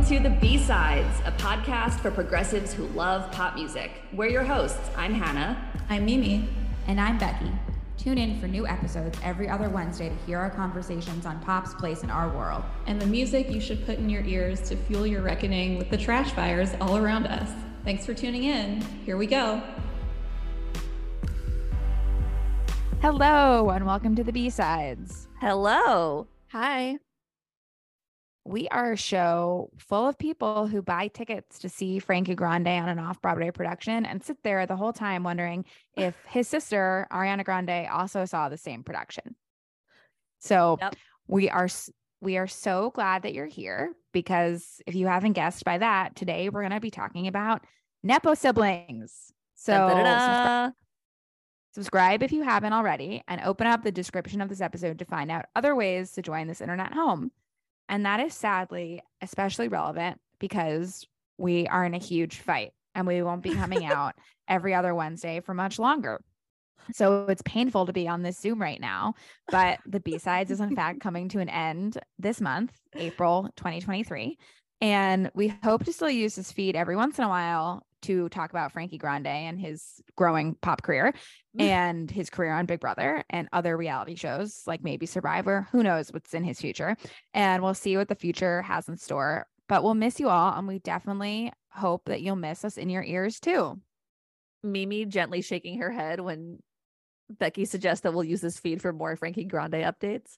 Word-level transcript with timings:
Welcome 0.00 0.16
to 0.16 0.30
the 0.30 0.36
B 0.36 0.56
Sides, 0.56 1.20
a 1.26 1.32
podcast 1.32 2.00
for 2.00 2.10
progressives 2.10 2.72
who 2.72 2.86
love 2.86 3.30
pop 3.32 3.54
music. 3.54 3.90
We're 4.14 4.30
your 4.30 4.44
hosts. 4.44 4.88
I'm 4.96 5.12
Hannah. 5.12 5.62
I'm 5.90 6.06
Mimi. 6.06 6.48
And 6.86 6.98
I'm 6.98 7.18
Becky. 7.18 7.52
Tune 7.98 8.16
in 8.16 8.40
for 8.40 8.48
new 8.48 8.66
episodes 8.66 9.18
every 9.22 9.46
other 9.46 9.68
Wednesday 9.68 10.08
to 10.08 10.14
hear 10.24 10.38
our 10.38 10.48
conversations 10.48 11.26
on 11.26 11.38
pop's 11.40 11.74
place 11.74 12.02
in 12.02 12.08
our 12.08 12.30
world. 12.30 12.62
And 12.86 12.98
the 12.98 13.06
music 13.06 13.50
you 13.50 13.60
should 13.60 13.84
put 13.84 13.98
in 13.98 14.08
your 14.08 14.24
ears 14.24 14.66
to 14.70 14.76
fuel 14.76 15.06
your 15.06 15.20
reckoning 15.20 15.76
with 15.76 15.90
the 15.90 15.98
trash 15.98 16.30
fires 16.30 16.70
all 16.80 16.96
around 16.96 17.26
us. 17.26 17.50
Thanks 17.84 18.06
for 18.06 18.14
tuning 18.14 18.44
in. 18.44 18.80
Here 19.04 19.18
we 19.18 19.26
go. 19.26 19.62
Hello, 23.02 23.68
and 23.68 23.84
welcome 23.84 24.16
to 24.16 24.24
the 24.24 24.32
B 24.32 24.48
Sides. 24.48 25.28
Hello. 25.42 26.26
Hi. 26.52 27.00
We 28.44 28.68
are 28.68 28.92
a 28.92 28.96
show 28.96 29.70
full 29.76 30.08
of 30.08 30.18
people 30.18 30.66
who 30.66 30.80
buy 30.80 31.08
tickets 31.08 31.58
to 31.58 31.68
see 31.68 31.98
Frankie 31.98 32.34
Grande 32.34 32.68
on 32.68 32.88
an 32.88 32.98
off 32.98 33.20
Broadway 33.20 33.50
production 33.50 34.06
and 34.06 34.24
sit 34.24 34.42
there 34.42 34.64
the 34.66 34.76
whole 34.76 34.92
time 34.92 35.24
wondering 35.24 35.66
if 35.96 36.16
his 36.28 36.48
sister, 36.48 37.06
Ariana 37.12 37.44
Grande, 37.44 37.86
also 37.90 38.24
saw 38.24 38.48
the 38.48 38.56
same 38.56 38.82
production. 38.82 39.36
So 40.38 40.78
yep. 40.80 40.94
we 41.26 41.50
are 41.50 41.68
we 42.22 42.36
are 42.38 42.46
so 42.46 42.90
glad 42.90 43.22
that 43.22 43.34
you're 43.34 43.46
here 43.46 43.94
because 44.12 44.80
if 44.86 44.94
you 44.94 45.06
haven't 45.06 45.32
guessed 45.32 45.64
by 45.64 45.78
that, 45.78 46.16
today 46.16 46.48
we're 46.48 46.62
going 46.62 46.72
to 46.72 46.80
be 46.80 46.90
talking 46.90 47.26
about 47.26 47.64
Nepo 48.02 48.34
siblings. 48.34 49.32
So 49.54 49.88
subscribe, 49.88 50.72
subscribe 51.72 52.22
if 52.22 52.32
you 52.32 52.42
haven't 52.42 52.72
already 52.72 53.22
and 53.28 53.40
open 53.42 53.66
up 53.66 53.82
the 53.82 53.92
description 53.92 54.40
of 54.40 54.48
this 54.48 54.60
episode 54.60 54.98
to 54.98 55.04
find 55.04 55.30
out 55.30 55.46
other 55.54 55.74
ways 55.74 56.12
to 56.12 56.22
join 56.22 56.46
this 56.46 56.60
internet 56.60 56.92
home. 56.92 57.30
And 57.90 58.06
that 58.06 58.20
is 58.20 58.32
sadly 58.32 59.02
especially 59.20 59.68
relevant 59.68 60.18
because 60.38 61.04
we 61.36 61.66
are 61.66 61.84
in 61.84 61.92
a 61.92 61.98
huge 61.98 62.38
fight 62.38 62.72
and 62.94 63.06
we 63.06 63.20
won't 63.22 63.42
be 63.42 63.54
coming 63.54 63.84
out 63.92 64.14
every 64.48 64.72
other 64.74 64.94
Wednesday 64.94 65.40
for 65.40 65.52
much 65.52 65.78
longer. 65.78 66.22
So 66.92 67.26
it's 67.26 67.42
painful 67.42 67.86
to 67.86 67.92
be 67.92 68.08
on 68.08 68.22
this 68.22 68.38
Zoom 68.38 68.62
right 68.62 68.80
now, 68.80 69.14
but 69.50 69.80
the 69.86 70.00
B 70.00 70.16
sides 70.18 70.50
is 70.50 70.60
in 70.60 70.74
fact 70.74 71.00
coming 71.02 71.28
to 71.30 71.40
an 71.40 71.48
end 71.48 71.98
this 72.18 72.40
month, 72.40 72.72
April 72.94 73.50
2023. 73.56 74.38
And 74.80 75.30
we 75.34 75.52
hope 75.62 75.84
to 75.84 75.92
still 75.92 76.08
use 76.08 76.36
this 76.36 76.52
feed 76.52 76.76
every 76.76 76.96
once 76.96 77.18
in 77.18 77.24
a 77.24 77.28
while 77.28 77.82
to 78.02 78.28
talk 78.28 78.50
about 78.50 78.72
Frankie 78.72 78.98
Grande 78.98 79.26
and 79.26 79.58
his 79.58 80.00
growing 80.16 80.54
pop 80.54 80.82
career 80.82 81.12
mm. 81.58 81.62
and 81.62 82.10
his 82.10 82.30
career 82.30 82.52
on 82.52 82.66
Big 82.66 82.80
Brother 82.80 83.24
and 83.30 83.48
other 83.52 83.76
reality 83.76 84.14
shows 84.14 84.62
like 84.66 84.82
maybe 84.82 85.06
Survivor. 85.06 85.68
Who 85.72 85.82
knows 85.82 86.12
what's 86.12 86.34
in 86.34 86.44
his 86.44 86.60
future? 86.60 86.96
And 87.34 87.62
we'll 87.62 87.74
see 87.74 87.96
what 87.96 88.08
the 88.08 88.14
future 88.14 88.62
has 88.62 88.88
in 88.88 88.96
store. 88.96 89.46
But 89.68 89.84
we'll 89.84 89.94
miss 89.94 90.18
you 90.18 90.28
all. 90.28 90.52
And 90.56 90.66
we 90.66 90.78
definitely 90.80 91.52
hope 91.70 92.06
that 92.06 92.22
you'll 92.22 92.36
miss 92.36 92.64
us 92.64 92.76
in 92.76 92.90
your 92.90 93.04
ears 93.04 93.40
too. 93.40 93.80
Mimi 94.62 95.06
gently 95.06 95.42
shaking 95.42 95.78
her 95.80 95.90
head 95.90 96.20
when 96.20 96.58
Becky 97.30 97.64
suggests 97.64 98.02
that 98.02 98.12
we'll 98.12 98.24
use 98.24 98.40
this 98.40 98.58
feed 98.58 98.82
for 98.82 98.92
more 98.92 99.16
Frankie 99.16 99.44
Grande 99.44 99.74
updates. 99.74 100.36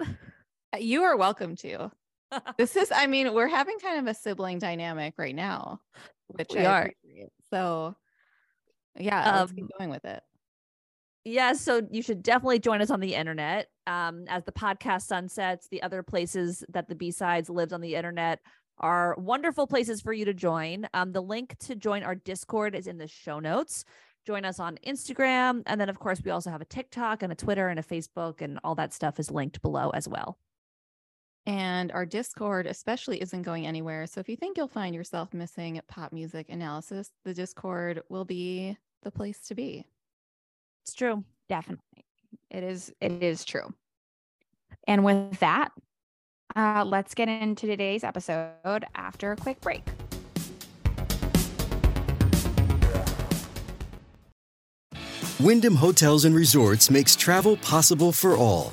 you 0.78 1.02
are 1.04 1.16
welcome 1.16 1.56
to. 1.56 1.90
this 2.58 2.76
is, 2.76 2.92
I 2.94 3.06
mean, 3.06 3.34
we're 3.34 3.48
having 3.48 3.78
kind 3.78 3.98
of 3.98 4.06
a 4.06 4.14
sibling 4.14 4.58
dynamic 4.58 5.14
right 5.18 5.34
now, 5.34 5.80
which 6.28 6.48
we 6.54 6.60
I 6.60 6.64
are. 6.64 6.82
Appreciate. 6.82 7.30
So, 7.50 7.96
yeah, 8.98 9.30
um, 9.30 9.36
let's 9.40 9.52
keep 9.52 9.66
going 9.78 9.90
with 9.90 10.04
it. 10.04 10.22
Yeah, 11.24 11.54
so 11.54 11.82
you 11.90 12.02
should 12.02 12.22
definitely 12.22 12.60
join 12.60 12.80
us 12.80 12.90
on 12.90 13.00
the 13.00 13.14
internet. 13.14 13.66
Um, 13.88 14.24
as 14.28 14.44
the 14.44 14.52
podcast 14.52 15.02
sunsets, 15.02 15.66
the 15.68 15.82
other 15.82 16.02
places 16.02 16.64
that 16.68 16.88
the 16.88 16.94
B 16.94 17.10
sides 17.10 17.50
lives 17.50 17.72
on 17.72 17.80
the 17.80 17.96
internet 17.96 18.40
are 18.78 19.16
wonderful 19.18 19.66
places 19.66 20.00
for 20.00 20.12
you 20.12 20.24
to 20.26 20.34
join. 20.34 20.86
Um, 20.94 21.12
the 21.12 21.20
link 21.20 21.56
to 21.60 21.74
join 21.74 22.02
our 22.02 22.14
Discord 22.14 22.74
is 22.74 22.86
in 22.86 22.98
the 22.98 23.08
show 23.08 23.40
notes. 23.40 23.84
Join 24.26 24.44
us 24.44 24.60
on 24.60 24.78
Instagram. 24.86 25.62
And 25.66 25.80
then, 25.80 25.88
of 25.88 25.98
course, 25.98 26.20
we 26.24 26.30
also 26.30 26.50
have 26.50 26.60
a 26.60 26.66
TikTok 26.66 27.22
and 27.22 27.32
a 27.32 27.36
Twitter 27.36 27.68
and 27.68 27.78
a 27.78 27.82
Facebook, 27.82 28.40
and 28.40 28.58
all 28.62 28.74
that 28.74 28.92
stuff 28.92 29.18
is 29.18 29.30
linked 29.30 29.62
below 29.62 29.90
as 29.90 30.08
well. 30.08 30.38
And 31.46 31.92
our 31.92 32.04
Discord, 32.04 32.66
especially, 32.66 33.22
isn't 33.22 33.42
going 33.42 33.66
anywhere. 33.66 34.06
So 34.06 34.20
if 34.20 34.28
you 34.28 34.36
think 34.36 34.56
you'll 34.56 34.66
find 34.66 34.94
yourself 34.94 35.32
missing 35.32 35.80
pop 35.86 36.12
music 36.12 36.48
analysis, 36.48 37.10
the 37.24 37.32
Discord 37.32 38.02
will 38.08 38.24
be 38.24 38.76
the 39.04 39.12
place 39.12 39.38
to 39.46 39.54
be. 39.54 39.84
It's 40.84 40.94
true. 40.94 41.24
Definitely. 41.48 42.04
It 42.50 42.64
is. 42.64 42.92
It 43.00 43.22
is 43.22 43.44
true. 43.44 43.72
And 44.88 45.04
with 45.04 45.38
that, 45.38 45.70
uh, 46.56 46.84
let's 46.84 47.14
get 47.14 47.28
into 47.28 47.66
today's 47.66 48.02
episode 48.02 48.84
after 48.94 49.32
a 49.32 49.36
quick 49.36 49.60
break. 49.60 49.82
Wyndham 55.38 55.76
Hotels 55.76 56.24
and 56.24 56.34
Resorts 56.34 56.90
makes 56.90 57.14
travel 57.14 57.58
possible 57.58 58.10
for 58.10 58.36
all. 58.36 58.72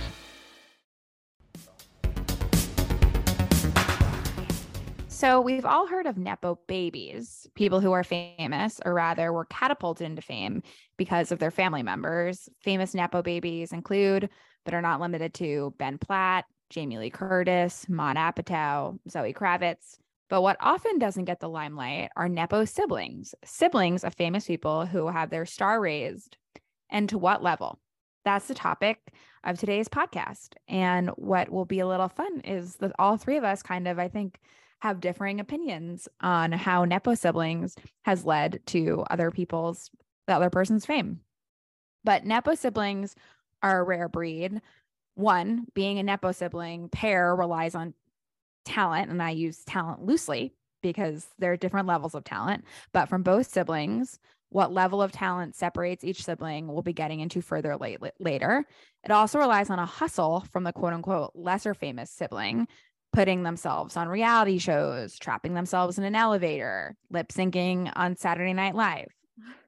So 5.21 5.39
we've 5.39 5.67
all 5.67 5.85
heard 5.85 6.07
of 6.07 6.17
Nepo 6.17 6.57
babies, 6.65 7.45
people 7.53 7.79
who 7.79 7.91
are 7.91 8.03
famous, 8.03 8.81
or 8.83 8.91
rather 8.95 9.31
were 9.31 9.45
catapulted 9.45 10.07
into 10.07 10.23
fame 10.23 10.63
because 10.97 11.31
of 11.31 11.37
their 11.37 11.51
family 11.51 11.83
members. 11.83 12.49
Famous 12.63 12.95
Nepo 12.95 13.21
babies 13.21 13.71
include, 13.71 14.31
but 14.65 14.73
are 14.73 14.81
not 14.81 14.99
limited 14.99 15.35
to, 15.35 15.75
Ben 15.77 15.99
Platt, 15.99 16.45
Jamie 16.71 16.97
Lee 16.97 17.11
Curtis, 17.11 17.85
Maud 17.87 18.15
Apatow, 18.15 18.97
Zoe 19.07 19.31
Kravitz. 19.31 19.97
But 20.27 20.41
what 20.41 20.57
often 20.59 20.97
doesn't 20.97 21.25
get 21.25 21.39
the 21.39 21.49
limelight 21.49 22.09
are 22.15 22.27
Nepo 22.27 22.65
siblings, 22.65 23.35
siblings 23.45 24.03
of 24.03 24.15
famous 24.15 24.47
people 24.47 24.87
who 24.87 25.07
have 25.07 25.29
their 25.29 25.45
star 25.45 25.79
raised. 25.79 26.35
And 26.89 27.07
to 27.09 27.19
what 27.19 27.43
level? 27.43 27.77
That's 28.25 28.47
the 28.47 28.55
topic 28.55 28.97
of 29.43 29.59
today's 29.59 29.87
podcast. 29.87 30.55
And 30.67 31.09
what 31.09 31.51
will 31.51 31.65
be 31.65 31.79
a 31.79 31.87
little 31.87 32.09
fun 32.09 32.39
is 32.39 32.77
that 32.77 32.93
all 32.97 33.17
three 33.17 33.37
of 33.37 33.43
us 33.43 33.61
kind 33.61 33.87
of, 33.87 33.99
I 33.99 34.07
think, 34.07 34.39
have 34.81 34.99
differing 34.99 35.39
opinions 35.39 36.07
on 36.21 36.51
how 36.51 36.85
Nepo 36.85 37.13
siblings 37.13 37.75
has 38.03 38.25
led 38.25 38.61
to 38.67 39.03
other 39.09 39.31
people's, 39.31 39.89
the 40.27 40.35
other 40.35 40.49
person's 40.49 40.85
fame. 40.85 41.19
But 42.03 42.25
Nepo 42.25 42.55
siblings 42.55 43.15
are 43.61 43.81
a 43.81 43.83
rare 43.83 44.09
breed. 44.09 44.61
One, 45.15 45.67
being 45.75 45.99
a 45.99 46.03
Nepo 46.03 46.31
sibling 46.31 46.89
pair 46.89 47.35
relies 47.35 47.75
on 47.75 47.93
talent, 48.65 49.11
and 49.11 49.21
I 49.21 49.31
use 49.31 49.63
talent 49.65 50.03
loosely 50.03 50.53
because 50.81 51.27
there 51.37 51.51
are 51.51 51.57
different 51.57 51.87
levels 51.87 52.15
of 52.15 52.23
talent. 52.23 52.65
But 52.91 53.07
from 53.07 53.21
both 53.21 53.51
siblings, 53.51 54.19
what 54.49 54.73
level 54.73 55.01
of 55.01 55.11
talent 55.11 55.55
separates 55.55 56.03
each 56.03 56.25
sibling 56.25 56.67
we'll 56.67 56.81
be 56.81 56.91
getting 56.91 57.19
into 57.19 57.41
further 57.41 57.77
late, 57.77 57.99
later. 58.19 58.65
It 59.03 59.11
also 59.11 59.39
relies 59.39 59.69
on 59.69 59.79
a 59.79 59.85
hustle 59.85 60.43
from 60.51 60.63
the 60.63 60.73
quote 60.73 60.93
unquote 60.93 61.31
lesser 61.35 61.73
famous 61.73 62.09
sibling 62.09 62.67
putting 63.13 63.43
themselves 63.43 63.97
on 63.97 64.07
reality 64.07 64.57
shows, 64.57 65.17
trapping 65.17 65.53
themselves 65.53 65.97
in 65.97 66.03
an 66.03 66.15
elevator, 66.15 66.95
lip 67.09 67.29
syncing 67.29 67.91
on 67.95 68.15
Saturday 68.15 68.53
Night 68.53 68.75
Live. 68.75 69.09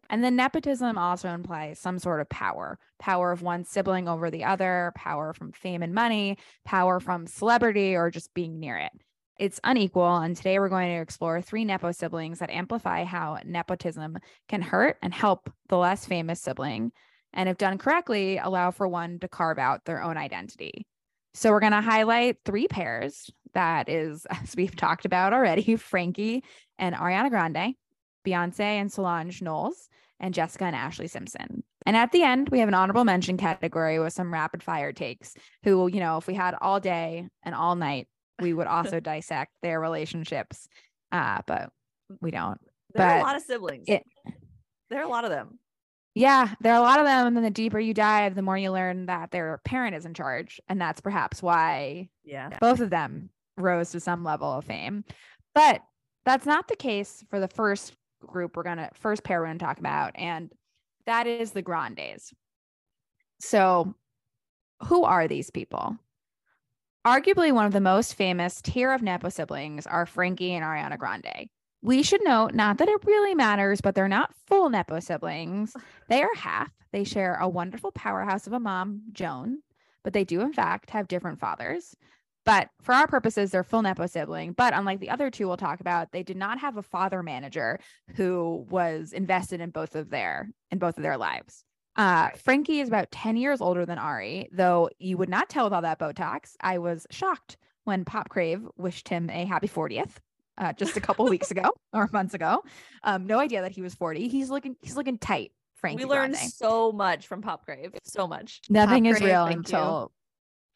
And 0.09 0.23
then 0.23 0.35
nepotism 0.35 0.97
also 0.97 1.29
implies 1.29 1.79
some 1.79 1.97
sort 1.97 2.21
of 2.21 2.29
power 2.29 2.77
power 3.00 3.33
of 3.33 3.41
one 3.41 3.65
sibling 3.65 4.07
over 4.07 4.31
the 4.31 4.45
other, 4.45 4.94
power 4.95 5.33
from 5.33 5.51
fame 5.51 5.83
and 5.83 5.94
money, 5.94 6.38
power 6.63 7.01
from 7.01 7.27
celebrity, 7.27 7.95
or 7.95 8.09
just 8.09 8.33
being 8.33 8.62
near 8.62 8.77
it. 8.77 8.91
It's 9.38 9.59
unequal. 9.65 10.18
And 10.18 10.38
today 10.38 10.57
we're 10.57 10.69
going 10.69 10.95
to 10.95 11.01
explore 11.01 11.41
three 11.41 11.65
Nepo 11.65 11.91
siblings 11.91 12.39
that 12.39 12.50
amplify 12.50 13.03
how 13.03 13.39
nepotism 13.44 14.19
can 14.47 14.62
hurt 14.62 14.97
and 15.01 15.13
help 15.13 15.51
the 15.68 15.77
less 15.77 16.06
famous 16.06 16.39
sibling. 16.39 16.94
And 17.33 17.50
if 17.50 17.57
done 17.57 17.77
correctly, 17.77 18.38
allow 18.38 18.71
for 18.71 18.88
one 18.88 19.19
to 19.19 19.27
carve 19.27 19.57
out 19.57 19.83
their 19.83 20.01
own 20.01 20.15
identity. 20.15 20.88
So 21.33 21.51
we're 21.51 21.59
going 21.59 21.71
to 21.74 21.81
highlight 21.81 22.38
three 22.45 22.68
pairs 22.68 23.31
that 23.53 23.89
is, 23.89 24.25
as 24.30 24.56
we've 24.56 24.75
talked 24.75 25.06
about 25.06 25.33
already, 25.33 25.75
Frankie 25.77 26.44
and 26.77 26.95
Ariana 26.95 27.30
Grande, 27.30 27.75
Beyonce 28.25 28.59
and 28.59 28.91
Solange 28.91 29.41
Knowles, 29.41 29.89
and 30.19 30.33
Jessica 30.33 30.65
and 30.65 30.75
Ashlee 30.75 31.09
Simpson. 31.09 31.63
And 31.85 31.97
at 31.97 32.12
the 32.12 32.24
end, 32.24 32.50
we 32.50 32.59
have 32.59 32.69
an 32.69 32.74
honorable 32.74 33.03
mention 33.03 33.35
category 33.35 34.00
with 34.00 34.13
some 34.13 34.31
rapid 34.31 34.63
fire 34.63 34.94
takes 34.94 35.33
who, 35.63 35.88
you 35.88 36.00
know, 36.00 36.18
if 36.18 36.27
we 36.27 36.33
had 36.33 36.56
all 36.62 36.80
day 36.80 37.27
and 37.44 37.53
all 37.53 37.75
night, 37.75 38.07
we 38.41 38.53
would 38.53 38.68
also 38.68 39.00
dissect 39.00 39.51
their 39.62 39.80
relationships. 39.80 40.68
Uh, 41.12 41.41
but 41.45 41.69
we 42.21 42.31
don't. 42.31 42.59
There 42.94 43.06
but 43.07 43.15
are 43.15 43.19
a 43.19 43.24
lot 43.24 43.35
of 43.35 43.41
siblings. 43.41 43.85
It, 43.88 44.03
there 44.89 45.01
are 45.01 45.06
a 45.06 45.09
lot 45.09 45.25
of 45.25 45.31
them. 45.31 45.59
Yeah, 46.15 46.54
there 46.62 46.74
are 46.74 46.80
a 46.80 46.81
lot 46.81 47.00
of 47.00 47.06
them. 47.06 47.27
And 47.27 47.36
then 47.36 47.44
the 47.44 47.50
deeper 47.50 47.80
you 47.80 47.94
dive, 47.94 48.36
the 48.36 48.42
more 48.44 48.57
you 48.57 48.71
learn 48.71 49.07
that 49.07 49.31
their 49.31 49.60
parent 49.65 49.95
is 49.95 50.06
in 50.06 50.13
charge. 50.13 50.62
And 50.69 50.80
that's 50.80 51.01
perhaps 51.01 51.42
why 51.42 52.10
Yeah. 52.24 52.50
both 52.62 52.80
of 52.81 52.89
them 52.92 53.30
rose 53.57 53.92
to 53.92 54.00
some 54.00 54.24
level 54.24 54.51
of 54.51 54.65
fame. 54.65 55.06
But 55.56 55.81
that's 56.25 56.45
not 56.45 56.68
the 56.68 56.75
case 56.75 57.24
for 57.30 57.39
the 57.39 57.48
first 57.48 57.95
group 58.21 58.56
we're 58.56 58.63
gonna 58.63 58.89
first 58.94 59.24
pair 59.24 59.42
we're 59.42 59.48
gonna 59.48 59.60
talk 59.60 59.80
about, 59.80 60.12
and 60.15 60.51
that 61.06 61.27
is 61.27 61.51
the 61.51 61.62
Grandes. 61.62 62.33
So, 63.39 63.94
who 64.86 65.04
are 65.04 65.27
these 65.27 65.50
people? 65.50 65.98
Arguably 67.06 67.51
one 67.51 67.66
of 67.66 67.74
the 67.74 67.81
most 67.81 68.13
famous 68.16 68.62
tier 68.62 68.94
of 68.94 69.01
Nepo 69.01 69.27
siblings 69.27 69.86
are 69.86 70.06
Frankie 70.06 70.54
and 70.54 70.63
Ariana 70.63 70.98
Grande. 70.98 71.50
We 71.83 72.01
should 72.01 72.24
note, 72.24 72.53
not 72.53 72.77
that 72.77 72.88
it 72.88 73.03
really 73.03 73.35
matters, 73.35 73.81
but 73.81 73.94
they're 73.94 74.07
not 74.07 74.33
full 74.47 74.69
Nepo 74.69 75.01
siblings. 75.01 75.75
They 76.07 76.24
are 76.24 76.33
half. 76.33 76.71
They 76.94 77.03
share 77.03 77.35
a 77.35 77.50
wonderful 77.50 77.91
powerhouse 77.91 78.47
of 78.47 78.53
a 78.53 78.59
mom, 78.59 79.01
Joan, 79.12 79.57
but 80.01 80.13
they 80.13 80.24
do, 80.24 80.39
in 80.39 80.53
fact, 80.53 80.91
have 80.91 81.09
different 81.09 81.41
fathers. 81.41 81.94
But 82.45 82.69
for 82.81 82.94
our 82.95 83.06
purposes, 83.06 83.51
they're 83.51 83.65
full 83.65 83.81
Nepo 83.81 84.06
sibling. 84.06 84.53
But 84.53 84.74
unlike 84.74 85.01
the 85.01 85.09
other 85.09 85.30
two 85.30 85.45
we'll 85.45 85.57
talk 85.57 85.81
about, 85.81 86.13
they 86.13 86.24
did 86.24 86.38
not 86.38 86.59
have 86.59 86.77
a 86.77 86.81
father 86.81 87.21
manager 87.21 87.81
who 88.15 88.65
was 88.69 89.12
invested 89.12 89.59
in 89.59 89.69
both 89.69 89.95
of 89.95 90.09
their 90.09 90.50
in 90.71 90.77
both 90.77 90.95
of 90.95 91.03
their 91.03 91.18
lives. 91.18 91.65
Uh, 91.97 92.30
Frankie 92.30 92.80
is 92.80 92.88
about 92.88 93.12
10 93.12 93.35
years 93.35 93.59
older 93.59 93.85
than 93.85 93.97
Ari, 93.97 94.47
though 94.53 94.89
you 95.00 95.18
would 95.18 95.27
not 95.27 95.50
tell 95.50 95.65
with 95.65 95.74
all 95.74 95.81
that 95.81 96.00
Botox. 96.00 96.56
I 96.62 96.77
was 96.77 97.06
shocked 97.12 97.57
when 97.83 98.06
Pop 98.06 98.30
Crave 98.30 98.65
wished 98.77 99.09
him 99.09 99.30
a 99.30 99.44
happy 99.44 99.68
40th 99.68 100.19
uh, 100.57 100.73
just 100.73 100.97
a 100.97 101.01
couple 101.01 101.25
weeks 101.25 101.51
ago 101.51 101.71
or 101.94 102.09
months 102.13 102.33
ago. 102.33 102.63
Um, 103.03 103.25
no 103.27 103.39
idea 103.39 103.61
that 103.61 103.71
he 103.71 103.81
was 103.81 103.94
40. 103.95 104.27
He's 104.27 104.50
looking 104.50 104.75
he's 104.81 104.95
looking 104.95 105.17
tight, 105.17 105.51
Frankie. 105.75 106.03
we 106.05 106.09
learned 106.09 106.33
Grande. 106.33 106.51
so 106.51 106.91
much 106.91 107.27
from 107.27 107.41
Pop 107.41 107.65
Crave. 107.65 107.94
So 108.03 108.27
much. 108.27 108.61
Nothing 108.69 109.05
is 109.05 109.21
real 109.21 109.45
until 109.45 110.11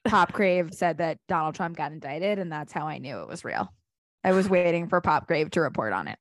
Pop 0.06 0.34
Crave 0.34 0.74
said 0.74 0.98
that 1.00 1.20
Donald 1.28 1.56
Trump 1.56 1.76
got 1.78 1.92
indicted, 1.92 2.40
and 2.40 2.52
that's 2.52 2.72
how 2.74 2.88
I 2.88 2.98
knew 2.98 3.20
it 3.22 3.28
was 3.28 3.44
real. 3.46 3.72
I 4.24 4.32
was 4.32 4.50
waiting 4.50 4.88
for 4.88 5.00
Pop 5.02 5.28
Crave 5.28 5.52
to 5.52 5.62
report 5.62 5.94
on 5.94 6.08
it. 6.08 6.18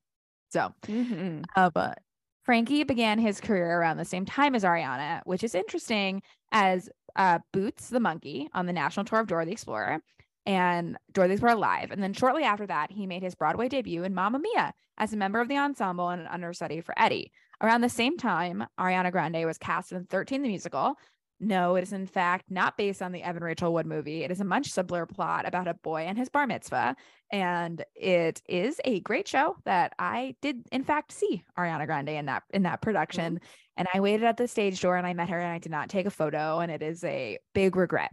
So, 0.50 0.72
Mm-hmm. 0.86 1.42
uh, 1.56 1.70
but 1.70 1.98
Frankie 2.44 2.84
began 2.84 3.18
his 3.18 3.40
career 3.40 3.80
around 3.80 3.96
the 3.96 4.04
same 4.04 4.24
time 4.24 4.54
as 4.54 4.62
Ariana, 4.64 5.20
which 5.24 5.42
is 5.42 5.54
interesting 5.56 6.22
as 6.52 6.88
uh, 7.16 7.40
Boots 7.52 7.88
the 7.88 7.98
monkey 7.98 8.48
on 8.52 8.66
the 8.66 8.72
national 8.72 9.04
tour 9.06 9.20
of 9.20 9.26
Dora 9.26 9.44
the 9.46 9.52
Explorer 9.52 10.00
and 10.46 10.96
Dora 11.12 11.36
Were 11.36 11.48
Alive. 11.48 11.90
And 11.90 12.02
then 12.02 12.12
shortly 12.12 12.44
after 12.44 12.66
that, 12.66 12.92
he 12.92 13.06
made 13.06 13.22
his 13.22 13.34
Broadway 13.34 13.68
debut 13.68 14.04
in 14.04 14.14
Mamma 14.14 14.38
Mia 14.38 14.72
as 14.96 15.12
a 15.12 15.16
member 15.16 15.40
of 15.40 15.48
the 15.48 15.58
ensemble 15.58 16.08
and 16.08 16.22
an 16.22 16.28
understudy 16.28 16.80
for 16.80 16.94
Eddie. 16.96 17.32
Around 17.60 17.80
the 17.80 17.88
same 17.88 18.16
time, 18.16 18.64
Ariana 18.78 19.10
Grande 19.10 19.44
was 19.44 19.58
cast 19.58 19.92
in 19.92 20.04
13 20.04 20.42
the 20.42 20.48
musical. 20.48 20.94
No, 21.38 21.76
it 21.76 21.82
is 21.82 21.92
in 21.92 22.06
fact 22.06 22.50
not 22.50 22.78
based 22.78 23.02
on 23.02 23.12
the 23.12 23.22
Evan 23.22 23.44
Rachel 23.44 23.72
Wood 23.72 23.86
movie. 23.86 24.22
It 24.24 24.30
is 24.30 24.40
a 24.40 24.44
much 24.44 24.70
simpler 24.70 25.04
plot 25.04 25.46
about 25.46 25.68
a 25.68 25.74
boy 25.74 26.02
and 26.02 26.16
his 26.16 26.30
bar 26.30 26.46
mitzvah. 26.46 26.96
And 27.30 27.84
it 27.94 28.40
is 28.48 28.80
a 28.84 29.00
great 29.00 29.28
show 29.28 29.56
that 29.64 29.92
I 29.98 30.36
did 30.40 30.62
in 30.72 30.82
fact 30.82 31.12
see 31.12 31.44
Ariana 31.58 31.86
Grande 31.86 32.10
in 32.10 32.26
that 32.26 32.44
in 32.54 32.62
that 32.62 32.80
production. 32.80 33.34
Mm-hmm. 33.34 33.44
And 33.76 33.88
I 33.92 34.00
waited 34.00 34.24
at 34.24 34.38
the 34.38 34.48
stage 34.48 34.80
door 34.80 34.96
and 34.96 35.06
I 35.06 35.12
met 35.12 35.28
her 35.28 35.38
and 35.38 35.52
I 35.52 35.58
did 35.58 35.72
not 35.72 35.90
take 35.90 36.06
a 36.06 36.10
photo. 36.10 36.60
And 36.60 36.72
it 36.72 36.82
is 36.82 37.04
a 37.04 37.38
big 37.52 37.76
regret. 37.76 38.12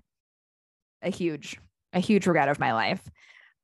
A 1.01 1.09
huge, 1.09 1.57
a 1.93 1.99
huge 1.99 2.27
regret 2.27 2.49
of 2.49 2.59
my 2.59 2.73
life. 2.73 3.09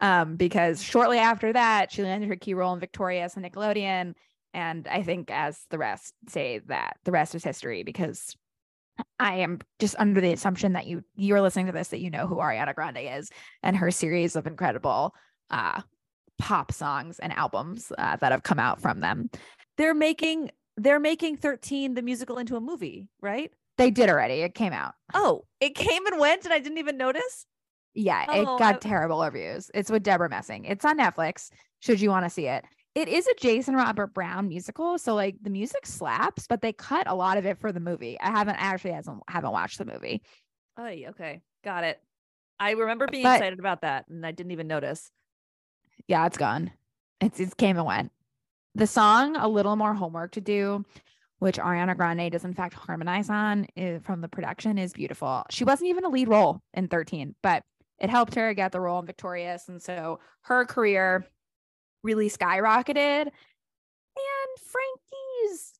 Um, 0.01 0.37
because 0.37 0.81
shortly 0.81 1.17
after 1.17 1.51
that, 1.51 1.91
she 1.91 2.03
landed 2.03 2.29
her 2.29 2.35
key 2.35 2.53
role 2.53 2.73
in 2.73 2.79
Victorious 2.79 3.35
and 3.35 3.45
Nickelodeon. 3.45 4.13
And 4.53 4.87
I 4.87 5.03
think, 5.03 5.29
as 5.29 5.65
the 5.69 5.77
rest 5.77 6.13
say, 6.27 6.59
that 6.67 6.97
the 7.03 7.11
rest 7.11 7.35
is 7.35 7.43
history 7.43 7.83
because 7.83 8.35
I 9.19 9.35
am 9.35 9.59
just 9.79 9.95
under 9.99 10.21
the 10.21 10.33
assumption 10.33 10.73
that 10.73 10.87
you 10.87 11.03
you're 11.15 11.41
listening 11.41 11.67
to 11.67 11.71
this 11.71 11.89
that 11.89 11.99
you 11.99 12.09
know 12.09 12.27
who 12.27 12.35
Ariana 12.35 12.73
Grande 12.73 12.97
is 12.97 13.29
and 13.63 13.75
her 13.77 13.91
series 13.91 14.35
of 14.35 14.47
incredible 14.47 15.13
uh 15.49 15.81
pop 16.37 16.71
songs 16.71 17.19
and 17.19 17.33
albums 17.33 17.91
uh, 17.97 18.15
that 18.15 18.31
have 18.31 18.43
come 18.43 18.59
out 18.59 18.81
from 18.81 19.01
them. 19.01 19.29
They're 19.77 19.93
making 19.93 20.51
they're 20.77 20.99
making 20.99 21.37
13 21.37 21.93
the 21.93 22.01
musical 22.01 22.37
into 22.37 22.55
a 22.55 22.61
movie, 22.61 23.09
right? 23.21 23.51
They 23.77 23.91
did 23.91 24.09
already. 24.09 24.41
It 24.41 24.55
came 24.55 24.73
out. 24.73 24.95
Oh, 25.13 25.45
it 25.59 25.75
came 25.75 26.05
and 26.07 26.19
went 26.19 26.45
and 26.45 26.53
I 26.53 26.59
didn't 26.59 26.77
even 26.77 26.97
notice. 26.97 27.45
Yeah, 27.93 28.25
Oh, 28.29 28.41
it 28.55 28.59
got 28.59 28.75
I- 28.75 28.79
terrible 28.79 29.23
reviews. 29.23 29.69
It's 29.73 29.89
with 29.91 30.03
Debra 30.03 30.29
Messing. 30.29 30.65
It's 30.65 30.85
on 30.85 30.97
Netflix. 30.99 31.49
Should 31.79 31.99
you 32.01 32.09
want 32.09 32.25
to 32.25 32.29
see 32.29 32.47
it? 32.47 32.65
It 32.95 33.07
is 33.07 33.27
a 33.27 33.33
Jason 33.39 33.75
Robert 33.75 34.13
Brown 34.13 34.47
musical, 34.47 34.97
so 34.97 35.15
like 35.15 35.35
the 35.41 35.49
music 35.49 35.85
slaps, 35.85 36.47
but 36.47 36.61
they 36.61 36.73
cut 36.73 37.07
a 37.07 37.15
lot 37.15 37.37
of 37.37 37.45
it 37.45 37.57
for 37.57 37.71
the 37.71 37.79
movie. 37.79 38.19
I 38.19 38.31
haven't 38.31 38.55
actually 38.57 38.91
hasn't 38.91 39.21
haven't 39.27 39.51
watched 39.51 39.77
the 39.77 39.85
movie. 39.85 40.21
Oh, 40.77 40.85
okay. 40.85 41.41
Got 41.63 41.83
it. 41.83 42.01
I 42.59 42.71
remember 42.71 43.07
being 43.07 43.23
But- 43.23 43.37
excited 43.37 43.59
about 43.59 43.81
that 43.81 44.07
and 44.09 44.25
I 44.25 44.31
didn't 44.31 44.51
even 44.51 44.67
notice. 44.67 45.11
Yeah, 46.07 46.25
it's 46.25 46.37
gone. 46.37 46.71
It's 47.21 47.39
it 47.39 47.55
came 47.57 47.77
and 47.77 47.85
went. 47.85 48.11
The 48.75 48.87
song 48.87 49.35
"A 49.35 49.47
Little 49.47 49.75
More 49.75 49.93
Homework 49.93 50.31
to 50.33 50.41
Do," 50.41 50.85
which 51.39 51.57
Ariana 51.57 51.95
Grande 51.95 52.31
does 52.31 52.43
in 52.45 52.53
fact 52.53 52.73
harmonize 52.73 53.29
on 53.29 53.67
i- 53.77 53.99
from 54.03 54.21
the 54.21 54.27
production, 54.29 54.77
is 54.77 54.93
beautiful. 54.93 55.43
She 55.49 55.63
wasn't 55.63 55.89
even 55.89 56.05
a 56.05 56.09
lead 56.09 56.27
role 56.27 56.61
in 56.73 56.87
13, 56.87 57.35
but 57.43 57.63
it 57.99 58.09
helped 58.09 58.35
her 58.35 58.53
get 58.53 58.71
the 58.71 58.79
role 58.79 58.99
in 58.99 59.05
Victorious, 59.05 59.67
and 59.67 59.81
so 59.81 60.19
her 60.41 60.65
career 60.65 61.25
really 62.03 62.29
skyrocketed. 62.29 63.25
And 63.25 64.53
Frankie's, 64.57 65.73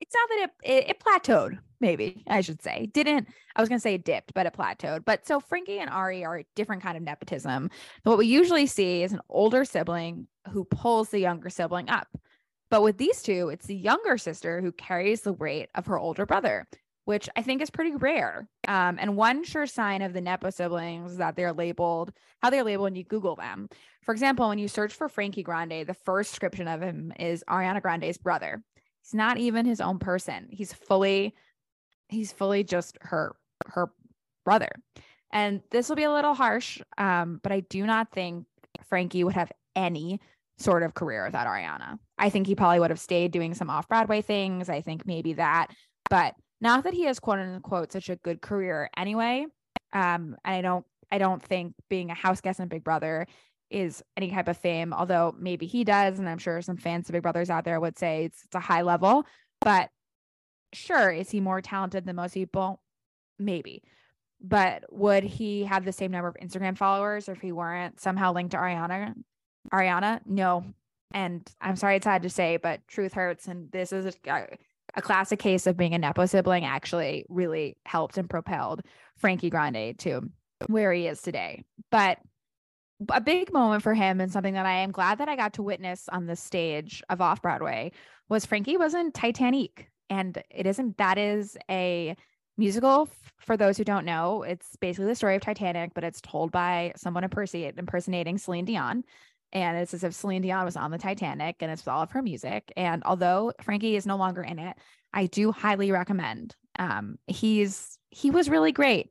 it's 0.00 0.14
not 0.14 0.28
that 0.28 0.50
it, 0.62 0.70
it 0.70 0.90
it 0.90 1.00
plateaued, 1.00 1.58
maybe 1.80 2.22
I 2.26 2.40
should 2.40 2.62
say. 2.62 2.86
Didn't 2.92 3.28
I 3.54 3.60
was 3.60 3.68
gonna 3.68 3.80
say 3.80 3.94
it 3.94 4.04
dipped, 4.04 4.34
but 4.34 4.46
it 4.46 4.54
plateaued. 4.54 5.04
But 5.04 5.26
so 5.26 5.40
Frankie 5.40 5.78
and 5.78 5.90
Ari 5.90 6.24
are 6.24 6.38
a 6.38 6.46
different 6.54 6.82
kind 6.82 6.96
of 6.96 7.02
nepotism. 7.02 7.70
What 8.04 8.18
we 8.18 8.26
usually 8.26 8.66
see 8.66 9.02
is 9.02 9.12
an 9.12 9.20
older 9.28 9.64
sibling 9.64 10.26
who 10.52 10.64
pulls 10.64 11.10
the 11.10 11.20
younger 11.20 11.50
sibling 11.50 11.88
up. 11.88 12.08
But 12.68 12.82
with 12.82 12.98
these 12.98 13.22
two, 13.22 13.48
it's 13.48 13.66
the 13.66 13.76
younger 13.76 14.18
sister 14.18 14.60
who 14.60 14.72
carries 14.72 15.20
the 15.20 15.32
weight 15.32 15.68
of 15.74 15.86
her 15.86 15.98
older 15.98 16.26
brother, 16.26 16.66
which 17.06 17.28
I 17.36 17.42
think 17.42 17.62
is 17.62 17.70
pretty 17.70 17.94
rare. 17.94 18.48
Um, 18.66 18.98
and 19.00 19.16
one 19.16 19.44
sure 19.44 19.66
sign 19.66 20.02
of 20.02 20.12
the 20.12 20.20
Nepo 20.20 20.50
siblings 20.50 21.12
is 21.12 21.18
that 21.18 21.36
they're 21.36 21.52
labeled, 21.52 22.12
how 22.42 22.50
they're 22.50 22.64
labeled 22.64 22.82
when 22.82 22.96
you 22.96 23.04
Google 23.04 23.36
them. 23.36 23.68
For 24.02 24.12
example, 24.12 24.48
when 24.48 24.58
you 24.58 24.66
search 24.66 24.92
for 24.92 25.08
Frankie 25.08 25.44
Grande, 25.44 25.86
the 25.86 25.94
first 25.94 26.32
description 26.32 26.66
of 26.66 26.82
him 26.82 27.12
is 27.18 27.44
Ariana 27.48 27.80
Grande's 27.80 28.18
brother. 28.18 28.60
He's 29.02 29.14
not 29.14 29.38
even 29.38 29.66
his 29.66 29.80
own 29.80 30.00
person. 30.00 30.48
He's 30.50 30.72
fully, 30.72 31.36
he's 32.08 32.32
fully 32.32 32.64
just 32.64 32.98
her, 33.02 33.36
her 33.66 33.92
brother. 34.44 34.70
And 35.30 35.62
this 35.70 35.88
will 35.88 35.96
be 35.96 36.04
a 36.04 36.12
little 36.12 36.34
harsh, 36.34 36.80
um, 36.98 37.38
but 37.40 37.52
I 37.52 37.60
do 37.60 37.86
not 37.86 38.10
think 38.10 38.46
Frankie 38.88 39.22
would 39.22 39.34
have 39.34 39.52
any 39.76 40.20
sort 40.58 40.82
of 40.82 40.94
career 40.94 41.24
without 41.24 41.46
Ariana. 41.46 42.00
I 42.18 42.30
think 42.30 42.48
he 42.48 42.56
probably 42.56 42.80
would 42.80 42.90
have 42.90 42.98
stayed 42.98 43.30
doing 43.30 43.54
some 43.54 43.70
off 43.70 43.88
Broadway 43.88 44.22
things. 44.22 44.68
I 44.68 44.80
think 44.80 45.06
maybe 45.06 45.34
that, 45.34 45.68
but 46.10 46.34
not 46.60 46.84
that 46.84 46.94
he 46.94 47.04
has 47.04 47.20
quote 47.20 47.38
unquote 47.38 47.92
such 47.92 48.08
a 48.08 48.16
good 48.16 48.40
career 48.40 48.90
anyway. 48.96 49.46
Um, 49.92 50.36
and 50.44 50.56
I 50.56 50.62
don't, 50.62 50.84
I 51.10 51.18
don't 51.18 51.42
think 51.42 51.74
being 51.88 52.10
a 52.10 52.14
house 52.14 52.40
guest 52.40 52.60
in 52.60 52.68
Big 52.68 52.84
Brother 52.84 53.26
is 53.70 54.02
any 54.16 54.30
type 54.30 54.48
of 54.48 54.56
fame, 54.56 54.92
although 54.92 55.34
maybe 55.38 55.66
he 55.66 55.84
does, 55.84 56.18
and 56.18 56.28
I'm 56.28 56.38
sure 56.38 56.60
some 56.62 56.76
fans 56.76 57.08
of 57.08 57.12
Big 57.12 57.22
Brothers 57.22 57.50
out 57.50 57.64
there 57.64 57.80
would 57.80 57.98
say 57.98 58.24
it's, 58.24 58.44
it's 58.44 58.54
a 58.54 58.60
high 58.60 58.82
level. 58.82 59.24
But 59.60 59.90
sure, 60.72 61.10
is 61.10 61.30
he 61.30 61.40
more 61.40 61.60
talented 61.60 62.06
than 62.06 62.16
most 62.16 62.34
people? 62.34 62.80
Maybe. 63.38 63.82
But 64.40 64.84
would 64.90 65.24
he 65.24 65.64
have 65.64 65.84
the 65.84 65.92
same 65.92 66.10
number 66.10 66.28
of 66.28 66.36
Instagram 66.36 66.76
followers 66.76 67.28
if 67.28 67.40
he 67.40 67.52
weren't 67.52 68.00
somehow 68.00 68.32
linked 68.32 68.52
to 68.52 68.58
Ariana? 68.58 69.14
Ariana? 69.72 70.20
No. 70.26 70.64
And 71.12 71.48
I'm 71.60 71.76
sorry 71.76 71.96
it's 71.96 72.04
sad 72.04 72.22
to 72.22 72.30
say, 72.30 72.58
but 72.58 72.86
truth 72.86 73.14
hurts. 73.14 73.48
And 73.48 73.70
this 73.72 73.92
is 73.92 74.16
a, 74.26 74.46
a 74.96 75.02
classic 75.02 75.38
case 75.38 75.66
of 75.66 75.76
being 75.76 75.94
a 75.94 75.98
Nepo 75.98 76.26
sibling 76.26 76.64
actually 76.64 77.26
really 77.28 77.76
helped 77.84 78.18
and 78.18 78.28
propelled 78.28 78.82
Frankie 79.16 79.50
Grande 79.50 79.98
to 79.98 80.22
where 80.68 80.92
he 80.92 81.06
is 81.06 81.20
today. 81.20 81.62
But 81.90 82.18
a 83.10 83.20
big 83.20 83.52
moment 83.52 83.82
for 83.82 83.92
him 83.92 84.20
and 84.20 84.32
something 84.32 84.54
that 84.54 84.64
I 84.64 84.78
am 84.78 84.90
glad 84.90 85.18
that 85.18 85.28
I 85.28 85.36
got 85.36 85.52
to 85.54 85.62
witness 85.62 86.08
on 86.08 86.26
the 86.26 86.36
stage 86.36 87.02
of 87.10 87.20
Off 87.20 87.42
Broadway 87.42 87.92
was 88.28 88.46
Frankie 88.46 88.78
was 88.78 88.94
in 88.94 89.12
Titanic. 89.12 89.90
And 90.08 90.42
it 90.50 90.66
isn't, 90.66 90.96
that 90.96 91.18
is 91.18 91.58
a 91.70 92.16
musical 92.56 93.08
for 93.38 93.56
those 93.56 93.76
who 93.76 93.84
don't 93.84 94.06
know. 94.06 94.44
It's 94.44 94.76
basically 94.76 95.06
the 95.06 95.14
story 95.14 95.36
of 95.36 95.42
Titanic, 95.42 95.92
but 95.94 96.04
it's 96.04 96.22
told 96.22 96.50
by 96.52 96.92
someone 96.96 97.24
impersonating 97.24 98.38
Celine 98.38 98.64
Dion. 98.64 99.04
And 99.52 99.76
it's 99.78 99.94
as 99.94 100.04
if 100.04 100.14
Celine 100.14 100.42
Dion 100.42 100.64
was 100.64 100.76
on 100.76 100.90
the 100.90 100.98
Titanic 100.98 101.56
and 101.60 101.70
it's 101.70 101.86
all 101.86 102.02
of 102.02 102.10
her 102.10 102.22
music. 102.22 102.72
And 102.76 103.02
although 103.04 103.52
Frankie 103.62 103.96
is 103.96 104.06
no 104.06 104.16
longer 104.16 104.42
in 104.42 104.58
it, 104.58 104.76
I 105.12 105.26
do 105.26 105.52
highly 105.52 105.92
recommend. 105.92 106.54
Um, 106.78 107.18
he's 107.26 107.98
he 108.10 108.30
was 108.30 108.50
really 108.50 108.72
great, 108.72 109.10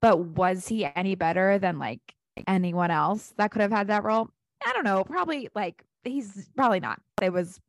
but 0.00 0.18
was 0.18 0.68
he 0.68 0.84
any 0.84 1.14
better 1.16 1.58
than 1.58 1.78
like 1.78 2.00
anyone 2.46 2.90
else 2.90 3.32
that 3.38 3.50
could 3.50 3.62
have 3.62 3.72
had 3.72 3.88
that 3.88 4.04
role? 4.04 4.28
I 4.64 4.72
don't 4.72 4.84
know. 4.84 5.02
Probably 5.04 5.48
like 5.54 5.82
he's 6.04 6.48
probably 6.56 6.80
not. 6.80 7.00
It 7.20 7.32
was 7.32 7.60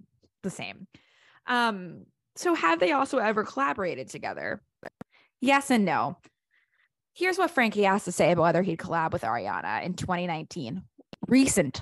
the 0.43 0.49
same. 0.49 0.87
Um, 1.47 2.05
So, 2.35 2.53
have 2.55 2.79
they 2.79 2.91
also 2.91 3.17
ever 3.17 3.43
collaborated 3.43 4.09
together? 4.09 4.61
Yes 5.41 5.71
and 5.71 5.85
no. 5.85 6.17
Here's 7.13 7.37
what 7.37 7.51
Frankie 7.51 7.83
has 7.83 8.05
to 8.05 8.11
say 8.11 8.31
about 8.31 8.43
whether 8.43 8.61
he'd 8.63 8.79
collab 8.79 9.11
with 9.13 9.21
Ariana 9.23 9.83
in 9.83 9.93
2019. 9.93 10.83
Recently, 11.27 11.81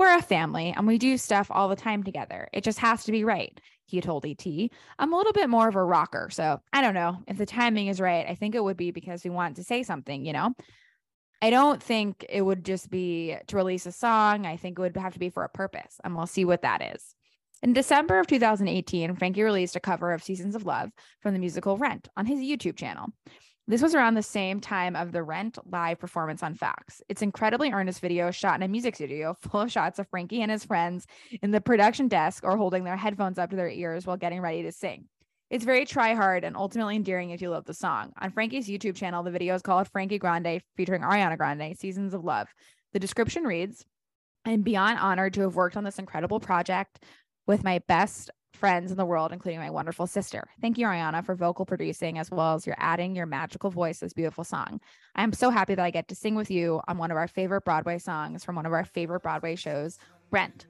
we're 0.00 0.16
a 0.16 0.22
family 0.22 0.72
and 0.74 0.86
we 0.86 0.96
do 0.96 1.18
stuff 1.18 1.48
all 1.50 1.68
the 1.68 1.76
time 1.76 2.02
together. 2.02 2.48
It 2.54 2.64
just 2.64 2.78
has 2.78 3.04
to 3.04 3.12
be 3.12 3.22
right. 3.22 3.60
He 3.84 4.00
told 4.00 4.24
ET. 4.24 4.46
I'm 4.98 5.12
a 5.12 5.16
little 5.16 5.34
bit 5.34 5.50
more 5.50 5.68
of 5.68 5.76
a 5.76 5.84
rocker. 5.84 6.30
So 6.30 6.58
I 6.72 6.80
don't 6.80 6.94
know 6.94 7.18
if 7.28 7.36
the 7.36 7.44
timing 7.44 7.88
is 7.88 8.00
right. 8.00 8.26
I 8.26 8.34
think 8.34 8.54
it 8.54 8.64
would 8.64 8.78
be 8.78 8.92
because 8.92 9.22
we 9.24 9.28
want 9.28 9.56
to 9.56 9.62
say 9.62 9.82
something, 9.82 10.24
you 10.24 10.32
know? 10.32 10.54
I 11.42 11.50
don't 11.50 11.82
think 11.82 12.24
it 12.30 12.40
would 12.40 12.64
just 12.64 12.88
be 12.88 13.36
to 13.48 13.56
release 13.56 13.84
a 13.84 13.92
song. 13.92 14.46
I 14.46 14.56
think 14.56 14.78
it 14.78 14.82
would 14.82 14.96
have 14.96 15.12
to 15.12 15.18
be 15.18 15.28
for 15.28 15.44
a 15.44 15.50
purpose, 15.50 16.00
and 16.02 16.16
we'll 16.16 16.26
see 16.26 16.46
what 16.46 16.62
that 16.62 16.94
is. 16.94 17.14
In 17.62 17.74
December 17.74 18.18
of 18.20 18.26
2018, 18.26 19.16
Frankie 19.16 19.42
released 19.42 19.76
a 19.76 19.80
cover 19.80 20.14
of 20.14 20.22
Seasons 20.22 20.54
of 20.54 20.64
Love 20.64 20.90
from 21.20 21.34
the 21.34 21.40
musical 21.40 21.76
Rent 21.76 22.08
on 22.16 22.24
his 22.24 22.38
YouTube 22.38 22.76
channel. 22.76 23.08
This 23.70 23.82
was 23.82 23.94
around 23.94 24.14
the 24.14 24.22
same 24.24 24.60
time 24.60 24.96
of 24.96 25.12
the 25.12 25.22
Rent 25.22 25.56
live 25.70 26.00
performance 26.00 26.42
on 26.42 26.56
Fox. 26.56 27.00
It's 27.08 27.22
incredibly 27.22 27.70
earnest 27.70 28.00
video 28.00 28.32
shot 28.32 28.56
in 28.56 28.64
a 28.64 28.68
music 28.68 28.96
studio 28.96 29.36
full 29.40 29.60
of 29.60 29.70
shots 29.70 30.00
of 30.00 30.08
Frankie 30.08 30.42
and 30.42 30.50
his 30.50 30.64
friends 30.64 31.06
in 31.40 31.52
the 31.52 31.60
production 31.60 32.08
desk 32.08 32.42
or 32.42 32.56
holding 32.56 32.82
their 32.82 32.96
headphones 32.96 33.38
up 33.38 33.50
to 33.50 33.54
their 33.54 33.70
ears 33.70 34.04
while 34.04 34.16
getting 34.16 34.40
ready 34.40 34.64
to 34.64 34.72
sing. 34.72 35.04
It's 35.50 35.64
very 35.64 35.86
try 35.86 36.14
hard 36.14 36.42
and 36.42 36.56
ultimately 36.56 36.96
endearing 36.96 37.30
if 37.30 37.40
you 37.40 37.50
love 37.50 37.64
the 37.64 37.72
song. 37.72 38.12
On 38.20 38.32
Frankie's 38.32 38.66
YouTube 38.66 38.96
channel, 38.96 39.22
the 39.22 39.30
video 39.30 39.54
is 39.54 39.62
called 39.62 39.86
Frankie 39.86 40.18
Grande 40.18 40.60
featuring 40.76 41.02
Ariana 41.02 41.36
Grande, 41.36 41.78
Seasons 41.78 42.12
of 42.12 42.24
Love. 42.24 42.48
The 42.92 42.98
description 42.98 43.44
reads, 43.44 43.84
I'm 44.44 44.62
beyond 44.62 44.98
honored 44.98 45.34
to 45.34 45.42
have 45.42 45.54
worked 45.54 45.76
on 45.76 45.84
this 45.84 46.00
incredible 46.00 46.40
project 46.40 47.04
with 47.46 47.62
my 47.62 47.80
best 47.86 48.32
friends 48.52 48.90
in 48.90 48.96
the 48.96 49.04
world, 49.04 49.32
including 49.32 49.60
my 49.60 49.70
wonderful 49.70 50.06
sister. 50.06 50.44
Thank 50.60 50.78
you, 50.78 50.86
Ariana, 50.86 51.24
for 51.24 51.34
vocal 51.34 51.64
producing 51.64 52.18
as 52.18 52.30
well 52.30 52.54
as 52.54 52.66
your 52.66 52.76
adding 52.78 53.16
your 53.16 53.26
magical 53.26 53.70
voice 53.70 53.98
to 53.98 54.06
this 54.06 54.12
beautiful 54.12 54.44
song. 54.44 54.80
I 55.14 55.22
am 55.22 55.32
so 55.32 55.50
happy 55.50 55.74
that 55.74 55.84
I 55.84 55.90
get 55.90 56.08
to 56.08 56.14
sing 56.14 56.34
with 56.34 56.50
you 56.50 56.80
on 56.88 56.98
one 56.98 57.10
of 57.10 57.16
our 57.16 57.28
favorite 57.28 57.64
Broadway 57.64 57.98
songs 57.98 58.44
from 58.44 58.56
one 58.56 58.66
of 58.66 58.72
our 58.72 58.84
favorite 58.84 59.20
Broadway 59.20 59.56
shows, 59.56 59.98
Rent, 60.30 60.66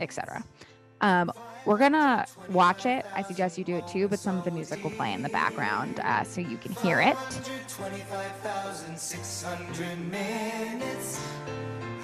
etc. 0.00 0.44
Um, 1.00 1.32
we're 1.64 1.78
gonna 1.78 2.24
watch 2.50 2.86
it. 2.86 3.04
I 3.14 3.22
suggest 3.22 3.58
you 3.58 3.64
do 3.64 3.76
it 3.76 3.86
too, 3.86 4.08
but 4.08 4.18
some 4.18 4.38
of 4.38 4.44
the 4.44 4.50
music 4.50 4.82
will 4.82 4.90
play 4.90 5.12
in 5.12 5.22
the 5.22 5.28
background 5.28 6.00
uh, 6.00 6.24
so 6.24 6.40
you 6.40 6.56
can 6.56 6.72
hear 6.72 7.00
it. 7.00 7.16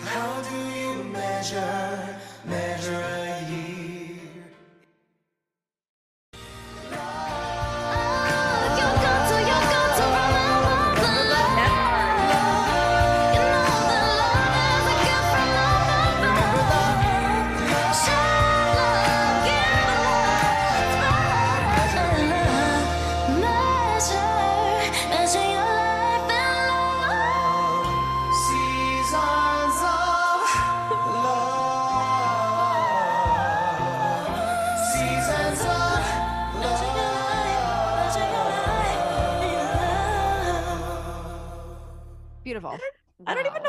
How 0.05 0.43
do 0.43 0.57
you 0.79 1.05
measure, 1.05 2.19
measure 2.45 2.95
a 2.95 3.51
year? 3.51 3.84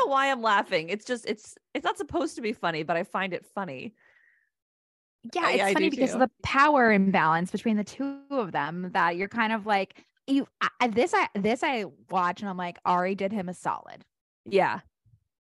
Know 0.06 0.12
why 0.12 0.30
I'm 0.30 0.42
laughing. 0.42 0.88
It's 0.88 1.04
just 1.04 1.26
it's 1.26 1.56
it's 1.74 1.84
not 1.84 1.98
supposed 1.98 2.36
to 2.36 2.42
be 2.42 2.52
funny, 2.52 2.82
but 2.82 2.96
I 2.96 3.04
find 3.04 3.32
it 3.32 3.44
funny. 3.54 3.94
Yeah, 5.34 5.50
it's 5.50 5.62
I 5.62 5.72
funny 5.74 5.90
do 5.90 5.96
because 5.96 6.10
too. 6.10 6.16
of 6.16 6.20
the 6.20 6.30
power 6.42 6.92
imbalance 6.92 7.50
between 7.50 7.76
the 7.76 7.84
two 7.84 8.20
of 8.30 8.52
them 8.52 8.90
that 8.92 9.16
you're 9.16 9.28
kind 9.28 9.52
of 9.52 9.66
like 9.66 10.04
you 10.26 10.46
I, 10.60 10.68
I- 10.80 10.88
this 10.88 11.12
I 11.14 11.28
this 11.34 11.62
I 11.62 11.84
watch 12.10 12.40
and 12.40 12.48
I'm 12.48 12.56
like 12.56 12.78
Ari 12.84 13.14
did 13.14 13.32
him 13.32 13.48
a 13.48 13.54
solid. 13.54 14.04
Yeah. 14.44 14.80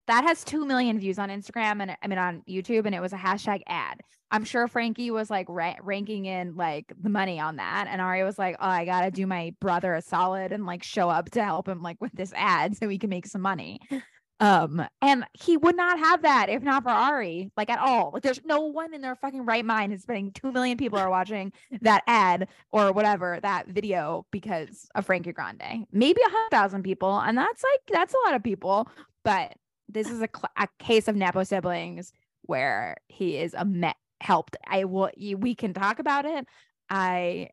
That 0.07 0.23
has 0.23 0.43
2 0.43 0.67
million 0.67 0.99
views 0.99 1.17
on 1.17 1.29
Instagram 1.29 1.81
and 1.81 1.97
I 2.01 2.07
mean 2.07 2.19
on 2.19 2.43
YouTube 2.47 2.85
and 2.85 2.93
it 2.93 3.01
was 3.01 3.11
a 3.11 3.17
hashtag 3.17 3.61
ad. 3.67 4.01
I'm 4.31 4.43
sure 4.43 4.67
Frankie 4.67 5.11
was 5.11 5.29
like 5.29 5.47
ra- 5.49 5.75
ranking 5.81 6.25
in 6.25 6.55
like 6.55 6.93
the 7.01 7.09
money 7.09 7.39
on 7.39 7.55
that 7.57 7.87
and 7.89 8.01
Ari 8.01 8.23
was 8.23 8.37
like, 8.39 8.55
"Oh, 8.59 8.67
I 8.67 8.85
got 8.85 9.01
to 9.01 9.11
do 9.11 9.25
my 9.27 9.53
brother 9.59 9.93
a 9.93 10.01
solid 10.01 10.51
and 10.51 10.65
like 10.65 10.83
show 10.83 11.09
up 11.09 11.31
to 11.31 11.43
help 11.43 11.67
him 11.67 11.81
like 11.81 11.97
with 12.01 12.11
this 12.13 12.33
ad 12.35 12.75
so 12.77 12.87
we 12.87 12.97
can 12.99 13.09
make 13.09 13.25
some 13.27 13.41
money." 13.41 13.79
Um, 14.41 14.85
and 15.01 15.25
he 15.33 15.55
would 15.55 15.77
not 15.77 15.97
have 15.97 16.23
that 16.23 16.49
if 16.49 16.61
not 16.61 16.83
for 16.83 16.89
Ari, 16.89 17.51
like 17.55 17.69
at 17.69 17.79
all. 17.79 18.11
Like 18.13 18.23
there's 18.23 18.41
no 18.43 18.61
one 18.61 18.93
in 18.93 19.01
their 19.01 19.15
fucking 19.15 19.45
right 19.45 19.63
mind 19.63 19.93
is 19.93 20.01
spending 20.01 20.31
2 20.33 20.51
million 20.51 20.77
people 20.77 20.99
are 20.99 21.09
watching 21.09 21.53
that 21.81 22.03
ad 22.05 22.49
or 22.71 22.91
whatever, 22.91 23.39
that 23.41 23.67
video 23.67 24.25
because 24.31 24.87
of 24.93 25.05
Frankie 25.05 25.31
Grande. 25.31 25.85
Maybe 25.91 26.21
a 26.21 26.29
hundred 26.29 26.51
thousand 26.51 26.83
people. 26.83 27.17
And 27.17 27.37
that's 27.37 27.63
like, 27.63 27.81
that's 27.91 28.13
a 28.13 28.27
lot 28.27 28.35
of 28.35 28.43
people. 28.43 28.89
But 29.23 29.53
this 29.87 30.09
is 30.09 30.21
a, 30.21 30.27
cl- 30.33 30.51
a 30.57 30.67
case 30.79 31.07
of 31.07 31.15
Nepo 31.15 31.43
siblings 31.43 32.11
where 32.41 32.97
he 33.07 33.37
is 33.37 33.53
a 33.53 33.63
met 33.63 33.95
helped. 34.19 34.57
I 34.67 34.83
will, 34.83 35.11
we 35.17 35.55
can 35.55 35.73
talk 35.73 35.99
about 35.99 36.25
it. 36.25 36.45
I, 36.89 37.49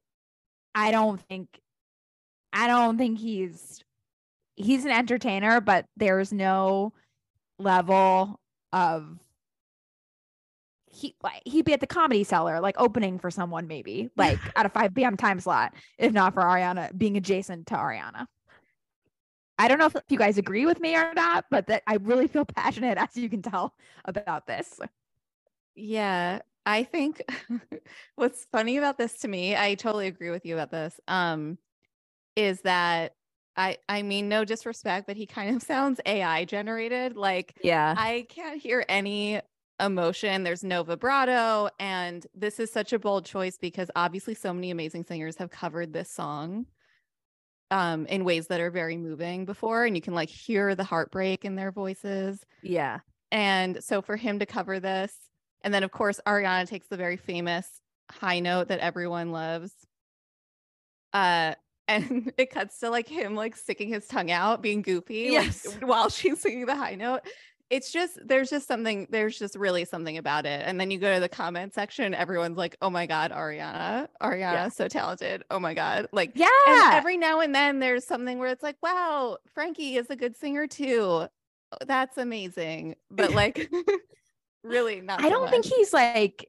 I 0.75 0.91
don't 0.91 1.21
think, 1.21 1.49
I 2.53 2.67
don't 2.67 2.99
think 2.99 3.19
he's 3.19 3.83
he's 4.63 4.85
an 4.85 4.91
entertainer, 4.91 5.61
but 5.61 5.87
there's 5.97 6.33
no 6.33 6.93
level 7.59 8.41
of 8.73 9.19
he 10.93 11.15
he'd 11.47 11.65
be 11.65 11.73
at 11.73 11.81
the 11.81 11.87
comedy 11.87 12.23
cellar, 12.23 12.61
like 12.61 12.77
opening 12.79 13.19
for 13.19 13.31
someone 13.31 13.67
maybe, 13.67 14.11
like 14.17 14.39
at 14.57 14.67
a 14.67 14.69
5 14.69 14.95
p.m. 14.95 15.17
time 15.17 15.41
slot, 15.41 15.75
if 15.99 16.13
not 16.13 16.35
for 16.35 16.43
Ariana 16.43 16.97
being 16.97 17.17
adjacent 17.17 17.67
to 17.69 17.75
Ariana. 17.75 18.27
I 19.59 19.69
don't 19.69 19.79
know 19.79 19.87
if 19.87 19.97
you 20.09 20.19
guys 20.19 20.39
agree 20.39 20.67
with 20.67 20.81
me 20.81 20.97
or 20.97 21.13
not, 21.15 21.47
but 21.51 21.67
that 21.69 21.83
I 21.87 21.97
really 21.97 22.27
feel 22.27 22.45
passionate, 22.57 22.99
as 22.99 23.17
you 23.17 23.29
can 23.29 23.43
tell, 23.43 23.75
about 24.05 24.47
this. 24.47 24.81
Yeah, 25.75 26.41
I 26.67 26.85
think 26.85 27.23
what's 28.17 28.47
funny 28.53 28.77
about 28.77 28.99
this 28.99 29.19
to 29.21 29.29
me, 29.29 29.57
I 29.57 29.75
totally 29.75 30.07
agree 30.07 30.31
with 30.31 30.45
you 30.45 30.55
about 30.55 30.71
this. 30.71 30.99
Um, 31.09 31.59
is 32.37 32.61
that 32.63 33.15
I 33.57 33.79
I 33.89 34.03
mean 34.03 34.29
no 34.29 34.45
disrespect, 34.45 35.07
but 35.07 35.17
he 35.17 35.27
kind 35.27 35.55
of 35.57 35.63
sounds 35.67 36.01
AI 36.07 36.45
generated. 36.45 37.17
Like 37.17 37.57
Yeah. 37.63 37.97
I 37.97 38.27
can't 38.29 38.61
hear 38.61 38.85
any 38.89 39.41
emotion. 39.81 40.43
There's 40.45 40.65
no 40.65 40.83
vibrato. 40.83 41.69
And 41.79 42.27
this 42.35 42.61
is 42.61 42.73
such 42.73 42.93
a 42.93 42.99
bold 42.99 43.25
choice 43.27 43.59
because 43.59 43.91
obviously 43.97 44.35
so 44.35 44.53
many 44.55 44.71
amazing 44.71 45.05
singers 45.05 45.37
have 45.37 45.51
covered 45.51 45.93
this 45.93 46.11
song 46.11 46.67
um 47.71 48.07
in 48.07 48.25
ways 48.25 48.49
that 48.49 48.61
are 48.61 48.71
very 48.71 48.97
moving 48.97 49.45
before 49.45 49.85
and 49.85 49.97
you 49.97 50.03
can 50.03 50.15
like 50.15 50.29
hear 50.29 50.75
the 50.75 50.85
heartbreak 50.85 51.45
in 51.45 51.57
their 51.57 51.73
voices. 51.73 52.45
Yeah. 52.63 53.01
And 53.31 53.83
so 53.83 54.03
for 54.03 54.17
him 54.17 54.39
to 54.41 54.47
cover 54.47 54.79
this, 54.81 55.17
and 55.63 55.73
then 55.73 55.83
of 55.85 55.91
course 55.91 56.21
Ariana 56.27 56.69
takes 56.69 56.89
the 56.89 56.97
very 56.97 57.17
famous 57.17 57.81
high 58.11 58.41
note 58.41 58.69
that 58.69 58.81
everyone 58.81 59.33
loves. 59.33 59.73
Uh 61.13 61.55
and 61.89 62.33
it 62.37 62.51
cuts 62.51 62.79
to 62.81 62.91
like 62.91 63.09
him 63.09 63.35
like 63.35 63.57
sticking 63.57 63.89
his 63.89 64.07
tongue 64.07 64.31
out, 64.31 64.63
being 64.63 64.83
goofy 64.83 65.33
like, 65.33 65.53
while 65.83 66.09
she's 66.11 66.41
singing 66.41 66.67
the 66.67 66.77
high 66.77 66.95
note. 66.95 67.21
It's 67.71 67.91
just 67.91 68.19
there's 68.23 68.51
just 68.51 68.69
something 68.69 69.07
there's 69.09 69.39
just 69.39 69.57
really 69.57 69.87
something 69.87 70.19
about 70.19 70.45
it. 70.45 70.63
And 70.67 70.79
then 70.79 70.91
you 70.91 70.99
go 70.99 71.15
to 71.15 71.21
the 71.21 71.29
comment 71.29 71.73
section, 71.73 72.13
everyone's 72.15 72.59
like, 72.59 72.77
"Oh 72.83 72.91
my 72.91 73.07
god, 73.07 73.31
Ariana, 73.33 74.09
Ariana, 74.21 74.71
so 74.71 74.89
talented. 74.89 75.43
Oh 75.51 75.59
my 75.59 75.73
god." 75.73 76.09
Like 76.13 76.33
Yeah. 76.35 76.49
and 76.69 76.95
every 76.95 77.17
now 77.17 77.41
and 77.41 77.55
then 77.55 77.79
there's 77.79 78.07
something 78.07 78.39
where 78.39 78.51
it's 78.51 78.63
like, 78.63 78.77
wow, 78.83 79.39
Frankie 79.55 79.97
is 79.97 80.11
a 80.11 80.17
good 80.17 80.37
singer 80.37 80.67
too. 80.67 81.01
Oh, 81.03 81.29
That's 81.87 82.19
amazing. 82.19 82.97
But 83.11 83.33
like 83.33 83.71
really 84.63 85.01
not. 85.01 85.21
I 85.21 85.25
so 85.25 85.31
don't 85.31 85.51
think 85.51 85.65
he's 85.65 85.95
like 85.95 86.49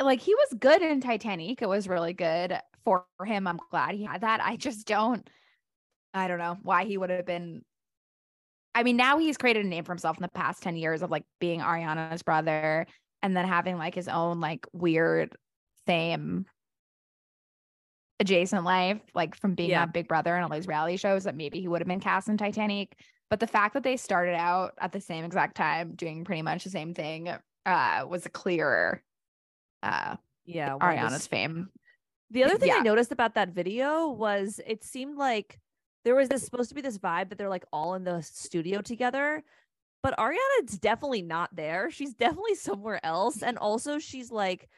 like 0.00 0.20
he 0.20 0.34
was 0.36 0.54
good 0.58 0.82
in 0.82 1.00
Titanic. 1.00 1.62
It 1.62 1.68
was 1.68 1.88
really 1.88 2.12
good 2.12 2.58
for 3.16 3.24
him. 3.24 3.46
I'm 3.46 3.60
glad 3.70 3.94
he 3.94 4.04
had 4.04 4.22
that. 4.22 4.40
I 4.42 4.56
just 4.56 4.86
don't 4.86 5.28
I 6.14 6.28
don't 6.28 6.38
know 6.38 6.56
why 6.62 6.84
he 6.84 6.96
would 6.98 7.10
have 7.10 7.26
been 7.26 7.62
I 8.74 8.82
mean, 8.84 8.96
now 8.96 9.18
he's 9.18 9.36
created 9.36 9.64
a 9.64 9.68
name 9.68 9.84
for 9.84 9.92
himself 9.92 10.16
in 10.18 10.22
the 10.22 10.28
past 10.28 10.62
10 10.62 10.76
years 10.76 11.02
of 11.02 11.10
like 11.10 11.24
being 11.40 11.60
Ariana's 11.60 12.22
brother 12.22 12.86
and 13.22 13.36
then 13.36 13.44
having 13.46 13.76
like 13.76 13.94
his 13.94 14.06
own 14.08 14.40
like 14.40 14.66
weird 14.72 15.34
fame 15.86 16.46
adjacent 18.20 18.64
life, 18.64 19.00
like 19.14 19.36
from 19.36 19.54
being 19.54 19.70
Yeah. 19.70 19.82
on 19.82 19.90
Big 19.90 20.08
Brother 20.08 20.34
and 20.34 20.44
all 20.44 20.50
these 20.50 20.66
reality 20.66 20.96
shows 20.96 21.24
that 21.24 21.36
maybe 21.36 21.60
he 21.60 21.68
would 21.68 21.80
have 21.80 21.88
been 21.88 22.00
cast 22.00 22.28
in 22.28 22.36
Titanic. 22.36 22.96
But 23.30 23.40
the 23.40 23.46
fact 23.46 23.74
that 23.74 23.82
they 23.82 23.96
started 23.96 24.34
out 24.34 24.74
at 24.80 24.92
the 24.92 25.00
same 25.00 25.24
exact 25.24 25.56
time 25.56 25.94
doing 25.94 26.24
pretty 26.24 26.42
much 26.42 26.64
the 26.64 26.70
same 26.70 26.94
thing 26.94 27.28
uh 27.66 28.06
was 28.08 28.26
a 28.26 28.30
clear 28.30 29.02
uh 29.82 30.16
Yeah. 30.46 30.76
Ariana's 30.78 31.26
fame. 31.26 31.68
The 32.30 32.44
other 32.44 32.58
thing 32.58 32.72
I 32.72 32.80
noticed 32.80 33.12
about 33.12 33.34
that 33.34 33.50
video 33.50 34.08
was 34.08 34.60
it 34.66 34.84
seemed 34.84 35.16
like 35.16 35.58
there 36.04 36.14
was 36.14 36.28
this 36.28 36.44
supposed 36.44 36.68
to 36.68 36.74
be 36.74 36.80
this 36.80 36.98
vibe 36.98 37.30
that 37.30 37.38
they're 37.38 37.48
like 37.48 37.64
all 37.72 37.94
in 37.94 38.04
the 38.04 38.20
studio 38.22 38.80
together, 38.80 39.42
but 40.02 40.16
Ariana's 40.18 40.78
definitely 40.78 41.22
not 41.22 41.54
there. 41.54 41.90
She's 41.90 42.14
definitely 42.14 42.54
somewhere 42.54 43.04
else, 43.04 43.42
and 43.42 43.56
also 43.58 43.98
she's 43.98 44.30
like, 44.30 44.68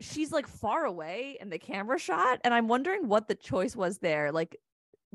she's 0.00 0.32
like 0.32 0.46
far 0.46 0.84
away 0.84 1.38
in 1.40 1.48
the 1.48 1.58
camera 1.58 1.98
shot, 1.98 2.40
and 2.44 2.52
I'm 2.52 2.68
wondering 2.68 3.08
what 3.08 3.28
the 3.28 3.34
choice 3.34 3.76
was 3.76 3.98
there. 3.98 4.32
Like, 4.32 4.56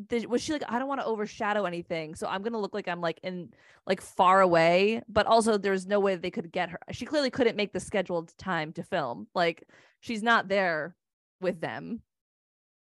did, 0.08 0.26
was 0.26 0.42
she 0.42 0.54
like, 0.54 0.64
I 0.68 0.80
don't 0.80 0.88
want 0.88 1.02
to 1.02 1.06
overshadow 1.06 1.66
anything, 1.66 2.16
so 2.16 2.26
I'm 2.28 2.42
gonna 2.42 2.60
look 2.60 2.74
like 2.74 2.88
I'm 2.88 3.02
like 3.02 3.20
in 3.22 3.54
like 3.86 4.02
far 4.02 4.42
away, 4.42 5.02
but 5.10 5.28
also 5.28 5.58
there's 5.58 5.86
no 5.86 6.00
way 6.00 6.16
they 6.16 6.32
could 6.32 6.52
get 6.52 6.70
her. 6.70 6.80
She 6.92 7.06
clearly 7.06 7.30
couldn't 7.30 7.58
make 7.58 7.74
the 7.74 7.80
scheduled 7.82 8.36
time 8.38 8.72
to 8.74 8.84
film. 8.84 9.28
Like, 9.36 9.68
she's 10.00 10.24
not 10.24 10.48
there 10.48 10.96
with 11.44 11.62
them. 11.62 12.02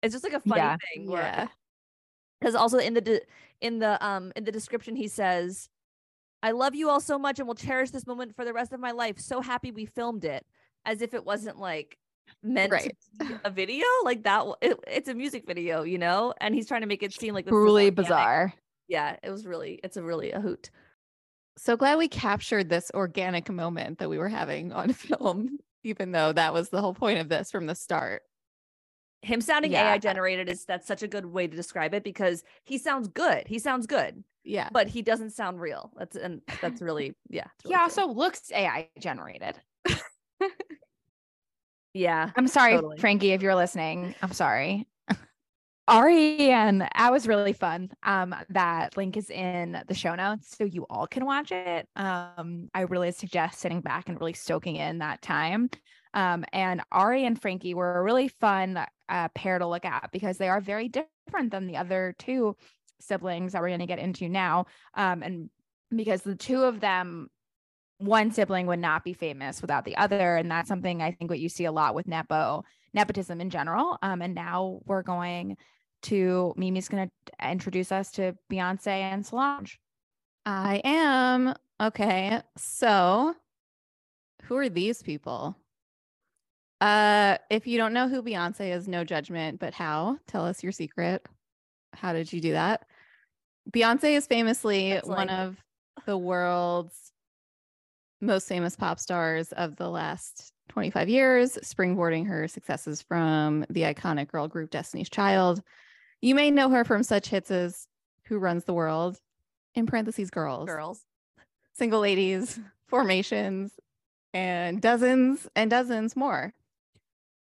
It's 0.03 0.13
just 0.15 0.23
like 0.25 0.35
a 0.35 0.41
funny 0.41 0.61
Yeah. 0.61 0.77
thing. 0.95 1.11
where- 1.11 1.23
Yeah. 1.23 1.49
because 2.41 2.55
also 2.55 2.79
in 2.79 2.95
the 2.95 3.01
de- 3.01 3.21
in 3.61 3.79
the 3.79 4.05
um 4.07 4.33
in 4.37 4.45
the 4.45 4.53
description 4.53 4.95
he 4.97 5.09
says 5.09 5.71
i 6.43 6.51
love 6.51 6.75
you 6.75 6.91
all 6.91 7.01
so 7.01 7.19
much 7.19 7.39
and 7.39 7.49
will 7.49 7.55
cherish 7.55 7.91
this 7.91 8.07
moment 8.07 8.35
for 8.37 8.45
the 8.45 8.53
rest 8.53 8.73
of 8.73 8.81
my 8.81 8.91
life 8.91 9.19
so 9.19 9.41
happy 9.41 9.71
we 9.71 9.87
filmed 9.87 10.25
it 10.27 10.45
as 10.85 11.01
if 11.01 11.15
it 11.15 11.25
wasn't 11.25 11.59
like 11.59 11.97
meant 12.43 12.71
Right. 12.73 12.95
to 13.21 13.25
be 13.27 13.35
a 13.45 13.51
video 13.51 13.87
like 14.05 14.25
that 14.25 14.45
it, 14.61 14.79
it's 14.87 15.09
a 15.09 15.15
music 15.15 15.47
video 15.47 15.85
you 15.85 15.97
know 15.97 16.35
and 16.41 16.55
he's 16.55 16.69
trying 16.69 16.83
to 16.83 16.87
make 16.87 17.03
it 17.03 17.15
seem 17.15 17.33
like 17.33 17.47
this 17.47 17.53
is 17.53 17.57
Truly 17.57 17.85
organic. 17.85 17.95
bizarre. 17.97 18.55
yeah 18.89 19.17
it 19.23 19.31
was 19.31 19.47
really 19.47 19.81
it's 19.83 19.97
a 19.97 20.03
really 20.03 20.33
a 20.33 20.41
hoot 20.41 20.71
So 21.57 21.77
glad 21.79 21.97
we 21.97 22.09
captured 22.09 22.69
this 22.69 22.91
organic 22.93 23.49
moment 23.49 24.01
that 24.01 24.11
we 24.11 24.19
were 24.19 24.29
having 24.29 24.73
on 24.73 24.93
film, 25.07 25.59
even 25.85 26.11
though 26.13 26.33
that 26.33 26.53
was 26.53 26.69
the 26.69 26.81
whole 26.83 26.95
point 26.95 27.21
of 27.21 27.29
this 27.29 27.51
from 27.53 27.67
the 27.67 27.77
start. 27.77 28.23
Him 29.25 29.41
sounding 29.41 29.73
Yeah. 29.73 29.91
ai 29.93 29.99
generated 29.99 30.49
is 30.49 30.65
that's 30.65 30.87
such 30.87 31.03
a 31.03 31.09
good 31.09 31.27
way 31.27 31.47
to 31.47 31.57
describe 31.57 31.95
it 31.95 32.05
because 32.05 32.45
he 32.65 32.79
sounds 32.79 33.09
good 33.09 33.45
he 33.47 33.59
sounds 33.59 33.87
good 33.87 34.23
Yeah. 34.45 34.69
but 34.73 34.87
he 34.89 35.03
doesn't 35.03 35.31
sound 35.31 35.61
real 35.61 35.91
that's 35.99 36.17
and 36.17 36.43
that's 36.61 36.81
really 36.83 37.15
yeah 37.31 37.47
it's 37.61 37.69
He 37.71 37.75
also 37.75 38.07
looks 38.07 38.53
AI 38.53 38.89
generated. 39.01 39.57
yeah 41.95 42.31
I'm 42.37 42.49
sorry, 42.49 42.75
Totally. 42.75 42.99
Frankie, 42.99 43.33
if 43.33 43.43
you're 43.43 43.55
listening. 43.55 44.15
I'm 44.23 44.33
sorry. 44.33 44.87
Ari 45.89 46.51
and 46.51 46.81
that 46.81 47.13
was 47.13 47.27
really 47.29 47.53
fun. 47.53 47.91
Um, 48.03 48.35
that 48.51 48.97
link 48.97 49.17
is 49.17 49.31
in 49.31 49.83
the 49.87 49.95
show 49.95 50.15
notes, 50.15 50.57
so 50.57 50.65
you 50.65 50.87
all 50.91 51.07
can 51.07 51.25
watch 51.27 51.53
it. 51.53 51.87
Um, 51.95 52.69
I 52.75 52.83
really 52.83 53.13
suggest 53.13 53.61
sitting 53.61 53.81
back 53.81 54.09
and 54.09 54.19
really 54.19 54.33
soaking 54.33 54.77
in 54.77 54.99
that 54.99 55.21
time. 55.23 55.69
Um, 56.15 56.45
and 56.53 56.81
Ari 56.91 57.27
and 57.27 57.41
Frankie 57.41 57.75
were 57.75 57.99
a 57.99 58.03
really 58.03 58.29
fun 58.29 58.85
uh, 59.09 59.29
pair 59.35 59.59
to 59.59 59.67
look 59.67 59.85
at 59.85 60.11
because 60.13 60.39
they 60.39 60.49
are 60.49 60.61
very 60.61 60.89
different 60.89 61.51
than 61.51 61.67
the 61.67 61.77
other 61.77 62.15
two 62.19 62.57
siblings 63.01 63.53
that 63.53 63.61
we're 63.61 63.69
going 63.69 63.81
to 63.81 63.87
get 63.87 63.99
into 63.99 64.29
now. 64.29 64.67
Um, 64.95 65.23
and 65.23 65.51
because 65.95 66.23
the 66.23 66.37
two 66.37 66.63
of 66.63 66.81
them 66.81 67.29
one 67.99 68.33
sibling 68.33 68.67
would 68.67 68.81
not 68.81 69.05
be 69.05 69.13
famous 69.13 69.63
without 69.63 69.85
the 69.85 69.97
other 69.97 70.35
and 70.35 70.51
that's 70.51 70.69
something 70.69 71.01
i 71.01 71.13
think 71.13 71.31
what 71.31 71.39
you 71.39 71.49
see 71.49 71.65
a 71.65 71.71
lot 71.71 71.95
with 71.95 72.09
nepo 72.09 72.65
nepotism 72.93 73.41
in 73.41 73.51
general 73.51 73.97
um 74.03 74.21
and 74.21 74.35
now 74.35 74.81
we're 74.85 75.01
going 75.01 75.57
to 76.03 76.53
mimi's 76.57 76.89
going 76.89 77.09
to 77.09 77.49
introduce 77.49 77.93
us 77.93 78.11
to 78.11 78.35
beyonce 78.51 78.89
and 78.89 79.25
solange 79.25 79.79
I 80.47 80.83
am. 80.85 81.55
Okay. 81.81 82.41
So, 82.57 83.35
who 84.45 84.57
are 84.57 84.69
these 84.69 85.03
people? 85.03 85.57
Uh, 86.85 87.39
if 87.49 87.67
you 87.67 87.79
don't 87.79 87.95
know 87.95 88.09
who 88.09 88.23
Beyonce 88.23 88.75
is, 88.77 88.87
no 88.87 89.05
judgment, 89.05 89.59
but 89.59 89.73
how? 89.73 90.19
Tell 90.27 90.45
us 90.45 90.63
your 90.63 90.71
secret. 90.73 91.27
How 91.95 92.13
did 92.13 92.31
you 92.31 92.43
do 92.43 92.53
that? 92.53 92.85
Beyonce 93.71 94.11
is 94.17 94.27
famously 94.27 94.91
That's 94.93 95.09
one 95.09 95.29
like- 95.29 95.31
of 95.39 95.57
the 96.05 96.19
world's 96.19 97.13
most 98.21 98.47
famous 98.49 98.77
pop 98.77 98.99
stars 98.99 99.51
of 99.53 99.77
the 99.77 99.89
last 99.89 100.53
25 100.69 101.09
years, 101.09 101.57
springboarding 101.63 102.27
her 102.27 102.49
successes 102.49 103.01
from 103.01 103.65
the 103.71 103.83
iconic 103.83 104.29
girl 104.29 104.47
group 104.47 104.71
Destiny's 104.71 105.09
Child. 105.09 105.63
You 106.21 106.35
may 106.35 106.51
know 106.51 106.69
her 106.69 106.85
from 106.85 107.03
such 107.03 107.29
hits 107.29 107.51
as 107.51 107.87
Who 108.27 108.39
Runs 108.39 108.65
the 108.65 108.75
World, 108.75 109.19
in 109.75 109.87
parentheses, 109.87 110.29
girls, 110.31 110.67
girls 110.67 111.03
single 111.73 112.01
ladies, 112.01 112.61
formations, 112.89 113.73
and 114.35 114.83
dozens 114.83 115.49
and 115.57 115.71
dozens 115.71 116.15
more. 116.15 116.53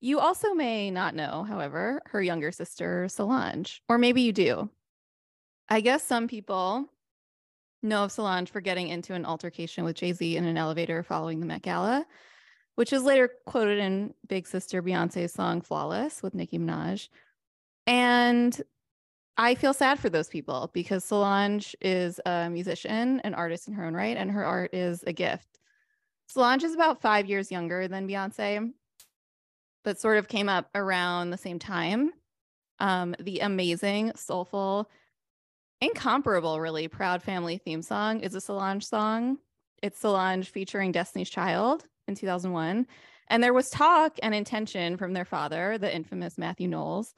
You 0.01 0.19
also 0.19 0.53
may 0.53 0.91
not 0.91 1.15
know, 1.15 1.43
however, 1.43 2.01
her 2.08 2.21
younger 2.21 2.51
sister, 2.51 3.08
Solange, 3.10 3.81
or 3.89 3.97
maybe 3.97 4.21
you 4.21 4.34
do. 4.34 4.69
I 5.67 5.81
guess 5.81 6.03
some 6.03 6.27
people 6.27 6.86
know 7.81 8.03
of 8.03 8.12
Solange 8.12 8.51
for 8.51 8.62
getting 8.62 8.89
into 8.89 9.13
an 9.13 9.25
altercation 9.25 9.84
with 9.84 9.95
Jay 9.95 10.13
Z 10.13 10.38
in 10.38 10.45
an 10.45 10.58
elevator 10.58 11.01
following 11.01 11.39
the 11.39 11.45
Met 11.45 11.62
Gala, 11.62 12.05
which 12.75 12.93
is 12.93 13.03
later 13.03 13.31
quoted 13.45 13.79
in 13.79 14.13
Big 14.27 14.47
Sister 14.47 14.84
Beyonce's 14.84 15.34
song 15.34 15.62
Flawless 15.62 16.21
with 16.21 16.36
Nicki 16.36 16.60
Minaj. 16.60 17.10
And 17.88 18.62
I 19.38 19.55
feel 19.55 19.73
sad 19.73 19.99
for 19.99 20.10
those 20.10 20.29
people 20.29 20.69
because 20.73 21.03
Solange 21.03 21.75
is 21.81 22.19
a 22.25 22.49
musician, 22.49 23.19
an 23.21 23.34
artist 23.34 23.67
in 23.67 23.73
her 23.73 23.86
own 23.86 23.93
right, 23.93 24.17
and 24.17 24.31
her 24.31 24.45
art 24.45 24.73
is 24.73 25.03
a 25.08 25.13
gift. 25.13 25.60
Solange 26.27 26.63
is 26.63 26.73
about 26.73 27.01
five 27.01 27.27
years 27.27 27.51
younger 27.51 27.88
than 27.88 28.08
Beyonce, 28.08 28.71
but 29.85 29.99
sort 29.99 30.17
of 30.17 30.27
came 30.27 30.49
up 30.49 30.67
around 30.75 31.29
the 31.29 31.37
same 31.37 31.59
time. 31.59 32.11
Um, 32.79 33.15
the 33.19 33.39
amazing, 33.39 34.11
soulful, 34.15 34.89
incomparable, 35.79 36.59
really 36.59 36.89
proud 36.89 37.23
family 37.23 37.57
theme 37.57 37.83
song 37.83 38.19
is 38.19 38.35
a 38.35 38.41
Solange 38.41 38.85
song. 38.85 39.37
It's 39.81 39.99
Solange 39.99 40.49
featuring 40.49 40.91
Destiny's 40.91 41.29
Child 41.29 41.85
in 42.07 42.15
2001. 42.15 42.87
And 43.27 43.43
there 43.43 43.53
was 43.53 43.69
talk 43.69 44.17
and 44.21 44.35
intention 44.35 44.97
from 44.97 45.13
their 45.13 45.23
father, 45.23 45.77
the 45.77 45.93
infamous 45.93 46.37
Matthew 46.37 46.67
Knowles, 46.67 47.13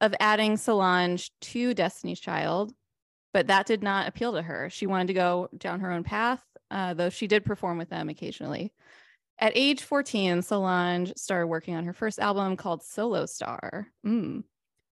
of 0.00 0.14
adding 0.20 0.56
Solange 0.56 1.30
to 1.40 1.74
Destiny's 1.74 2.20
Child, 2.20 2.72
but 3.32 3.46
that 3.46 3.66
did 3.66 3.82
not 3.82 4.08
appeal 4.08 4.34
to 4.34 4.42
her. 4.42 4.70
She 4.70 4.86
wanted 4.86 5.08
to 5.08 5.14
go 5.14 5.48
down 5.56 5.80
her 5.80 5.90
own 5.90 6.04
path, 6.04 6.42
uh, 6.70 6.94
though 6.94 7.10
she 7.10 7.26
did 7.26 7.44
perform 7.44 7.78
with 7.78 7.88
them 7.88 8.08
occasionally. 8.08 8.72
At 9.40 9.52
age 9.54 9.82
14, 9.82 10.42
Solange 10.42 11.14
started 11.16 11.46
working 11.46 11.74
on 11.74 11.84
her 11.84 11.94
first 11.94 12.18
album 12.18 12.56
called 12.56 12.82
Solo 12.82 13.24
Star. 13.24 13.88
Mm. 14.06 14.44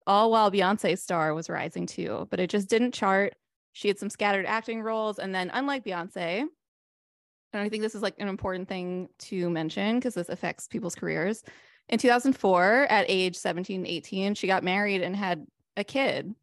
All 0.07 0.31
while 0.31 0.51
Beyonce's 0.51 1.03
star 1.03 1.33
was 1.33 1.49
rising 1.49 1.87
too, 1.87 2.29
but 2.31 2.41
it 2.41 2.51
just 2.51 2.69
didn't 2.69 2.93
chart. 2.93 3.35
She 3.73 3.89
had 3.89 3.99
some 3.99 4.11
scattered 4.11 4.45
acting 4.45 4.83
roles. 4.83 5.19
And 5.19 5.35
then, 5.35 5.51
unlike 5.55 5.83
Beyonce, 5.83 6.41
and 6.41 7.63
I 7.63 7.69
think 7.71 7.83
this 7.83 7.95
is 7.95 8.03
like 8.03 8.17
an 8.19 8.29
important 8.29 8.69
thing 8.69 9.09
to 9.21 9.49
mention 9.49 9.97
because 9.97 10.15
this 10.15 10.29
affects 10.29 10.69
people's 10.69 10.95
careers. 10.95 11.43
In 11.89 11.99
2004, 11.99 12.87
at 12.91 13.07
age 13.09 13.37
17, 13.37 13.87
18, 13.87 14.35
she 14.35 14.47
got 14.47 14.63
married 14.63 15.03
and 15.03 15.17
had 15.17 15.47
a 15.77 15.85
kid. 15.85 16.35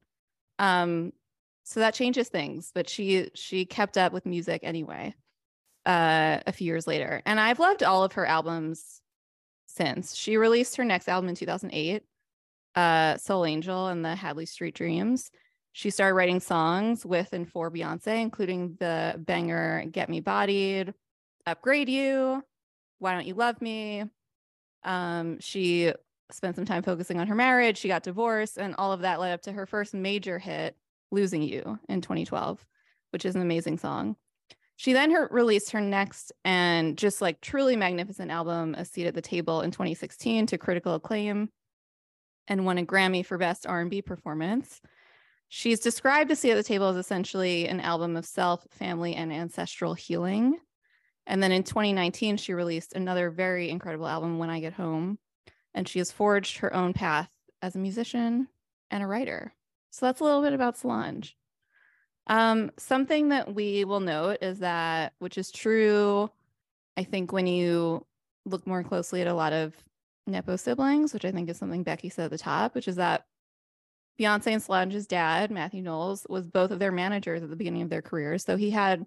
Um, 0.58 1.14
so 1.64 1.82
that 1.82 1.94
changes 1.94 2.30
things, 2.30 2.72
but 2.74 2.90
she 2.90 3.30
she 3.36 3.66
kept 3.66 3.98
up 3.98 4.12
with 4.12 4.26
music 4.26 4.62
anyway. 4.64 5.14
Uh, 5.86 6.40
a 6.46 6.52
few 6.52 6.68
years 6.68 6.86
later, 6.86 7.24
and 7.26 7.40
I've 7.40 7.60
loved 7.60 7.82
all 7.82 8.04
of 8.04 8.14
her 8.14 8.26
albums 8.26 9.02
since. 9.66 10.16
She 10.16 10.38
released 10.38 10.76
her 10.76 10.86
next 10.86 11.10
album 11.10 11.30
in 11.30 11.36
2008, 11.36 12.04
uh, 12.76 13.18
Sol-Angel 13.18 13.88
and 13.88 14.06
the 14.06 14.16
Hadley 14.16 14.46
Street 14.46 14.76
Dreams. 14.76 15.32
She 15.74 15.90
started 15.90 16.16
writing 16.16 16.40
songs 16.40 17.06
with 17.06 17.34
and 17.34 17.50
for 17.50 17.72
Beyonce, 17.72 18.22
including 18.22 18.76
the 18.80 19.16
banger 19.18 19.86
"Get 19.90 20.10
Me 20.10 20.20
Bodied," 20.20 20.94
"Upgrade 21.46 21.90
You," 21.90 22.44
"Why 23.00 23.14
Don't 23.14 23.26
You 23.26 23.36
Love 23.36 23.62
Me." 23.62 24.04
Um, 24.84 25.40
she 25.40 25.94
spent 26.32 26.56
some 26.56 26.66
time 26.66 26.84
focusing 26.84 27.20
on 27.20 27.28
her 27.28 27.36
marriage. 27.36 27.78
She 27.78 27.88
got 27.88 28.04
divorced, 28.04 28.58
and 28.58 28.76
all 28.76 28.92
of 28.92 29.02
that 29.02 29.20
led 29.20 29.34
up 29.34 29.42
to 29.44 29.52
her 29.52 29.66
first 29.66 29.94
major 29.94 30.40
hit, 30.40 30.76
Losing 31.12 31.42
You, 31.42 31.80
in 31.90 32.02
2012, 32.02 32.66
which 33.12 33.26
is 33.26 33.36
an 33.36 33.42
amazing 33.42 33.78
song. 33.78 34.16
She 34.82 34.94
then 34.94 35.12
her, 35.12 35.28
released 35.30 35.70
her 35.74 35.80
next 35.80 36.32
and 36.44 36.98
just 36.98 37.22
like 37.22 37.40
truly 37.40 37.76
magnificent 37.76 38.32
album, 38.32 38.74
A 38.74 38.84
Seat 38.84 39.06
at 39.06 39.14
the 39.14 39.22
Table, 39.22 39.62
in 39.62 39.70
2016 39.70 40.48
to 40.48 40.58
critical 40.58 40.96
acclaim 40.96 41.50
and 42.48 42.66
won 42.66 42.80
a 42.80 42.84
Grammy 42.84 43.24
for 43.24 43.38
Best 43.38 43.68
R&B 43.68 44.02
Performance. 44.02 44.82
She's 45.50 45.82
described 45.82 46.32
A 46.32 46.36
Seat 46.36 46.54
at 46.54 46.56
the 46.56 46.64
Table 46.64 46.88
as 46.88 46.96
essentially 46.96 47.68
an 47.68 47.80
album 47.80 48.18
of 48.18 48.26
self, 48.26 48.66
family, 48.72 49.14
and 49.14 49.32
ancestral 49.32 49.94
healing. 49.94 50.58
And 51.28 51.44
then 51.44 51.52
in 51.52 51.62
2019, 51.62 52.38
she 52.38 52.56
released 52.56 52.94
another 52.94 53.30
very 53.30 53.70
incredible 53.70 54.08
album, 54.08 54.40
When 54.40 54.50
I 54.50 54.62
Get 54.62 54.74
Home. 54.74 55.20
And 55.76 55.88
she 55.88 56.00
has 56.00 56.12
forged 56.12 56.58
her 56.58 56.74
own 56.74 56.94
path 56.94 57.30
as 57.62 57.76
a 57.76 57.78
musician 57.78 58.48
and 58.90 59.04
a 59.04 59.06
writer. 59.06 59.54
So 59.92 60.08
that's 60.08 60.22
a 60.22 60.24
little 60.24 60.42
bit 60.42 60.54
about 60.54 60.76
Solange. 60.76 61.36
Um, 62.32 62.72
something 62.78 63.28
that 63.30 63.54
we 63.54 63.84
will 63.84 64.00
note 64.00 64.38
is 64.42 64.60
that, 64.60 65.12
which 65.20 65.38
is 65.38 65.52
true, 65.52 66.32
I 66.96 67.04
think 67.04 67.34
when 67.34 67.46
you 67.46 68.06
look 68.46 68.66
more 68.66 68.84
closely 68.84 69.20
at 69.20 69.28
a 69.28 69.34
lot 69.34 69.52
of 69.52 69.76
Nepo 70.28 70.56
siblings, 70.56 71.14
which 71.14 71.26
I 71.26 71.32
think 71.32 71.50
is 71.50 71.58
something 71.58 71.84
Becky 71.84 72.08
said 72.08 72.26
at 72.26 72.32
the 72.32 72.38
top, 72.38 72.74
which 72.74 72.88
is 72.88 72.96
that 72.96 73.26
Beyonce 74.18 74.48
and 74.48 74.64
Solange's 74.64 75.08
dad, 75.08 75.52
Matthew 75.52 75.82
Knowles, 75.82 76.26
was 76.30 76.48
both 76.48 76.72
of 76.72 76.80
their 76.80 76.94
managers 76.94 77.44
at 77.44 77.50
the 77.50 77.56
beginning 77.58 77.82
of 77.82 77.90
their 77.90 78.02
careers. 78.02 78.46
So 78.46 78.56
he 78.56 78.70
had 78.70 79.06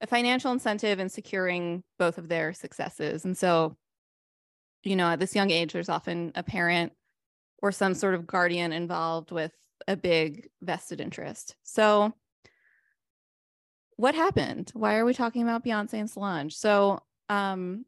a 0.00 0.08
financial 0.08 0.50
incentive 0.50 0.98
in 0.98 1.08
securing 1.08 1.84
both 1.96 2.18
of 2.18 2.28
their 2.28 2.52
successes. 2.52 3.24
And 3.24 3.38
so, 3.38 3.76
you 4.82 4.96
know, 4.96 5.10
at 5.10 5.20
this 5.20 5.36
young 5.36 5.52
age, 5.52 5.74
there's 5.74 5.88
often 5.88 6.32
a 6.34 6.42
parent 6.42 6.92
or 7.62 7.70
some 7.70 7.94
sort 7.94 8.14
of 8.14 8.26
guardian 8.26 8.72
involved 8.72 9.30
with 9.30 9.52
a 9.86 9.96
big 9.96 10.48
vested 10.60 11.00
interest. 11.00 11.54
So, 11.62 12.12
what 13.96 14.14
happened? 14.14 14.70
Why 14.74 14.96
are 14.96 15.04
we 15.04 15.14
talking 15.14 15.42
about 15.42 15.64
Beyonce 15.64 15.94
and 15.94 16.10
Solange? 16.10 16.56
So, 16.56 17.00
um, 17.28 17.84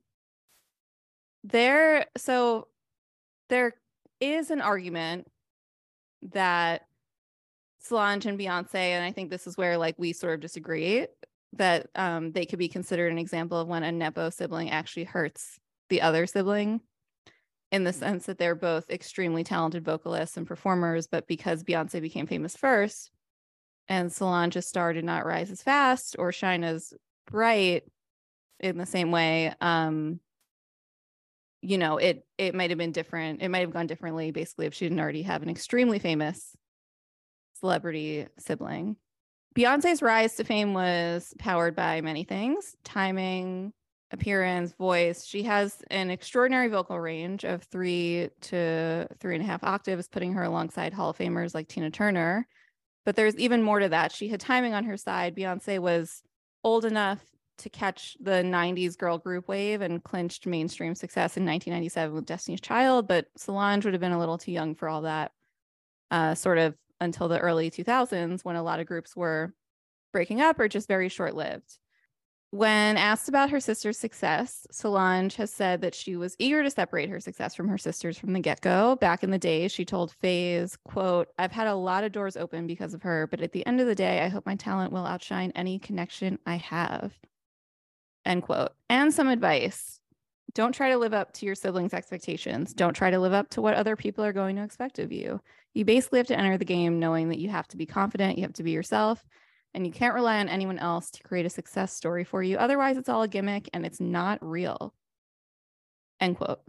there, 1.44 2.06
so 2.16 2.68
there 3.48 3.74
is 4.20 4.50
an 4.50 4.60
argument 4.60 5.28
that 6.32 6.86
Solange 7.80 8.26
and 8.26 8.38
Beyonce, 8.38 8.74
and 8.74 9.04
I 9.04 9.12
think 9.12 9.30
this 9.30 9.46
is 9.46 9.56
where 9.56 9.78
like 9.78 9.94
we 9.98 10.12
sort 10.12 10.34
of 10.34 10.40
disagree, 10.40 11.06
that 11.54 11.88
um, 11.94 12.32
they 12.32 12.46
could 12.46 12.58
be 12.58 12.68
considered 12.68 13.12
an 13.12 13.18
example 13.18 13.58
of 13.58 13.68
when 13.68 13.82
a 13.82 13.92
Nepo 13.92 14.30
sibling 14.30 14.70
actually 14.70 15.04
hurts 15.04 15.58
the 15.88 16.02
other 16.02 16.26
sibling 16.26 16.80
in 17.72 17.84
the 17.84 17.92
sense 17.92 18.26
that 18.26 18.38
they're 18.38 18.54
both 18.54 18.90
extremely 18.90 19.44
talented 19.44 19.84
vocalists 19.84 20.36
and 20.36 20.46
performers, 20.46 21.06
but 21.06 21.26
because 21.26 21.64
Beyonce 21.64 22.00
became 22.00 22.26
famous 22.26 22.56
first 22.56 23.10
and 23.88 24.12
Solange's 24.12 24.66
star 24.66 24.92
did 24.92 25.04
not 25.04 25.26
rise 25.26 25.50
as 25.50 25.62
fast 25.62 26.16
or 26.18 26.32
shine 26.32 26.64
as 26.64 26.92
bright 27.30 27.84
in 28.60 28.78
the 28.78 28.86
same 28.86 29.10
way, 29.10 29.52
um, 29.60 30.20
you 31.62 31.78
know, 31.78 31.98
it 31.98 32.24
it 32.38 32.54
might 32.54 32.70
have 32.70 32.78
been 32.78 32.92
different. 32.92 33.42
It 33.42 33.48
might 33.48 33.60
have 33.60 33.72
gone 33.72 33.86
differently, 33.86 34.30
basically, 34.30 34.66
if 34.66 34.74
she 34.74 34.84
didn't 34.84 35.00
already 35.00 35.22
have 35.22 35.42
an 35.42 35.48
extremely 35.48 35.98
famous 35.98 36.54
celebrity 37.58 38.26
sibling. 38.38 38.96
Beyonce's 39.54 40.02
rise 40.02 40.34
to 40.36 40.44
fame 40.44 40.74
was 40.74 41.32
powered 41.38 41.74
by 41.74 42.02
many 42.02 42.24
things 42.24 42.76
timing, 42.84 43.72
appearance, 44.10 44.72
voice. 44.72 45.24
She 45.24 45.42
has 45.44 45.82
an 45.90 46.10
extraordinary 46.10 46.68
vocal 46.68 47.00
range 47.00 47.44
of 47.44 47.62
three 47.64 48.28
to 48.42 49.08
three 49.18 49.34
and 49.34 49.42
a 49.42 49.46
half 49.46 49.64
octaves, 49.64 50.08
putting 50.08 50.34
her 50.34 50.42
alongside 50.42 50.92
Hall 50.92 51.10
of 51.10 51.18
Famers 51.18 51.54
like 51.54 51.68
Tina 51.68 51.90
Turner. 51.90 52.46
But 53.06 53.16
there's 53.16 53.36
even 53.36 53.62
more 53.62 53.78
to 53.78 53.88
that. 53.88 54.12
She 54.12 54.28
had 54.28 54.40
timing 54.40 54.74
on 54.74 54.84
her 54.84 54.96
side. 54.98 55.34
Beyonce 55.36 55.78
was 55.78 56.22
old 56.64 56.84
enough 56.84 57.24
to 57.58 57.70
catch 57.70 58.16
the 58.20 58.42
90s 58.42 58.98
girl 58.98 59.16
group 59.16 59.48
wave 59.48 59.80
and 59.80 60.02
clinched 60.02 60.46
mainstream 60.46 60.94
success 60.94 61.38
in 61.38 61.46
1997 61.46 62.14
with 62.14 62.26
Destiny's 62.26 62.60
Child, 62.60 63.08
but 63.08 63.28
Solange 63.36 63.84
would 63.84 63.94
have 63.94 64.00
been 64.00 64.12
a 64.12 64.18
little 64.18 64.36
too 64.36 64.52
young 64.52 64.74
for 64.74 64.88
all 64.88 65.02
that. 65.02 65.32
Uh, 66.10 66.34
sort 66.34 66.58
of 66.58 66.74
until 67.00 67.28
the 67.28 67.38
early 67.38 67.70
2000s 67.70 68.44
when 68.44 68.56
a 68.56 68.62
lot 68.62 68.80
of 68.80 68.86
groups 68.86 69.16
were 69.16 69.54
breaking 70.12 70.40
up 70.40 70.58
or 70.58 70.68
just 70.68 70.88
very 70.88 71.08
short 71.08 71.34
lived. 71.34 71.78
When 72.50 72.96
asked 72.96 73.28
about 73.28 73.50
her 73.50 73.60
sister's 73.60 73.98
success, 73.98 74.66
Solange 74.70 75.34
has 75.34 75.52
said 75.52 75.80
that 75.80 75.94
she 75.94 76.16
was 76.16 76.36
eager 76.38 76.62
to 76.62 76.70
separate 76.70 77.10
her 77.10 77.20
success 77.20 77.54
from 77.54 77.68
her 77.68 77.76
sisters 77.76 78.16
from 78.16 78.32
the 78.32 78.40
get-go. 78.40 78.96
Back 78.96 79.24
in 79.24 79.30
the 79.30 79.38
day, 79.38 79.68
she 79.68 79.84
told 79.84 80.12
Faze, 80.12 80.76
quote, 80.84 81.28
I've 81.38 81.52
had 81.52 81.66
a 81.66 81.74
lot 81.74 82.04
of 82.04 82.12
doors 82.12 82.36
open 82.36 82.66
because 82.66 82.94
of 82.94 83.02
her, 83.02 83.26
but 83.26 83.40
at 83.40 83.52
the 83.52 83.66
end 83.66 83.80
of 83.80 83.88
the 83.88 83.96
day, 83.96 84.20
I 84.22 84.28
hope 84.28 84.46
my 84.46 84.54
talent 84.54 84.92
will 84.92 85.04
outshine 85.04 85.52
any 85.54 85.78
connection 85.78 86.38
I 86.46 86.56
have. 86.56 87.12
End 88.24 88.42
quote. 88.42 88.70
And 88.88 89.12
some 89.12 89.28
advice. 89.28 90.00
Don't 90.54 90.72
try 90.72 90.90
to 90.90 90.96
live 90.96 91.12
up 91.12 91.32
to 91.34 91.46
your 91.46 91.54
siblings' 91.56 91.92
expectations. 91.92 92.72
Don't 92.72 92.94
try 92.94 93.10
to 93.10 93.18
live 93.18 93.34
up 93.34 93.50
to 93.50 93.60
what 93.60 93.74
other 93.74 93.96
people 93.96 94.24
are 94.24 94.32
going 94.32 94.56
to 94.56 94.62
expect 94.62 94.98
of 94.98 95.12
you. 95.12 95.40
You 95.74 95.84
basically 95.84 96.20
have 96.20 96.28
to 96.28 96.38
enter 96.38 96.56
the 96.56 96.64
game 96.64 96.98
knowing 96.98 97.28
that 97.28 97.38
you 97.38 97.50
have 97.50 97.68
to 97.68 97.76
be 97.76 97.86
confident, 97.86 98.38
you 98.38 98.44
have 98.44 98.54
to 98.54 98.62
be 98.62 98.70
yourself, 98.70 99.22
and 99.76 99.86
you 99.86 99.92
can't 99.92 100.14
rely 100.14 100.40
on 100.40 100.48
anyone 100.48 100.78
else 100.78 101.10
to 101.10 101.22
create 101.22 101.44
a 101.44 101.50
success 101.50 101.92
story 101.92 102.24
for 102.24 102.42
you. 102.42 102.56
Otherwise, 102.56 102.96
it's 102.96 103.10
all 103.10 103.22
a 103.22 103.28
gimmick 103.28 103.68
and 103.74 103.84
it's 103.84 104.00
not 104.00 104.38
real. 104.40 104.94
End 106.18 106.38
quote. 106.38 106.60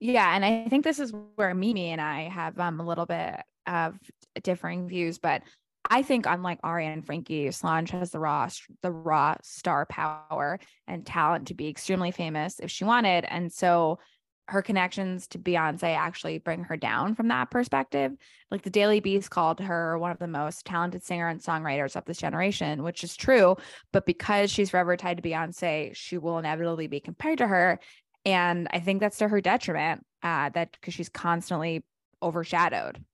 Yeah, 0.00 0.34
and 0.34 0.44
I 0.44 0.66
think 0.68 0.82
this 0.82 0.98
is 0.98 1.12
where 1.34 1.54
Mimi 1.54 1.90
and 1.90 2.00
I 2.00 2.22
have 2.30 2.58
um 2.58 2.80
a 2.80 2.86
little 2.86 3.04
bit 3.04 3.42
of 3.66 3.98
differing 4.42 4.88
views, 4.88 5.18
but 5.18 5.42
I 5.90 6.02
think 6.02 6.24
unlike 6.26 6.58
Aria 6.64 6.88
and 6.88 7.04
Frankie, 7.04 7.50
Solange 7.50 7.90
has 7.90 8.12
the 8.12 8.18
raw 8.18 8.48
the 8.82 8.90
raw 8.90 9.36
star 9.42 9.84
power 9.86 10.58
and 10.86 11.04
talent 11.04 11.48
to 11.48 11.54
be 11.54 11.68
extremely 11.68 12.12
famous 12.12 12.60
if 12.60 12.70
she 12.70 12.84
wanted, 12.84 13.26
and 13.26 13.52
so 13.52 13.98
her 14.48 14.62
connections 14.62 15.26
to 15.28 15.38
Beyonce 15.38 15.94
actually 15.94 16.38
bring 16.38 16.64
her 16.64 16.76
down 16.76 17.14
from 17.14 17.28
that 17.28 17.50
perspective. 17.50 18.12
Like 18.50 18.62
the 18.62 18.70
Daily 18.70 18.98
Beast 19.00 19.30
called 19.30 19.60
her 19.60 19.98
one 19.98 20.10
of 20.10 20.18
the 20.18 20.26
most 20.26 20.64
talented 20.64 21.04
singer 21.04 21.28
and 21.28 21.40
songwriters 21.40 21.96
of 21.96 22.06
this 22.06 22.16
generation, 22.16 22.82
which 22.82 23.04
is 23.04 23.14
true. 23.14 23.56
But 23.92 24.06
because 24.06 24.50
she's 24.50 24.70
forever 24.70 24.96
tied 24.96 25.18
to 25.18 25.22
Beyonce, 25.22 25.94
she 25.94 26.16
will 26.16 26.38
inevitably 26.38 26.86
be 26.86 26.98
compared 26.98 27.38
to 27.38 27.46
her. 27.46 27.78
And 28.24 28.68
I 28.72 28.80
think 28.80 29.00
that's 29.00 29.18
to 29.18 29.28
her 29.28 29.42
detriment, 29.42 30.04
uh, 30.22 30.48
that 30.50 30.72
because 30.72 30.94
she's 30.94 31.10
constantly 31.10 31.84
overshadowed. 32.22 33.04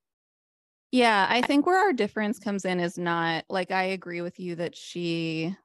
Yeah, 0.93 1.27
I 1.29 1.43
think 1.43 1.67
where 1.67 1.79
our 1.79 1.93
difference 1.93 2.39
comes 2.39 2.65
in 2.65 2.79
is 2.79 2.97
not 2.97 3.45
like 3.49 3.73
I 3.73 3.85
agree 3.85 4.21
with 4.21 4.39
you 4.39 4.55
that 4.57 4.77
she 4.77 5.57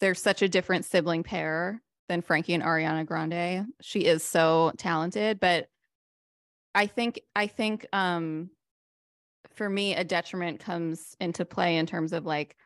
there's 0.00 0.20
such 0.20 0.42
a 0.42 0.48
different 0.48 0.84
sibling 0.84 1.22
pair 1.22 1.80
than 2.12 2.20
Frankie 2.20 2.52
and 2.52 2.62
Ariana 2.62 3.06
Grande. 3.06 3.66
She 3.80 4.00
is 4.00 4.22
so 4.22 4.72
talented, 4.76 5.40
but 5.40 5.68
I 6.74 6.86
think 6.86 7.20
I 7.34 7.46
think 7.46 7.86
um 7.92 8.50
for 9.54 9.68
me 9.68 9.94
a 9.94 10.04
detriment 10.04 10.60
comes 10.60 11.16
into 11.20 11.44
play 11.44 11.76
in 11.76 11.86
terms 11.86 12.12
of 12.12 12.24
like 12.26 12.56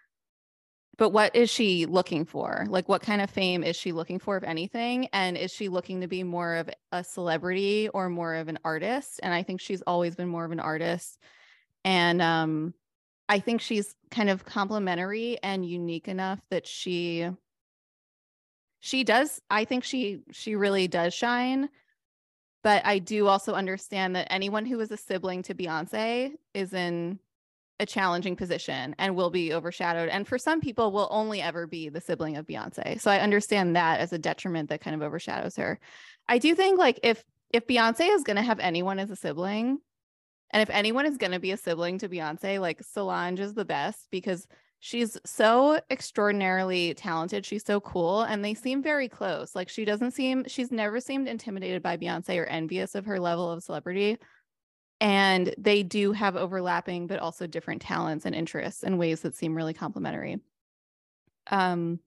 but 0.99 1.11
what 1.11 1.37
is 1.37 1.51
she 1.51 1.85
looking 1.85 2.25
for? 2.25 2.65
Like 2.69 2.89
what 2.89 3.03
kind 3.03 3.21
of 3.21 3.29
fame 3.31 3.63
is 3.63 3.77
she 3.77 3.93
looking 3.93 4.19
for 4.19 4.39
if 4.39 4.43
anything? 4.43 5.09
And 5.13 5.37
is 5.37 5.53
she 5.53 5.69
looking 5.69 6.01
to 6.01 6.09
be 6.09 6.23
more 6.23 6.55
of 6.57 6.71
a 6.91 7.05
celebrity 7.05 7.91
or 7.91 8.09
more 8.09 8.35
of 8.35 8.49
an 8.49 8.59
artist? 8.65 9.21
And 9.23 9.33
I 9.33 9.43
think 9.43 9.61
she's 9.61 9.83
always 9.83 10.17
been 10.17 10.29
more 10.29 10.45
of 10.45 10.53
an 10.53 10.61
artist. 10.61 11.19
And 11.85 12.21
um 12.21 12.75
I 13.29 13.39
think 13.39 13.61
she's 13.61 13.95
kind 14.11 14.29
of 14.29 14.45
complimentary 14.45 15.39
and 15.43 15.69
unique 15.69 16.09
enough 16.09 16.41
that 16.51 16.67
she 16.67 17.29
she 18.81 19.05
does 19.05 19.41
i 19.51 19.65
think 19.65 19.85
she 19.85 20.21
she 20.33 20.55
really 20.55 20.89
does 20.89 21.15
shine 21.15 21.69
but 22.63 22.85
i 22.85 22.99
do 22.99 23.27
also 23.27 23.55
understand 23.55 24.17
that 24.17 24.27
anyone 24.31 24.67
who 24.67 24.79
is 24.81 24.91
a 24.91 24.97
sibling 24.97 25.43
to 25.43 25.55
beyonce 25.55 26.33
is 26.55 26.73
in 26.73 27.19
a 27.79 27.85
challenging 27.85 28.37
position 28.37 28.95
and 28.99 29.15
will 29.15 29.29
be 29.29 29.53
overshadowed 29.53 30.09
and 30.09 30.27
for 30.27 30.39
some 30.39 30.61
people 30.61 30.93
will 30.93 31.09
only 31.11 31.43
ever 31.43 31.67
be 31.67 31.91
the 31.91 32.01
sibling 32.01 32.37
of 32.37 32.47
beyonce 32.47 32.99
so 33.01 33.11
i 33.11 33.21
understand 33.21 33.77
that 33.77 34.01
as 34.01 34.13
a 34.13 34.19
detriment 34.19 34.71
that 34.71 34.81
kind 34.81 34.95
of 34.95 35.03
overshadows 35.03 35.57
her. 35.57 35.79
I 36.29 36.39
do 36.39 36.55
think 36.55 36.79
like 36.79 37.01
if 37.03 37.25
if 37.51 37.67
beyonce 37.67 38.15
is 38.15 38.25
going 38.25 38.37
to 38.37 38.43
have 38.43 38.59
anyone 38.59 38.99
as 38.99 39.11
a 39.11 39.17
sibling 39.17 39.79
and 40.51 40.63
if 40.63 40.71
anyone 40.71 41.07
is 41.07 41.17
going 41.17 41.33
to 41.33 41.39
be 41.39 41.53
a 41.53 41.57
sibling 41.57 41.99
to 41.99 42.09
beyonce 42.09 42.61
like 42.61 42.83
solange 42.83 43.41
is 43.41 43.55
the 43.55 43.65
best 43.65 44.09
because 44.11 44.47
she's 44.87 45.19
so 45.27 45.81
extraordinarily 45.91 46.95
talented. 46.95 47.45
She's 47.45 47.65
so 47.65 47.81
cool. 47.81 48.23
And 48.23 48.45
they 48.45 48.55
seem 48.55 48.85
very 48.85 49.09
close. 49.09 49.57
Like 49.57 49.69
she 49.69 49.85
doesn't 49.85 50.13
seem, 50.13 50.45
she's 50.47 50.71
never 50.71 51.01
seemed 51.01 51.27
intimidated 51.27 51.83
by 51.83 51.97
Beyonce 51.97 52.41
or 52.41 52.45
envious 52.45 52.95
of 52.95 53.05
her 53.07 53.19
level 53.19 53.51
of 53.51 53.65
celebrity. 53.65 54.17
And 55.01 55.53
they 55.59 55.83
do 55.83 56.13
have 56.13 56.37
overlapping, 56.37 57.09
but 57.09 57.19
also 57.19 57.49
different 57.49 57.83
talents 57.83 58.27
and 58.27 58.35
interests 58.35 58.85
in 58.85 58.97
ways 58.97 59.23
that 59.23 59.35
seem 59.35 59.57
really 59.57 59.75
complementary. 59.75 60.39
Um, 61.51 61.99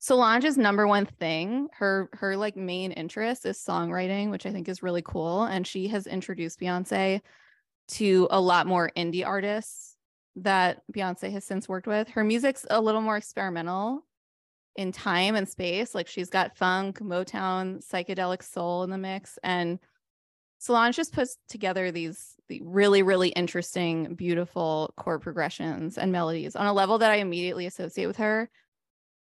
Solange's 0.00 0.56
number 0.56 0.86
one 0.86 1.04
thing, 1.04 1.68
her 1.74 2.08
her 2.14 2.38
like 2.38 2.56
main 2.56 2.92
interest 2.92 3.44
is 3.44 3.58
songwriting, 3.58 4.30
which 4.30 4.46
I 4.46 4.52
think 4.52 4.68
is 4.70 4.82
really 4.82 5.02
cool. 5.02 5.44
And 5.44 5.66
she 5.66 5.88
has 5.88 6.06
introduced 6.06 6.58
Beyonce 6.58 7.20
to 7.88 8.28
a 8.30 8.40
lot 8.40 8.66
more 8.66 8.90
indie 8.96 9.26
artists 9.26 9.93
that 10.36 10.82
Beyonce 10.92 11.30
has 11.32 11.44
since 11.44 11.68
worked 11.68 11.86
with. 11.86 12.08
Her 12.08 12.24
music's 12.24 12.66
a 12.70 12.80
little 12.80 13.00
more 13.00 13.16
experimental 13.16 14.04
in 14.76 14.92
time 14.92 15.36
and 15.36 15.48
space. 15.48 15.94
Like 15.94 16.08
she's 16.08 16.30
got 16.30 16.56
funk, 16.56 16.98
Motown, 17.00 17.84
psychedelic 17.86 18.42
soul 18.42 18.82
in 18.82 18.90
the 18.90 18.98
mix. 18.98 19.38
And 19.42 19.78
Solange 20.58 20.96
just 20.96 21.12
puts 21.12 21.36
together 21.48 21.90
these 21.90 22.34
really, 22.60 23.02
really 23.02 23.28
interesting, 23.28 24.14
beautiful 24.14 24.92
chord 24.96 25.22
progressions 25.22 25.98
and 25.98 26.10
melodies 26.10 26.56
on 26.56 26.66
a 26.66 26.72
level 26.72 26.98
that 26.98 27.10
I 27.10 27.16
immediately 27.16 27.66
associate 27.66 28.06
with 28.06 28.16
her. 28.16 28.50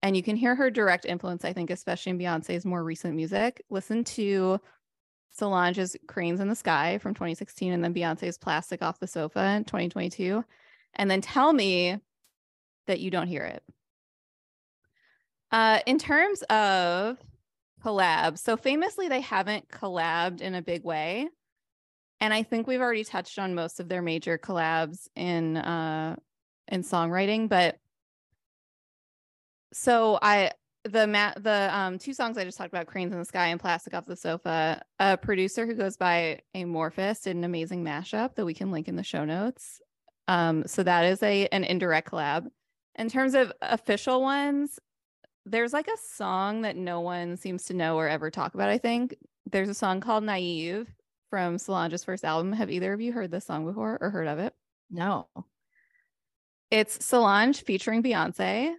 And 0.03 0.17
you 0.17 0.23
can 0.23 0.37
hear 0.37 0.55
her 0.55 0.71
direct 0.71 1.05
influence, 1.05 1.45
I 1.45 1.53
think, 1.53 1.71
especially 1.71 2.11
in 2.11 2.19
Beyonce's 2.19 2.65
more 2.65 2.83
recent 2.83 3.15
music. 3.15 3.63
Listen 3.71 4.03
to 4.05 4.61
Solange's 5.31 5.97
Cranes 6.09 6.41
in 6.41 6.49
the 6.49 6.57
Sky 6.57 6.99
from 6.99 7.15
2016 7.15 7.73
and 7.73 7.85
then 7.85 7.95
Beyonce's 7.95 8.39
Plastic 8.39 8.83
Off 8.83 8.99
the 8.99 9.07
Sofa 9.07 9.55
in 9.57 9.65
2022 9.65 10.45
and 10.95 11.11
then 11.11 11.21
tell 11.21 11.53
me 11.53 11.99
that 12.87 13.01
you 13.01 13.11
don't 13.11 13.29
hear 13.29 13.45
it. 13.45 13.63
Uh, 15.51 15.81
in 15.87 15.99
terms 15.99 16.43
of 16.45 17.19
collabs, 17.85 18.39
So 18.39 18.57
famously, 18.57 19.09
they 19.09 19.21
haven't 19.21 19.69
collabed 19.69 20.41
in 20.41 20.55
a 20.55 20.63
big 20.63 20.85
way. 20.85 21.29
And 22.21 22.33
I 22.33 22.45
think 22.45 22.67
we've 22.67 22.81
already 22.81 23.05
touched 23.05 23.39
on 23.39 23.55
most 23.55 23.81
of 23.81 23.89
their 23.89 24.03
major 24.03 24.39
collabs 24.39 25.09
in 25.17 25.57
uh 25.57 26.17
in 26.69 26.83
songwriting, 26.83 27.49
but 27.49 27.79
so 29.73 30.19
I 30.23 30.53
the 30.85 31.07
ma- 31.07 31.35
the 31.37 31.69
um 31.77 31.99
two 31.99 32.15
songs 32.15 32.39
I 32.39 32.45
just 32.45 32.59
talked 32.59 32.73
about, 32.73 32.87
Cranes 32.87 33.13
in 33.13 33.19
the 33.19 33.25
Sky 33.25 33.49
and 33.49 33.61
Plastic 33.61 33.95
Off 33.95 34.07
the 34.07 34.17
Sofa, 34.17 34.83
a 35.01 35.17
producer 35.17 35.67
who 35.67 35.75
goes 35.75 35.97
by 35.97 36.41
Amorphous 36.55 37.23
did 37.23 37.37
an 37.37 37.45
amazing 37.45 37.85
mashup 37.85 38.37
that 38.37 38.47
we 38.47 38.55
can 38.55 38.71
link 38.71 38.87
in 38.87 38.97
the 38.97 39.03
show 39.03 39.25
notes. 39.25 39.81
Um, 40.33 40.65
so 40.67 40.83
that 40.83 41.05
is 41.05 41.23
a 41.23 41.47
an 41.49 41.63
indirect 41.63 42.11
collab. 42.11 42.47
In 42.95 43.11
terms 43.11 43.35
of 43.35 43.53
official 43.61 44.23
ones, 44.23 44.81
there's 45.45 45.75
like 45.75 45.89
a 45.89 45.99
song 46.03 46.63
that 46.63 46.75
no 46.75 47.01
one 47.01 47.37
seems 47.37 47.65
to 47.65 47.75
know 47.75 47.99
or 47.99 48.09
ever 48.09 48.31
talk 48.31 48.55
about, 48.55 48.71
I 48.71 48.79
think. 48.79 49.15
There's 49.51 49.69
a 49.69 49.75
song 49.75 50.01
called 50.01 50.25
Naive 50.25 50.89
from 51.29 51.59
Solange's 51.59 52.05
first 52.05 52.25
album. 52.25 52.55
Have 52.55 52.71
either 52.71 52.95
of 52.95 53.01
you 53.03 53.13
heard 53.13 53.31
this 53.31 53.45
song 53.45 53.67
before 53.67 53.99
or 54.01 54.09
heard 54.09 54.27
of 54.27 54.39
it? 54.39 54.55
No. 54.91 55.29
It's 56.71 57.05
Solange 57.05 57.63
featuring 57.63 58.03
Beyonce 58.03 58.73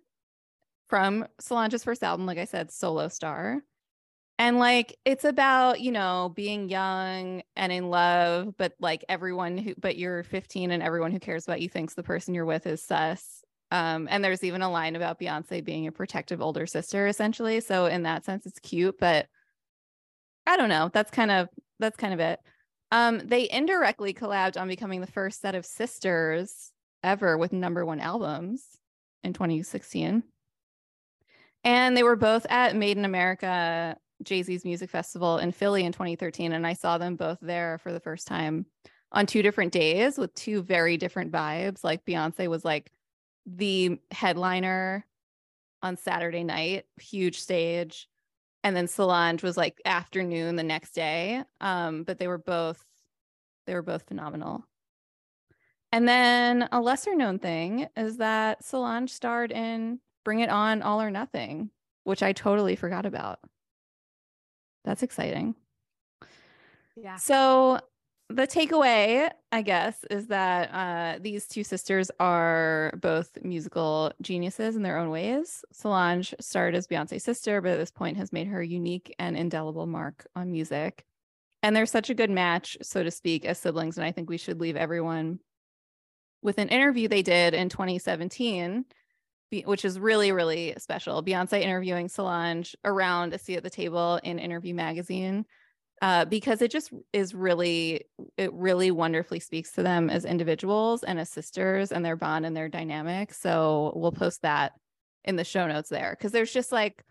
from 0.87 1.27
Solange's 1.39 1.83
first 1.83 2.03
album, 2.03 2.25
like 2.25 2.39
I 2.39 2.45
said, 2.45 2.71
Solo 2.71 3.09
Star. 3.09 3.61
And 4.39 4.57
like 4.57 4.97
it's 5.05 5.25
about, 5.25 5.79
you 5.79 5.91
know, 5.91 6.31
being 6.35 6.67
young 6.67 7.43
and 7.55 7.71
in 7.71 7.89
love, 7.89 8.55
but 8.57 8.73
like 8.79 9.05
everyone 9.07 9.57
who 9.57 9.75
but 9.77 9.97
you're 9.97 10.23
15 10.23 10.71
and 10.71 10.81
everyone 10.81 11.11
who 11.11 11.19
cares 11.19 11.45
about 11.45 11.61
you 11.61 11.69
thinks 11.69 11.93
the 11.93 12.03
person 12.03 12.33
you're 12.33 12.45
with 12.45 12.65
is 12.65 12.83
sus. 12.83 13.43
Um, 13.71 14.07
and 14.09 14.23
there's 14.23 14.43
even 14.43 14.61
a 14.61 14.71
line 14.71 14.95
about 14.95 15.19
Beyonce 15.19 15.63
being 15.63 15.87
a 15.87 15.91
protective 15.91 16.41
older 16.41 16.67
sister, 16.67 17.07
essentially. 17.07 17.59
So 17.59 17.85
in 17.87 18.03
that 18.03 18.25
sense, 18.25 18.45
it's 18.45 18.59
cute, 18.59 18.97
but 18.99 19.27
I 20.45 20.57
don't 20.57 20.69
know. 20.69 20.89
That's 20.93 21.11
kind 21.11 21.31
of 21.31 21.49
that's 21.79 21.97
kind 21.97 22.13
of 22.13 22.19
it. 22.19 22.39
Um, 22.91 23.21
they 23.25 23.49
indirectly 23.49 24.13
collabed 24.13 24.59
on 24.59 24.67
becoming 24.67 25.01
the 25.01 25.07
first 25.07 25.41
set 25.41 25.55
of 25.55 25.65
sisters 25.65 26.71
ever 27.03 27.37
with 27.37 27.51
number 27.51 27.85
one 27.85 27.99
albums 27.99 28.63
in 29.23 29.33
2016. 29.33 30.23
And 31.63 31.97
they 31.97 32.03
were 32.03 32.15
both 32.15 32.45
at 32.49 32.75
Made 32.75 32.97
in 32.97 33.05
America, 33.05 33.97
Jay 34.23 34.43
Z's 34.43 34.65
music 34.65 34.89
festival 34.89 35.37
in 35.37 35.51
Philly 35.51 35.83
in 35.85 35.91
2013. 35.91 36.53
And 36.53 36.65
I 36.65 36.73
saw 36.73 36.97
them 36.97 37.15
both 37.15 37.39
there 37.41 37.77
for 37.79 37.91
the 37.91 37.99
first 37.99 38.27
time 38.27 38.65
on 39.11 39.25
two 39.25 39.41
different 39.41 39.71
days 39.71 40.17
with 40.17 40.33
two 40.33 40.61
very 40.63 40.97
different 40.97 41.31
vibes. 41.31 41.83
Like 41.83 42.05
Beyonce 42.05 42.47
was 42.47 42.65
like 42.65 42.91
the 43.45 43.99
headliner 44.11 45.05
on 45.81 45.97
Saturday 45.97 46.43
night, 46.43 46.85
huge 46.99 47.39
stage. 47.39 48.07
And 48.63 48.75
then 48.75 48.87
Solange 48.87 49.43
was 49.43 49.57
like 49.57 49.81
afternoon 49.85 50.55
the 50.55 50.63
next 50.63 50.91
day. 50.91 51.43
Um, 51.59 52.03
but 52.03 52.17
they 52.17 52.27
were 52.27 52.37
both 52.37 52.83
they 53.65 53.75
were 53.75 53.81
both 53.81 54.03
phenomenal. 54.07 54.65
And 55.91 56.07
then 56.07 56.67
a 56.71 56.81
lesser 56.81 57.15
known 57.15 57.39
thing 57.39 57.87
is 57.95 58.17
that 58.17 58.63
Solange 58.63 59.09
starred 59.11 59.51
in 59.51 59.99
Bring 60.25 60.39
It 60.39 60.49
On 60.49 60.81
All 60.81 61.01
or 61.01 61.11
Nothing, 61.11 61.69
which 62.03 62.23
I 62.23 62.33
totally 62.33 62.75
forgot 62.75 63.05
about. 63.05 63.39
That's 64.83 65.03
exciting. 65.03 65.55
Yeah. 66.95 67.15
So 67.17 67.79
the 68.29 68.47
takeaway, 68.47 69.29
I 69.51 69.61
guess, 69.61 70.03
is 70.09 70.27
that 70.27 70.69
uh, 70.73 71.19
these 71.21 71.47
two 71.47 71.63
sisters 71.63 72.09
are 72.19 72.93
both 72.99 73.37
musical 73.43 74.11
geniuses 74.21 74.75
in 74.75 74.81
their 74.81 74.97
own 74.97 75.09
ways. 75.09 75.63
Solange 75.71 76.33
started 76.39 76.77
as 76.77 76.87
Beyonce's 76.87 77.23
sister, 77.23 77.61
but 77.61 77.71
at 77.71 77.77
this 77.77 77.91
point 77.91 78.17
has 78.17 78.33
made 78.33 78.47
her 78.47 78.63
unique 78.63 79.13
and 79.19 79.37
indelible 79.37 79.85
mark 79.85 80.25
on 80.35 80.51
music. 80.51 81.05
And 81.61 81.75
they're 81.75 81.85
such 81.85 82.09
a 82.09 82.15
good 82.15 82.29
match, 82.29 82.77
so 82.81 83.03
to 83.03 83.11
speak, 83.11 83.45
as 83.45 83.57
siblings. 83.57 83.97
And 83.97 84.05
I 84.05 84.11
think 84.11 84.29
we 84.29 84.37
should 84.37 84.59
leave 84.59 84.75
everyone 84.75 85.39
with 86.41 86.57
an 86.57 86.69
interview 86.69 87.07
they 87.07 87.21
did 87.21 87.53
in 87.53 87.69
2017, 87.69 88.81
be- 88.81 88.85
which 89.61 89.85
is 89.85 89.99
really, 89.99 90.31
really 90.31 90.73
special. 90.77 91.23
Beyonce 91.23 91.61
interviewing 91.61 92.09
Solange 92.09 92.75
around 92.83 93.33
a 93.33 93.37
seat 93.37 93.57
at 93.57 93.63
the 93.63 93.69
table 93.69 94.19
in 94.23 94.39
Interview 94.39 94.73
Magazine 94.73 95.45
uh, 96.01 96.25
because 96.25 96.61
it 96.61 96.71
just 96.71 96.91
is 97.13 97.33
really, 97.33 98.05
it 98.37 98.51
really 98.53 98.91
wonderfully 98.91 99.39
speaks 99.39 99.71
to 99.73 99.83
them 99.83 100.09
as 100.09 100.25
individuals 100.25 101.03
and 101.03 101.19
as 101.19 101.29
sisters 101.29 101.91
and 101.91 102.03
their 102.03 102.15
bond 102.15 102.45
and 102.45 102.57
their 102.57 102.69
dynamic. 102.69 103.33
So 103.33 103.93
we'll 103.95 104.11
post 104.11 104.41
that 104.41 104.73
in 105.23 105.35
the 105.35 105.43
show 105.43 105.67
notes 105.67 105.89
there 105.89 106.15
because 106.17 106.31
there's 106.31 106.51
just 106.51 106.71
like, 106.71 107.03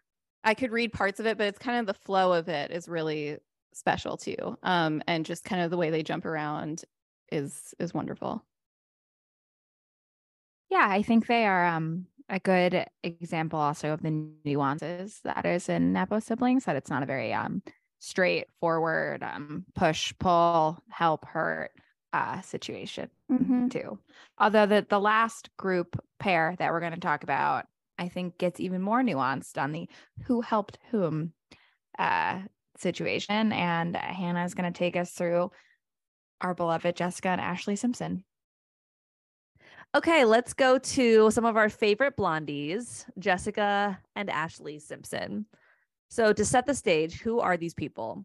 I 0.44 0.54
could 0.54 0.72
read 0.72 0.92
parts 0.92 1.20
of 1.20 1.26
it, 1.26 1.38
but 1.38 1.46
it's 1.46 1.58
kind 1.58 1.78
of 1.78 1.86
the 1.86 1.94
flow 1.94 2.32
of 2.32 2.48
it 2.48 2.70
is 2.70 2.88
really 2.88 3.38
special 3.72 4.16
too. 4.16 4.58
Um, 4.62 5.02
and 5.06 5.24
just 5.24 5.44
kind 5.44 5.62
of 5.62 5.70
the 5.70 5.76
way 5.76 5.90
they 5.90 6.02
jump 6.02 6.24
around 6.26 6.84
is 7.30 7.74
is 7.78 7.94
wonderful. 7.94 8.44
Yeah, 10.70 10.86
I 10.88 11.02
think 11.02 11.26
they 11.26 11.46
are 11.46 11.66
um 11.66 12.06
a 12.28 12.38
good 12.40 12.86
example 13.02 13.58
also 13.58 13.92
of 13.92 14.02
the 14.02 14.10
nuances 14.44 15.20
that 15.24 15.44
is 15.46 15.68
in 15.68 15.92
Nepo 15.92 16.18
siblings, 16.20 16.64
that 16.64 16.76
it's 16.76 16.90
not 16.90 17.02
a 17.02 17.06
very 17.06 17.32
um 17.32 17.62
straightforward 18.00 19.22
um 19.22 19.64
push, 19.74 20.12
pull, 20.18 20.82
help, 20.90 21.24
hurt 21.26 21.72
uh 22.12 22.40
situation 22.42 23.10
Mhm. 23.30 23.70
too. 23.70 23.98
Although 24.38 24.66
the 24.66 24.86
the 24.88 25.00
last 25.00 25.56
group 25.56 25.96
pair 26.18 26.56
that 26.58 26.72
we're 26.72 26.80
going 26.80 26.92
to 26.94 27.00
talk 27.00 27.22
about, 27.22 27.66
I 27.98 28.08
think 28.08 28.38
gets 28.38 28.60
even 28.60 28.82
more 28.82 29.02
nuanced 29.02 29.60
on 29.60 29.72
the 29.72 29.88
who 30.24 30.40
helped 30.42 30.78
whom 30.90 31.34
uh 31.98 32.42
situation. 32.78 33.52
And 33.52 33.96
Hannah 33.96 34.44
is 34.44 34.54
going 34.54 34.72
to 34.72 34.78
take 34.78 34.96
us 34.96 35.12
through 35.12 35.50
our 36.42 36.54
beloved 36.54 36.96
Jessica 36.96 37.28
and 37.30 37.40
Ashlee 37.40 37.78
Simpson. 37.78 38.24
Okay, 39.94 40.24
let's 40.24 40.54
go 40.54 40.78
to 40.78 41.30
some 41.30 41.44
of 41.44 41.58
our 41.58 41.68
favorite 41.68 42.16
blondies, 42.16 43.04
Jessica 43.18 44.00
and 44.16 44.30
Ashlee 44.30 44.80
Simpson. 44.80 45.44
So, 46.08 46.32
to 46.32 46.44
set 46.46 46.64
the 46.64 46.74
stage, 46.74 47.20
who 47.20 47.40
are 47.40 47.58
these 47.58 47.74
people? 47.74 48.24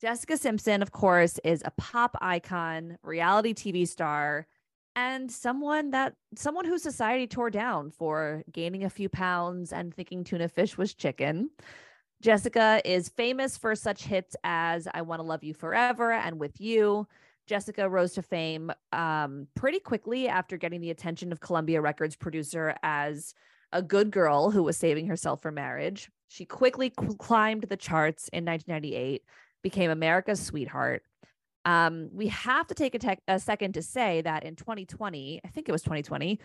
Jessica 0.00 0.36
Simpson, 0.36 0.80
of 0.80 0.92
course, 0.92 1.40
is 1.42 1.60
a 1.64 1.72
pop 1.72 2.16
icon, 2.20 2.98
reality 3.02 3.52
TV 3.52 3.86
star, 3.86 4.46
and 4.94 5.28
someone 5.28 5.90
that 5.90 6.14
someone 6.36 6.66
who 6.66 6.78
society 6.78 7.26
tore 7.26 7.50
down 7.50 7.90
for 7.90 8.44
gaining 8.52 8.84
a 8.84 8.90
few 8.90 9.08
pounds 9.08 9.72
and 9.72 9.92
thinking 9.92 10.22
tuna 10.22 10.48
fish 10.48 10.78
was 10.78 10.94
chicken. 10.94 11.50
Jessica 12.20 12.80
is 12.84 13.08
famous 13.08 13.58
for 13.58 13.74
such 13.74 14.04
hits 14.04 14.36
as 14.44 14.86
I 14.94 15.02
Want 15.02 15.18
to 15.18 15.26
Love 15.26 15.42
You 15.42 15.54
Forever 15.54 16.12
and 16.12 16.38
With 16.38 16.60
You. 16.60 17.08
Jessica 17.52 17.86
rose 17.86 18.14
to 18.14 18.22
fame 18.22 18.72
um, 18.94 19.46
pretty 19.54 19.78
quickly 19.78 20.26
after 20.26 20.56
getting 20.56 20.80
the 20.80 20.88
attention 20.88 21.32
of 21.32 21.40
Columbia 21.40 21.82
Records 21.82 22.16
producer 22.16 22.74
as 22.82 23.34
a 23.72 23.82
good 23.82 24.10
girl 24.10 24.50
who 24.50 24.62
was 24.62 24.78
saving 24.78 25.06
herself 25.06 25.42
for 25.42 25.52
marriage. 25.52 26.10
She 26.28 26.46
quickly 26.46 26.90
cl- 26.98 27.14
climbed 27.16 27.64
the 27.64 27.76
charts 27.76 28.28
in 28.32 28.46
1998, 28.46 29.22
became 29.62 29.90
America's 29.90 30.40
sweetheart. 30.40 31.02
Um, 31.66 32.08
we 32.14 32.28
have 32.28 32.68
to 32.68 32.74
take 32.74 32.94
a, 32.94 32.98
tec- 32.98 33.22
a 33.28 33.38
second 33.38 33.74
to 33.74 33.82
say 33.82 34.22
that 34.22 34.44
in 34.44 34.56
2020, 34.56 35.42
I 35.44 35.48
think 35.48 35.68
it 35.68 35.72
was 35.72 35.82
2020, 35.82 36.40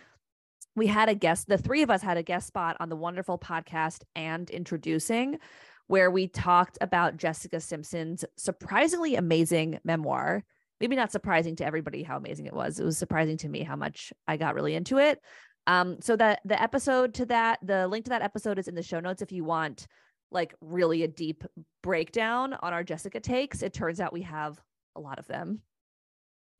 we 0.76 0.88
had 0.88 1.08
a 1.08 1.14
guest, 1.14 1.48
the 1.48 1.56
three 1.56 1.80
of 1.80 1.90
us 1.90 2.02
had 2.02 2.18
a 2.18 2.22
guest 2.22 2.46
spot 2.46 2.76
on 2.80 2.90
the 2.90 2.96
wonderful 2.96 3.38
podcast 3.38 4.02
and 4.14 4.50
introducing, 4.50 5.38
where 5.86 6.10
we 6.10 6.28
talked 6.28 6.76
about 6.82 7.16
Jessica 7.16 7.60
Simpson's 7.60 8.26
surprisingly 8.36 9.14
amazing 9.14 9.78
memoir. 9.84 10.44
Maybe 10.80 10.96
not 10.96 11.10
surprising 11.12 11.56
to 11.56 11.66
everybody 11.66 12.02
how 12.02 12.16
amazing 12.16 12.46
it 12.46 12.54
was. 12.54 12.78
It 12.78 12.84
was 12.84 12.96
surprising 12.98 13.36
to 13.38 13.48
me 13.48 13.62
how 13.62 13.76
much 13.76 14.12
I 14.26 14.36
got 14.36 14.54
really 14.54 14.74
into 14.74 14.98
it. 14.98 15.20
Um, 15.66 16.00
so 16.00 16.16
that 16.16 16.40
the 16.44 16.60
episode 16.60 17.14
to 17.14 17.26
that, 17.26 17.58
the 17.62 17.88
link 17.88 18.04
to 18.04 18.10
that 18.10 18.22
episode 18.22 18.58
is 18.58 18.68
in 18.68 18.74
the 18.74 18.82
show 18.82 19.00
notes 19.00 19.20
if 19.22 19.32
you 19.32 19.44
want 19.44 19.86
like 20.30 20.54
really 20.60 21.02
a 21.02 21.08
deep 21.08 21.44
breakdown 21.82 22.54
on 22.54 22.72
our 22.72 22.84
Jessica 22.84 23.18
takes. 23.20 23.62
It 23.62 23.72
turns 23.72 24.00
out 24.00 24.12
we 24.12 24.22
have 24.22 24.58
a 24.96 25.00
lot 25.00 25.18
of 25.18 25.26
them. 25.26 25.60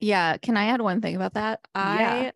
Yeah. 0.00 0.36
Can 0.36 0.56
I 0.56 0.66
add 0.66 0.80
one 0.80 1.00
thing 1.00 1.16
about 1.16 1.34
that? 1.34 1.60
I 1.74 2.00
Yeah. 2.24 2.30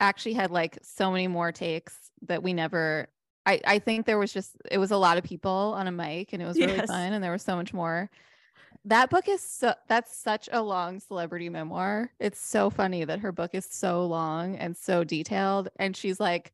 actually 0.00 0.34
had 0.34 0.50
like 0.50 0.78
so 0.82 1.10
many 1.10 1.28
more 1.28 1.52
takes 1.52 1.96
that 2.22 2.42
we 2.42 2.52
never. 2.54 3.08
I 3.46 3.60
I 3.64 3.78
think 3.78 4.04
there 4.06 4.18
was 4.18 4.32
just 4.32 4.54
it 4.70 4.78
was 4.78 4.90
a 4.90 4.96
lot 4.96 5.16
of 5.16 5.24
people 5.24 5.74
on 5.76 5.86
a 5.86 5.92
mic 5.92 6.32
and 6.32 6.42
it 6.42 6.46
was 6.46 6.58
really 6.58 6.72
Yes. 6.76 6.88
fun 6.88 7.12
and 7.12 7.22
there 7.24 7.32
was 7.32 7.42
so 7.42 7.56
much 7.56 7.72
more. 7.72 8.10
That 8.86 9.10
book 9.10 9.28
is 9.28 9.42
so 9.42 9.74
that's 9.88 10.16
such 10.16 10.48
a 10.50 10.62
long 10.62 11.00
celebrity 11.00 11.48
memoir. 11.50 12.10
It's 12.18 12.40
so 12.40 12.70
funny 12.70 13.04
that 13.04 13.20
her 13.20 13.30
book 13.32 13.50
is 13.54 13.66
so 13.70 14.06
long 14.06 14.56
and 14.56 14.76
so 14.76 15.04
detailed 15.04 15.68
and 15.76 15.94
she's 15.96 16.18
like, 16.18 16.52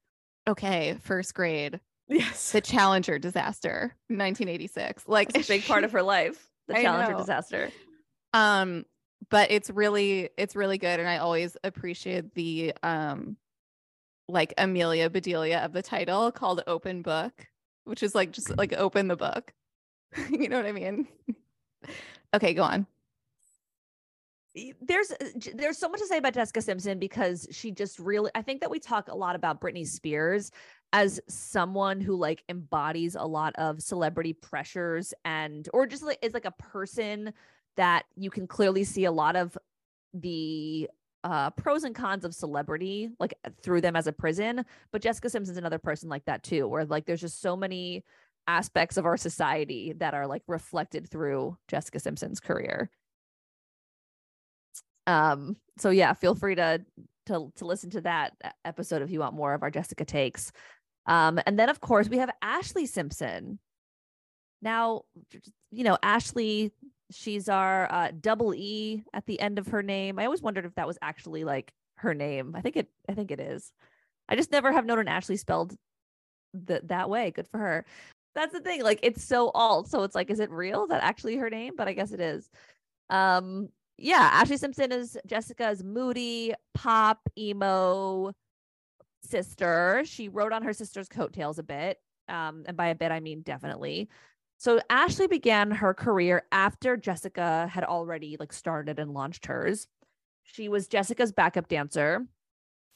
okay, 0.49 0.97
first 1.03 1.35
grade, 1.35 1.81
Yes. 2.09 2.53
the 2.53 2.61
Challenger 2.61 3.19
disaster, 3.19 3.95
1986. 4.09 5.05
Like 5.07 5.37
It's 5.37 5.49
a 5.49 5.53
big 5.53 5.65
part 5.67 5.85
of 5.85 5.93
her 5.93 6.03
life, 6.03 6.49
the 6.69 6.75
Challenger 6.75 7.15
disaster. 7.15 7.71
um 8.33 8.85
but 9.31 9.51
it's 9.51 9.71
really 9.71 10.29
it's 10.37 10.55
really 10.55 10.77
good 10.79 11.01
and 11.01 11.09
i 11.09 11.17
always 11.17 11.57
appreciate 11.65 12.35
the 12.35 12.75
um 12.83 13.37
like 14.29 14.53
amelia 14.59 15.09
bedelia 15.09 15.61
of 15.65 15.73
the 15.73 15.81
title 15.81 16.31
called 16.31 16.63
open 16.67 17.01
book 17.01 17.47
which 17.85 18.03
is 18.03 18.15
like 18.15 18.31
just 18.33 18.55
like 18.59 18.75
open 18.75 19.09
the 19.09 19.17
book 19.17 19.55
you 20.31 20.49
know 20.49 20.57
what 20.57 20.67
I 20.67 20.73
mean? 20.73 21.09
Okay, 22.35 22.55
go 22.55 22.63
on. 22.63 22.87
there's 24.81 25.11
uh, 25.11 25.27
there's 25.55 25.79
so 25.79 25.89
much 25.89 26.01
to 26.01 26.07
say 26.07 26.19
about 26.19 26.35
Jessica 26.35 26.61
Simpson 26.63 26.99
because 26.99 27.47
she 27.51 27.71
just 27.71 27.99
really 27.99 28.31
I 28.35 28.43
think 28.43 28.61
that 28.61 28.71
we 28.71 28.79
talk 28.79 29.09
a 29.09 29.17
lot 29.17 29.37
about 29.37 29.61
Britney 29.61 29.87
Spears 29.87 30.51
as 30.93 31.21
someone 31.29 32.01
who 32.01 32.17
like 32.17 32.43
embodies 32.49 33.17
a 33.17 33.25
lot 33.25 33.55
of 33.57 33.83
celebrity 33.83 34.33
pressures 34.33 35.13
and 35.25 35.69
or 35.75 35.87
just 35.87 36.03
like 36.03 36.19
is 36.23 36.35
like 36.35 36.45
a 36.45 36.53
person 36.53 37.33
that 37.77 38.05
you 38.17 38.31
can 38.31 38.47
clearly 38.47 38.85
see 38.85 39.05
a 39.05 39.13
lot 39.13 39.37
of 39.37 39.57
the 40.15 40.89
uh 41.25 41.51
pros 41.51 41.85
and 41.85 41.95
cons 41.95 42.25
of 42.25 42.35
celebrity 42.35 43.11
like 43.19 43.35
through 43.63 43.81
them 43.81 43.97
as 43.97 44.07
a 44.07 44.13
prison 44.13 44.65
but 44.93 45.03
Jessica 45.03 45.29
Simpson's 45.29 45.59
another 45.59 45.79
person 45.79 46.09
like 46.09 46.25
that 46.25 46.43
too 46.43 46.67
where 46.69 46.85
like 46.85 47.05
there's 47.05 47.21
just 47.21 47.43
so 47.43 47.57
many 47.57 48.05
aspects 48.47 48.97
of 48.97 49.07
our 49.07 49.17
society 49.17 49.93
that 49.99 50.15
are 50.15 50.27
like 50.27 50.43
reflected 50.47 51.09
through 51.09 51.57
Jessica 51.69 51.99
Simpson's 51.99 52.41
career. 52.41 52.91
Um 55.07 55.57
so 55.79 55.91
yeah 55.91 56.13
feel 56.15 56.35
free 56.35 56.55
to 56.57 56.85
to 57.27 57.53
to 57.57 57.65
listen 57.65 57.91
to 57.91 58.01
that 58.03 58.33
episode 58.65 59.03
if 59.03 59.11
you 59.11 59.21
want 59.21 59.35
more 59.35 59.55
of 59.55 59.63
our 59.63 59.71
jessica 59.71 60.05
takes. 60.05 60.53
Um 61.07 61.41
and 61.47 61.59
then 61.59 61.69
of 61.69 61.81
course 61.81 62.09
we 62.09 62.19
have 62.19 62.31
ashlee 62.43 62.89
simpson. 62.89 63.59
Now 64.63 65.03
you 65.71 65.85
know 65.85 65.99
ashlee 66.03 66.73
she's 67.13 67.49
our 67.49 67.91
uh 67.93 68.11
double 68.21 68.53
e 68.55 69.05
at 69.13 69.27
the 69.27 69.39
end 69.41 69.59
of 69.59 69.69
her 69.69 69.83
name. 69.83 70.19
I 70.19 70.25
always 70.25 70.43
wondered 70.43 70.65
if 70.65 70.75
that 70.75 70.89
was 70.89 70.99
actually 71.03 71.45
like 71.45 71.73
her 71.97 72.15
name. 72.15 72.55
I 72.57 72.61
think 72.61 72.77
it 72.77 72.89
i 73.09 73.15
think 73.15 73.31
it 73.31 73.41
is. 73.41 73.73
I 74.29 74.35
just 74.35 74.51
never 74.51 74.73
have 74.73 74.87
known 74.87 74.99
an 74.99 75.09
ashley 75.09 75.37
spelled 75.37 75.77
th- 76.67 76.83
that 76.87 77.09
way. 77.09 77.31
Good 77.31 77.47
for 77.49 77.59
her 77.59 77.87
that's 78.37 78.53
the 78.53 78.61
thing 78.61 78.83
like 78.83 79.01
it's 79.03 79.25
so 79.25 79.51
alt 79.51 79.89
so 79.89 80.05
it's 80.05 80.15
like 80.15 80.31
is 80.31 80.39
it 80.39 80.51
real 80.51 80.85
Is 80.85 80.91
that 80.91 81.03
actually 81.03 81.37
her 81.37 81.51
name 81.51 81.75
but 81.77 81.89
i 81.89 81.93
guess 81.93 82.13
it 82.13 82.21
is 82.21 82.49
um 83.11 83.69
yeah, 83.99 84.43
Ashlee 84.43 84.59
Simpson 84.59 84.93
is 84.93 85.17
Jessica's 85.27 85.83
moody 85.83 86.53
pop 86.75 87.21
emo 87.39 88.33
sister. 89.23 90.03
She 90.05 90.29
wrote 90.29 90.53
on 90.53 90.63
her 90.63 90.73
sister's 90.73 91.09
coattails 91.09 91.59
a 91.59 91.63
bit. 91.63 91.99
Um, 92.29 92.65
and 92.67 92.77
by 92.77 92.89
a 92.89 92.95
bit, 92.95 93.11
I 93.11 93.21
mean 93.21 93.43
definitely. 93.43 94.09
So 94.59 94.81
Ashlee 94.91 95.31
began 95.31 95.71
her 95.71 95.95
career 95.95 96.45
after 96.53 96.97
Jessica 96.97 97.69
had 97.73 97.85
already 97.85 98.37
like 98.39 98.53
started 98.53 98.99
and 98.99 99.13
launched 99.13 99.47
hers. 99.47 99.87
She 100.43 100.69
was 100.69 100.89
Jessica's 100.89 101.33
backup 101.33 101.69
dancer. 101.69 102.27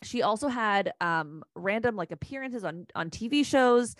She 0.02 0.22
also 0.22 0.48
had 0.48 0.92
um 1.00 1.42
random 1.54 1.96
like 1.96 2.12
appearances 2.12 2.64
on 2.64 2.86
on 2.94 3.10
TV 3.10 3.44
shows 3.44 3.94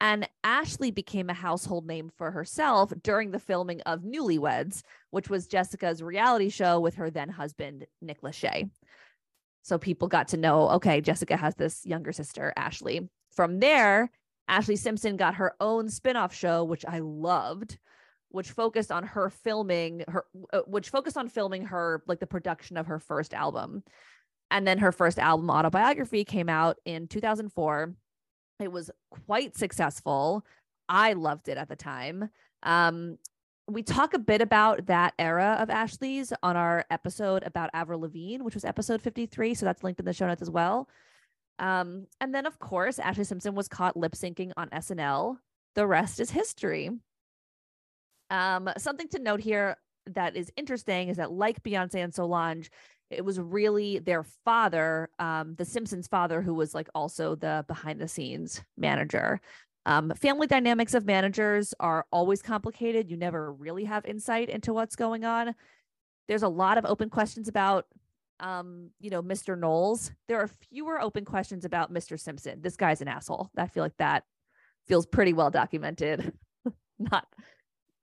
and 0.00 0.28
Ashlee 0.44 0.94
became 0.94 1.30
a 1.30 1.34
household 1.34 1.86
name 1.86 2.10
for 2.16 2.30
herself 2.30 2.92
during 3.02 3.30
the 3.30 3.38
filming 3.38 3.80
of 3.82 4.02
Newlyweds, 4.02 4.82
which 5.10 5.30
was 5.30 5.46
Jessica's 5.46 6.02
reality 6.02 6.50
show 6.50 6.80
with 6.80 6.96
her 6.96 7.10
then 7.10 7.30
husband, 7.30 7.86
Nick 8.02 8.20
Lachey. 8.20 8.70
So 9.62 9.78
people 9.78 10.06
got 10.08 10.28
to 10.28 10.36
know, 10.36 10.68
okay, 10.70 11.00
Jessica 11.00 11.36
has 11.36 11.54
this 11.54 11.84
younger 11.86 12.12
sister, 12.12 12.52
Ashlee. 12.58 13.08
From 13.32 13.58
there, 13.58 14.10
Ashlee 14.50 14.78
Simpson 14.78 15.16
got 15.16 15.36
her 15.36 15.54
own 15.60 15.88
spin-off 15.88 16.34
show, 16.34 16.62
which 16.62 16.84
I 16.86 17.00
loved, 17.00 17.78
which 18.28 18.50
focused 18.50 18.92
on 18.92 19.02
her 19.02 19.30
filming 19.30 20.04
her 20.08 20.24
uh, 20.52 20.60
which 20.66 20.90
focused 20.90 21.16
on 21.16 21.28
filming 21.28 21.64
her 21.64 22.02
like 22.06 22.20
the 22.20 22.26
production 22.26 22.76
of 22.76 22.86
her 22.86 22.98
first 22.98 23.34
album. 23.34 23.82
And 24.50 24.66
then 24.66 24.78
her 24.78 24.92
first 24.92 25.18
album 25.18 25.50
autobiography 25.50 26.24
came 26.24 26.48
out 26.48 26.76
in 26.84 27.08
2004 27.08 27.94
it 28.60 28.70
was 28.72 28.90
quite 29.10 29.56
successful. 29.56 30.44
I 30.88 31.14
loved 31.14 31.48
it 31.48 31.58
at 31.58 31.68
the 31.68 31.76
time. 31.76 32.30
Um, 32.62 33.18
we 33.68 33.82
talk 33.82 34.14
a 34.14 34.18
bit 34.18 34.40
about 34.40 34.86
that 34.86 35.14
era 35.18 35.56
of 35.58 35.68
Ashlee's 35.68 36.32
on 36.42 36.56
our 36.56 36.84
episode 36.90 37.42
about 37.44 37.70
Avril 37.74 38.00
Lavigne, 38.00 38.42
which 38.42 38.54
was 38.54 38.64
episode 38.64 39.02
53. 39.02 39.54
So 39.54 39.66
that's 39.66 39.82
linked 39.82 39.98
in 39.98 40.06
the 40.06 40.12
show 40.12 40.26
notes 40.26 40.42
as 40.42 40.50
well. 40.50 40.88
Um, 41.58 42.06
and 42.20 42.34
then, 42.34 42.46
of 42.46 42.58
course, 42.58 42.98
Ashlee 42.98 43.26
Simpson 43.26 43.54
was 43.54 43.66
caught 43.66 43.96
lip 43.96 44.12
syncing 44.12 44.52
on 44.56 44.68
SNL. 44.70 45.38
The 45.74 45.86
rest 45.86 46.20
is 46.20 46.30
history. 46.30 46.90
Um, 48.30 48.70
something 48.78 49.08
to 49.08 49.18
note 49.18 49.40
here 49.40 49.76
that 50.14 50.36
is 50.36 50.52
interesting 50.56 51.08
is 51.08 51.16
that, 51.16 51.32
like 51.32 51.62
Beyonce 51.62 51.96
and 51.96 52.14
Solange, 52.14 52.70
it 53.10 53.24
was 53.24 53.38
really 53.38 53.98
their 53.98 54.24
father, 54.44 55.10
um, 55.18 55.54
the 55.56 55.64
Simpsons' 55.64 56.08
father, 56.08 56.42
who 56.42 56.54
was 56.54 56.74
like 56.74 56.88
also 56.94 57.34
the 57.34 57.64
behind 57.68 58.00
the 58.00 58.08
scenes 58.08 58.62
manager. 58.76 59.40
Um, 59.84 60.12
family 60.16 60.48
dynamics 60.48 60.94
of 60.94 61.06
managers 61.06 61.72
are 61.78 62.06
always 62.10 62.42
complicated. 62.42 63.08
You 63.08 63.16
never 63.16 63.52
really 63.52 63.84
have 63.84 64.04
insight 64.04 64.48
into 64.50 64.72
what's 64.74 64.96
going 64.96 65.24
on. 65.24 65.54
There's 66.26 66.42
a 66.42 66.48
lot 66.48 66.76
of 66.76 66.84
open 66.84 67.08
questions 67.08 67.46
about, 67.46 67.86
um, 68.40 68.90
you 68.98 69.10
know, 69.10 69.22
Mr. 69.22 69.56
Knowles. 69.56 70.10
There 70.26 70.40
are 70.40 70.48
fewer 70.48 71.00
open 71.00 71.24
questions 71.24 71.64
about 71.64 71.94
Mr. 71.94 72.18
Simpson. 72.18 72.60
This 72.60 72.76
guy's 72.76 73.00
an 73.00 73.06
asshole. 73.06 73.50
I 73.56 73.68
feel 73.68 73.84
like 73.84 73.96
that 73.98 74.24
feels 74.88 75.06
pretty 75.06 75.32
well 75.32 75.50
documented. 75.50 76.32
Not, 76.98 77.28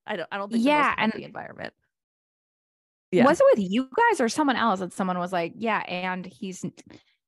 I 0.07 0.15
don't, 0.15 0.29
I 0.31 0.37
don't 0.37 0.49
think. 0.49 0.63
Yeah, 0.63 0.95
the 0.95 1.01
and- 1.01 1.11
healthy 1.11 1.25
environment. 1.25 1.73
Yeah. 3.13 3.25
Was 3.25 3.39
it 3.39 3.45
with 3.55 3.71
you 3.71 3.87
guys 3.95 4.19
or 4.19 4.27
someone 4.27 4.55
else 4.55 4.79
that 4.79 4.91
someone 4.91 5.19
was 5.19 5.31
like, 5.31 5.53
yeah, 5.55 5.79
and 5.87 6.25
he's 6.25 6.65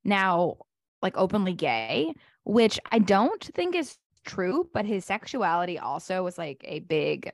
now 0.04 0.58
like 1.02 1.16
openly 1.18 1.54
gay, 1.54 2.14
which 2.44 2.80
I 2.92 3.00
don't 3.00 3.44
think 3.54 3.76
is 3.76 3.98
true, 4.26 4.68
but 4.74 4.86
his 4.86 5.06
sexuality 5.06 5.78
also 5.78 6.24
was 6.24 6.38
like 6.38 6.62
a 6.68 6.80
big 6.80 7.32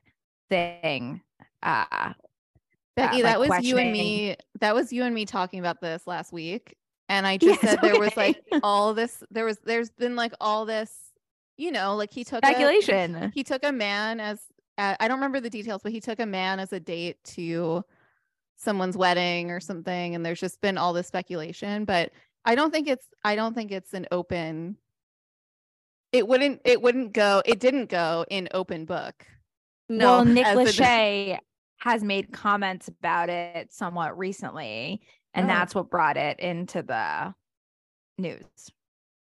thing. 0.49 1.21
Uh 1.63 2.13
Becky, 2.97 3.23
like, 3.23 3.23
that 3.23 3.39
was 3.39 3.65
you 3.65 3.77
and 3.77 3.91
me. 3.91 4.35
That 4.59 4.75
was 4.75 4.91
you 4.91 5.03
and 5.03 5.15
me 5.15 5.25
talking 5.25 5.59
about 5.59 5.79
this 5.79 6.05
last 6.05 6.33
week. 6.33 6.75
And 7.07 7.25
I 7.25 7.37
just 7.37 7.63
Yes, 7.63 7.71
said 7.71 7.79
there 7.81 7.99
was 7.99 8.15
like 8.17 8.41
all 8.63 8.93
this, 8.93 9.23
there 9.31 9.45
was, 9.45 9.57
there's 9.59 9.89
been 9.91 10.15
like 10.15 10.33
all 10.41 10.65
this, 10.65 10.93
you 11.57 11.71
know, 11.71 11.95
like 11.95 12.11
he 12.11 12.23
took 12.23 12.43
a- 12.43 12.47
speculation. 12.47 13.31
he 13.33 13.43
took 13.43 13.63
a 13.63 13.71
man 13.71 14.19
as, 14.19 14.41
uh, 14.77 14.95
I 14.99 15.07
don't 15.07 15.17
remember 15.17 15.39
the 15.39 15.49
details, 15.49 15.81
but 15.83 15.91
he 15.91 15.99
took 16.01 16.19
a 16.19 16.25
man 16.25 16.59
as 16.59 16.73
a 16.73 16.79
date 16.79 17.23
to 17.35 17.83
someone's 18.61 18.95
wedding 18.97 19.51
or 19.51 19.59
something. 19.59 20.15
And 20.15 20.25
there's 20.25 20.39
just 20.39 20.61
been 20.61 20.77
all 20.77 20.93
this 20.93 21.07
speculation, 21.07 21.85
but 21.85 22.11
I 22.45 22.55
don't 22.55 22.71
think 22.71 22.87
it's, 22.87 23.05
I 23.23 23.35
don't 23.35 23.53
think 23.53 23.71
it's 23.71 23.93
an 23.93 24.07
open, 24.11 24.77
it 26.11 26.27
wouldn't, 26.27 26.61
it 26.65 26.81
wouldn't 26.81 27.13
go, 27.13 27.41
it 27.45 27.59
didn't 27.59 27.89
go 27.89 28.25
in 28.29 28.47
open 28.53 28.85
book. 28.85 29.25
no 29.89 30.05
well, 30.17 30.25
Nick 30.25 30.45
as 30.45 30.57
in- 30.57 30.65
Lachey 30.65 31.37
has 31.79 32.03
made 32.03 32.31
comments 32.31 32.87
about 32.87 33.29
it 33.29 33.73
somewhat 33.73 34.17
recently, 34.17 35.01
and 35.33 35.45
Oh. 35.45 35.47
that's 35.47 35.73
what 35.73 35.89
brought 35.89 36.17
it 36.17 36.39
into 36.39 36.83
the 36.83 37.33
news. 38.17 38.43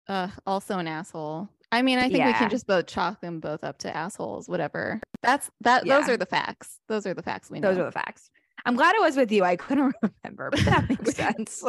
Uh, 0.07 0.27
also 0.47 0.79
an 0.79 0.87
asshole. 0.87 1.47
I 1.71 1.83
mean, 1.83 1.99
I 1.99 2.09
think 2.09 2.25
we 2.25 2.33
can 2.33 2.49
just 2.49 2.67
both 2.67 2.87
chalk 2.87 3.21
them 3.21 3.39
both 3.39 3.63
up 3.63 3.77
to 3.79 3.95
assholes, 3.95 4.49
whatever. 4.49 4.99
That's 5.21 5.49
that. 5.61 5.85
Those 5.85 6.09
are 6.09 6.17
the 6.17 6.25
facts. 6.25 6.79
Those 6.89 7.05
are 7.05 7.13
the 7.13 7.21
facts 7.23 7.49
we 7.49 7.59
know. 7.61 7.69
Those 7.69 7.77
are 7.79 7.85
the 7.85 7.91
facts. 7.93 8.29
I'm 8.65 8.75
glad 8.75 8.95
it 8.95 9.01
was 9.01 9.15
with 9.17 9.31
you. 9.31 9.43
I 9.43 9.55
couldn't 9.55 9.93
remember, 10.23 10.49
but 10.51 10.59
that 10.65 10.89
makes 10.89 11.15
sense. 11.15 11.63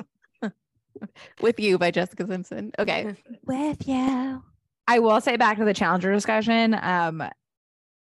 With 1.41 1.59
you 1.59 1.79
by 1.79 1.91
Jessica 1.91 2.27
Simpson. 2.29 2.73
Okay. 2.79 3.15
with 3.47 3.89
you? 3.89 4.43
I 4.87 4.99
will 4.99 5.21
say 5.21 5.37
back 5.37 5.59
to 5.59 5.65
the 5.65 5.75
challenger 5.75 6.13
discussion. 6.13 6.75
Um, 6.81 7.23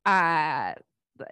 uh, 0.05 0.75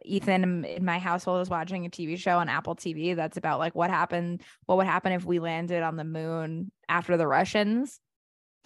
Ethan 0.04 0.44
in- 0.44 0.64
in 0.64 0.84
my 0.84 0.98
household 0.98 1.42
is 1.42 1.50
watching 1.50 1.84
a 1.84 1.90
TV 1.90 2.16
show 2.16 2.38
on 2.38 2.48
Apple 2.48 2.76
TV 2.76 3.14
that's 3.14 3.36
about 3.36 3.58
like 3.58 3.74
what 3.74 3.90
happened, 3.90 4.42
what 4.66 4.78
would 4.78 4.86
happen 4.86 5.12
if 5.12 5.24
we 5.24 5.40
landed 5.40 5.82
on 5.82 5.96
the 5.96 6.04
moon 6.04 6.70
after 6.88 7.16
the 7.16 7.26
Russians. 7.26 8.00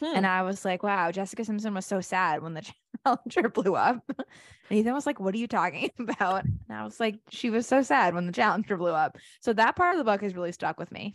Hmm. 0.01 0.17
And 0.17 0.27
I 0.27 0.43
was 0.43 0.65
like, 0.65 0.83
wow, 0.83 1.11
Jessica 1.11 1.45
Simpson 1.45 1.75
was 1.75 1.87
so 1.87 2.01
sad 2.01 2.43
when 2.43 2.55
the 2.55 2.63
Challenger 3.07 3.49
blew 3.49 3.75
up. 3.77 4.03
And 4.69 4.81
Ethan 4.81 4.95
was 4.95 5.07
like, 5.07 5.21
what 5.21 5.33
are 5.33 5.39
you 5.39 5.47
talking 5.47 5.93
about? 6.01 6.43
And 6.43 6.59
I 6.69 6.83
was 6.83 6.99
like, 6.99 7.21
she 7.31 7.51
was 7.51 7.69
so 7.69 7.83
sad 7.83 8.15
when 8.15 8.27
the 8.27 8.33
Challenger 8.33 8.77
blew 8.77 8.91
up. 8.91 9.17
So 9.41 9.53
that 9.53 9.77
part 9.77 9.95
of 9.95 9.99
the 9.99 10.05
book 10.05 10.23
has 10.23 10.35
really 10.35 10.51
stuck 10.51 10.81
with 10.81 10.91
me. 10.91 11.15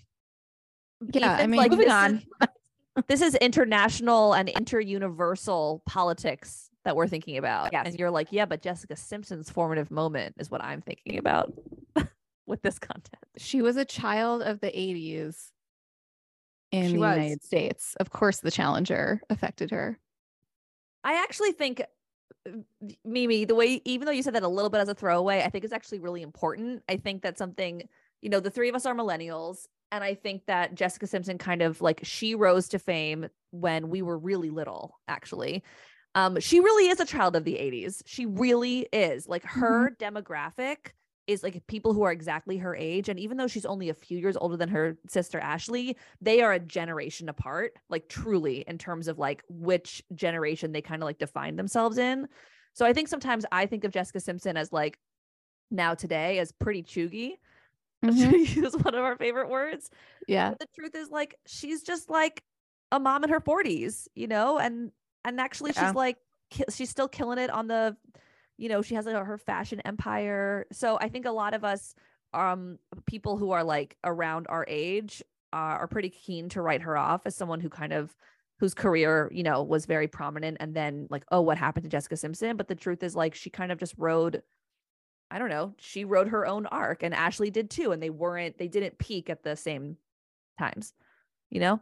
Yeah, 1.11 1.33
I 1.33 1.47
mean- 1.47 1.57
like, 1.57 1.71
Moving 1.71 1.87
this 1.87 1.93
on. 1.93 2.15
Is, 2.15 2.47
this 3.09 3.21
is 3.21 3.35
international 3.35 4.31
and 4.31 4.47
inter-universal 4.47 5.83
politics 5.85 6.69
that 6.85 6.95
we're 6.95 7.09
thinking 7.09 7.37
about. 7.37 7.73
Yes. 7.73 7.87
And 7.87 7.99
you're 7.99 8.09
like, 8.09 8.29
yeah, 8.31 8.45
but 8.45 8.61
Jessica 8.61 8.95
Simpson's 8.95 9.49
formative 9.49 9.91
moment 9.91 10.35
is 10.39 10.49
what 10.49 10.63
I'm 10.63 10.81
thinking 10.81 11.17
about 11.17 11.51
with 12.45 12.61
this 12.61 12.79
content. 12.79 13.23
She 13.37 13.61
was 13.61 13.75
a 13.75 13.83
child 13.85 14.43
of 14.43 14.61
the 14.61 14.67
80s 14.67 15.49
in 16.71 16.87
She 16.87 16.93
the 16.93 16.99
was. 16.99 17.17
United 17.17 17.43
States. 17.43 17.95
Of 17.99 18.09
course, 18.09 18.39
the 18.39 18.51
Challenger 18.51 19.21
affected 19.29 19.71
her. 19.71 19.99
I 21.03 21.21
actually 21.23 21.51
think 21.51 21.81
Mimi, 23.05 23.45
the 23.45 23.55
way 23.55 23.81
even 23.85 24.05
though 24.05 24.11
you 24.11 24.23
said 24.23 24.35
that 24.35 24.43
a 24.43 24.47
little 24.47 24.69
bit 24.69 24.79
as 24.79 24.89
a 24.89 24.95
throwaway, 24.95 25.43
I 25.43 25.49
think 25.49 25.63
it's 25.63 25.73
actually 25.73 25.99
really 25.99 26.21
important. 26.21 26.83
I 26.89 26.97
think 26.97 27.21
that 27.23 27.37
something, 27.37 27.87
you 28.21 28.29
know, 28.29 28.39
the 28.39 28.49
three 28.49 28.69
of 28.69 28.75
us 28.75 28.85
are 28.85 28.95
millennials, 28.95 29.67
and 29.91 30.03
I 30.03 30.15
think 30.15 30.45
that 30.47 30.73
Jessica 30.73 31.07
Simpson 31.07 31.37
kind 31.37 31.61
of 31.61 31.81
like 31.81 31.99
she 32.03 32.33
rose 32.35 32.69
to 32.69 32.79
fame 32.79 33.27
when 33.51 33.89
we 33.89 34.01
were 34.01 34.17
really 34.17 34.49
little, 34.49 34.99
actually. 35.07 35.63
Um, 36.15 36.39
she 36.39 36.59
really 36.59 36.89
is 36.89 36.99
a 36.99 37.05
child 37.05 37.35
of 37.35 37.43
the 37.45 37.53
80s. 37.53 38.01
She 38.05 38.25
really 38.25 38.87
is. 38.91 39.27
Like 39.27 39.43
her 39.45 39.95
demographic 39.99 40.91
is 41.27 41.43
like 41.43 41.65
people 41.67 41.93
who 41.93 42.03
are 42.03 42.11
exactly 42.11 42.57
her 42.57 42.75
age. 42.75 43.09
And 43.09 43.19
even 43.19 43.37
though 43.37 43.47
she's 43.47 43.65
only 43.65 43.89
a 43.89 43.93
few 43.93 44.17
years 44.17 44.35
older 44.37 44.57
than 44.57 44.69
her 44.69 44.97
sister 45.07 45.39
Ashlee, 45.39 45.95
they 46.19 46.41
are 46.41 46.53
a 46.53 46.59
generation 46.59 47.29
apart, 47.29 47.73
like 47.89 48.09
truly 48.09 48.61
in 48.67 48.77
terms 48.77 49.07
of 49.07 49.19
like 49.19 49.43
which 49.49 50.03
generation 50.15 50.71
they 50.71 50.81
kind 50.81 51.01
of 51.01 51.05
like 51.05 51.19
define 51.19 51.55
themselves 51.55 51.97
in. 51.97 52.27
So 52.73 52.85
I 52.85 52.93
think 52.93 53.07
sometimes 53.07 53.45
I 53.51 53.65
think 53.65 53.83
of 53.83 53.91
Jessica 53.91 54.19
Simpson 54.19 54.57
as 54.57 54.71
like 54.73 54.99
now 55.69 55.93
today 55.93 56.39
as 56.39 56.51
pretty 56.51 56.83
chuggy. 56.83 57.33
Mhm. 58.03 58.55
Use 58.55 58.75
one 58.77 58.95
of 58.95 59.03
our 59.03 59.15
favorite 59.15 59.47
words. 59.47 59.91
Yeah. 60.27 60.49
But 60.49 60.57
the 60.59 60.67
truth 60.75 60.95
is 60.95 61.11
like 61.11 61.35
she's 61.45 61.83
just 61.83 62.09
like 62.09 62.43
a 62.91 62.99
mom 62.99 63.23
in 63.23 63.29
her 63.29 63.39
40s, 63.39 64.07
you 64.15 64.25
know, 64.25 64.57
and 64.57 64.91
and 65.23 65.39
actually 65.39 65.71
Yeah. 65.75 65.85
she's 65.85 65.95
like 65.95 66.17
ki- 66.49 66.63
she's 66.73 66.89
still 66.89 67.07
killing 67.07 67.37
it 67.37 67.51
on 67.51 67.67
the 67.67 67.95
you 68.61 68.69
know, 68.69 68.83
she 68.83 68.93
has 68.93 69.07
like, 69.07 69.15
her 69.15 69.39
fashion 69.39 69.81
empire. 69.85 70.67
So 70.71 70.97
I 71.01 71.09
think 71.09 71.25
a 71.25 71.31
lot 71.31 71.53
of 71.53 71.63
us 71.63 71.95
um 72.33 72.77
people 73.07 73.35
who 73.35 73.51
are 73.51 73.63
like 73.63 73.97
around 74.05 74.45
our 74.47 74.65
age 74.69 75.21
uh, 75.51 75.75
are 75.81 75.87
pretty 75.87 76.09
keen 76.09 76.47
to 76.47 76.61
write 76.61 76.81
her 76.83 76.95
off 76.95 77.23
as 77.25 77.35
someone 77.35 77.59
who 77.59 77.69
kind 77.69 77.91
of 77.91 78.15
whose 78.59 78.75
career, 78.75 79.29
you 79.33 79.41
know, 79.41 79.63
was 79.63 79.87
very 79.87 80.07
prominent 80.07 80.57
and 80.59 80.75
then 80.75 81.07
like 81.09 81.23
oh 81.31 81.41
what 81.41 81.57
happened 81.57 81.83
to 81.83 81.89
Jessica 81.89 82.15
Simpson, 82.15 82.55
but 82.55 82.67
the 82.67 82.75
truth 82.75 83.01
is 83.03 83.15
like 83.15 83.33
she 83.33 83.49
kind 83.49 83.71
of 83.71 83.79
just 83.79 83.95
rode 83.97 84.43
I 85.31 85.39
don't 85.39 85.49
know, 85.49 85.73
she 85.79 86.05
rode 86.05 86.27
her 86.27 86.45
own 86.45 86.67
arc 86.67 87.03
and 87.03 87.15
Ashlee 87.15 87.51
did 87.51 87.69
too 87.69 87.91
and 87.91 88.01
they 88.01 88.11
weren't 88.11 88.57
they 88.59 88.67
didn't 88.67 88.99
peak 88.99 89.29
at 89.29 89.43
the 89.43 89.55
same 89.55 89.97
times. 90.59 90.93
You 91.49 91.61
know? 91.61 91.81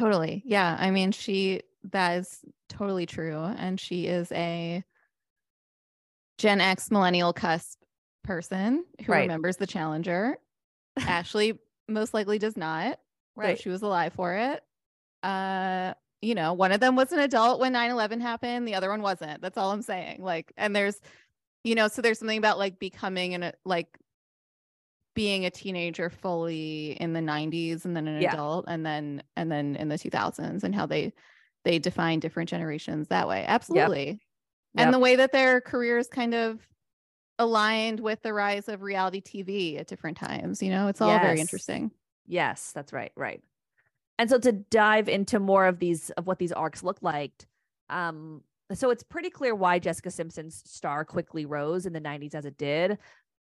Totally. 0.00 0.42
Yeah. 0.44 0.76
I 0.78 0.90
mean, 0.90 1.12
she, 1.12 1.62
that 1.92 2.18
is 2.18 2.40
totally 2.68 3.06
true. 3.06 3.38
And 3.38 3.80
she 3.80 4.06
is 4.06 4.30
a 4.32 4.84
Gen 6.38 6.60
X 6.60 6.90
millennial 6.90 7.32
cusp 7.32 7.78
person 8.22 8.84
who 9.04 9.12
Right. 9.12 9.22
remembers 9.22 9.56
the 9.56 9.66
Challenger. 9.66 10.36
Ashlee 11.00 11.58
most 11.88 12.14
likely 12.14 12.38
does 12.38 12.56
not, 12.56 12.98
though 13.36 13.54
she 13.54 13.68
was 13.68 13.82
alive 13.82 14.12
for 14.12 14.34
it. 14.34 14.62
Uh, 15.22 15.94
you 16.22 16.34
know, 16.34 16.52
one 16.54 16.72
of 16.72 16.80
them 16.80 16.96
was 16.96 17.12
an 17.12 17.18
adult 17.20 17.60
when 17.60 17.72
9 17.72 17.90
11 17.90 18.20
happened, 18.20 18.66
the 18.66 18.74
other 18.74 18.90
one 18.90 19.02
wasn't. 19.02 19.40
That's 19.42 19.56
all 19.58 19.70
I'm 19.70 19.82
saying. 19.82 20.22
Like, 20.22 20.52
and 20.56 20.74
there's, 20.74 21.00
you 21.64 21.74
know, 21.74 21.88
so 21.88 22.02
there's 22.02 22.18
something 22.18 22.38
about 22.38 22.58
like 22.58 22.78
becoming 22.78 23.34
an, 23.34 23.52
like, 23.64 23.88
being 25.14 25.46
a 25.46 25.50
teenager 25.50 26.10
fully 26.10 26.92
in 26.92 27.14
the 27.14 27.22
90s 27.22 27.86
and 27.86 27.96
then 27.96 28.06
an 28.06 28.20
Yeah. 28.22 28.32
adult 28.32 28.66
and 28.68 28.84
then 28.84 29.22
and 29.34 29.50
then 29.50 29.74
in 29.76 29.88
the 29.88 29.96
2000s 29.96 30.62
and 30.62 30.74
how 30.74 30.84
they 30.84 31.14
they 31.64 31.78
define 31.78 32.20
different 32.20 32.50
generations 32.50 33.08
that 33.08 33.26
way 33.26 33.42
absolutely 33.48 34.06
Yep. 34.10 34.18
And 34.76 34.94
the 34.94 34.98
way 34.98 35.16
that 35.16 35.32
their 35.32 35.60
careers 35.60 36.08
kind 36.08 36.34
of 36.34 36.66
aligned 37.38 38.00
with 38.00 38.22
the 38.22 38.32
rise 38.32 38.68
of 38.68 38.82
reality 38.82 39.20
tv 39.20 39.78
at 39.78 39.86
different 39.86 40.16
times 40.16 40.62
you 40.62 40.70
know 40.70 40.88
it's 40.88 41.00
all 41.00 41.18
very 41.18 41.40
interesting 41.40 41.90
Yes, 42.26 42.72
that's 42.72 42.92
right, 42.92 43.12
right. 43.16 43.42
And 44.18 44.28
so 44.28 44.38
to 44.38 44.52
dive 44.52 45.08
into 45.08 45.38
more 45.38 45.66
of 45.66 45.78
these 45.78 46.10
of 46.10 46.26
what 46.26 46.38
these 46.38 46.52
arcs 46.52 46.82
look 46.82 46.98
like, 47.02 47.32
um, 47.90 48.42
so 48.72 48.90
it's 48.90 49.02
pretty 49.02 49.30
clear 49.30 49.54
why 49.54 49.78
Jessica 49.78 50.10
Simpson's 50.10 50.62
star 50.66 51.04
quickly 51.04 51.46
rose 51.46 51.86
in 51.86 51.92
the 51.92 52.00
90s 52.00 52.34
as 52.34 52.44
it 52.44 52.58
did. 52.58 52.98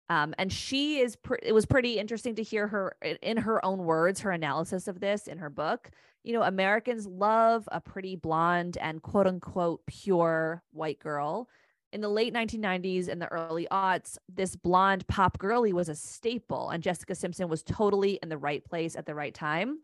Um, 0.10 0.36
and 0.38 0.52
she 0.52 1.00
is 1.00 1.18
it 1.42 1.54
was 1.54 1.66
pretty 1.66 1.98
interesting 1.98 2.36
to 2.36 2.44
hear 2.44 2.68
her 2.68 2.96
in- 3.02 3.18
in 3.22 3.38
her 3.38 3.64
own 3.66 3.86
words, 3.86 4.20
her 4.22 4.32
analysis 4.32 4.88
of 4.88 5.00
this 5.00 5.28
in 5.28 5.40
her 5.40 5.50
book. 5.50 5.90
You 6.24 6.34
know, 6.34 6.44
Americans 6.44 7.08
love 7.08 7.68
a 7.72 7.82
pretty 7.82 8.16
blonde 8.16 8.78
and 8.80 9.02
quote 9.02 9.28
unquote 9.28 9.86
pure 9.86 10.64
white 10.72 11.00
girl. 11.00 11.50
In 11.94 12.02
the 12.02 12.10
late 12.10 12.34
1990s 12.34 13.08
and 13.08 13.22
the 13.22 13.32
early 13.32 13.68
aughts, 13.72 14.18
this 14.28 14.56
blonde 14.56 15.08
pop 15.08 15.38
girly 15.38 15.72
was 15.72 15.88
a 15.88 15.96
staple, 15.96 16.70
and 16.70 16.84
Jessica 16.84 17.16
Simpson 17.16 17.48
was 17.48 17.64
totally 17.64 18.20
in 18.22 18.30
the 18.30 18.38
right 18.38 18.64
place 18.66 18.96
at 18.96 19.06
the 19.06 19.16
right 19.16 19.34
time. 19.34 19.80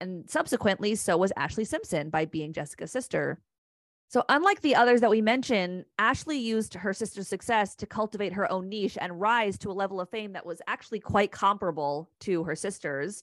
And 0.00 0.28
subsequently, 0.28 0.94
so 0.96 1.16
was 1.16 1.32
Ashlee 1.38 1.66
Simpson 1.66 2.10
by 2.10 2.24
being 2.24 2.52
Jessica's 2.52 2.90
sister. 2.90 3.40
So, 4.08 4.22
unlike 4.28 4.60
the 4.60 4.76
others 4.76 5.00
that 5.00 5.10
we 5.10 5.20
mentioned, 5.20 5.84
Ashlee 5.98 6.40
used 6.40 6.74
her 6.74 6.92
sister's 6.92 7.26
success 7.26 7.74
to 7.76 7.86
cultivate 7.86 8.32
her 8.34 8.50
own 8.50 8.68
niche 8.68 8.96
and 9.00 9.20
rise 9.20 9.58
to 9.58 9.70
a 9.70 9.72
level 9.72 10.00
of 10.00 10.08
fame 10.10 10.32
that 10.34 10.46
was 10.46 10.62
actually 10.68 11.00
quite 11.00 11.32
comparable 11.32 12.08
to 12.20 12.44
her 12.44 12.54
sister's. 12.54 13.22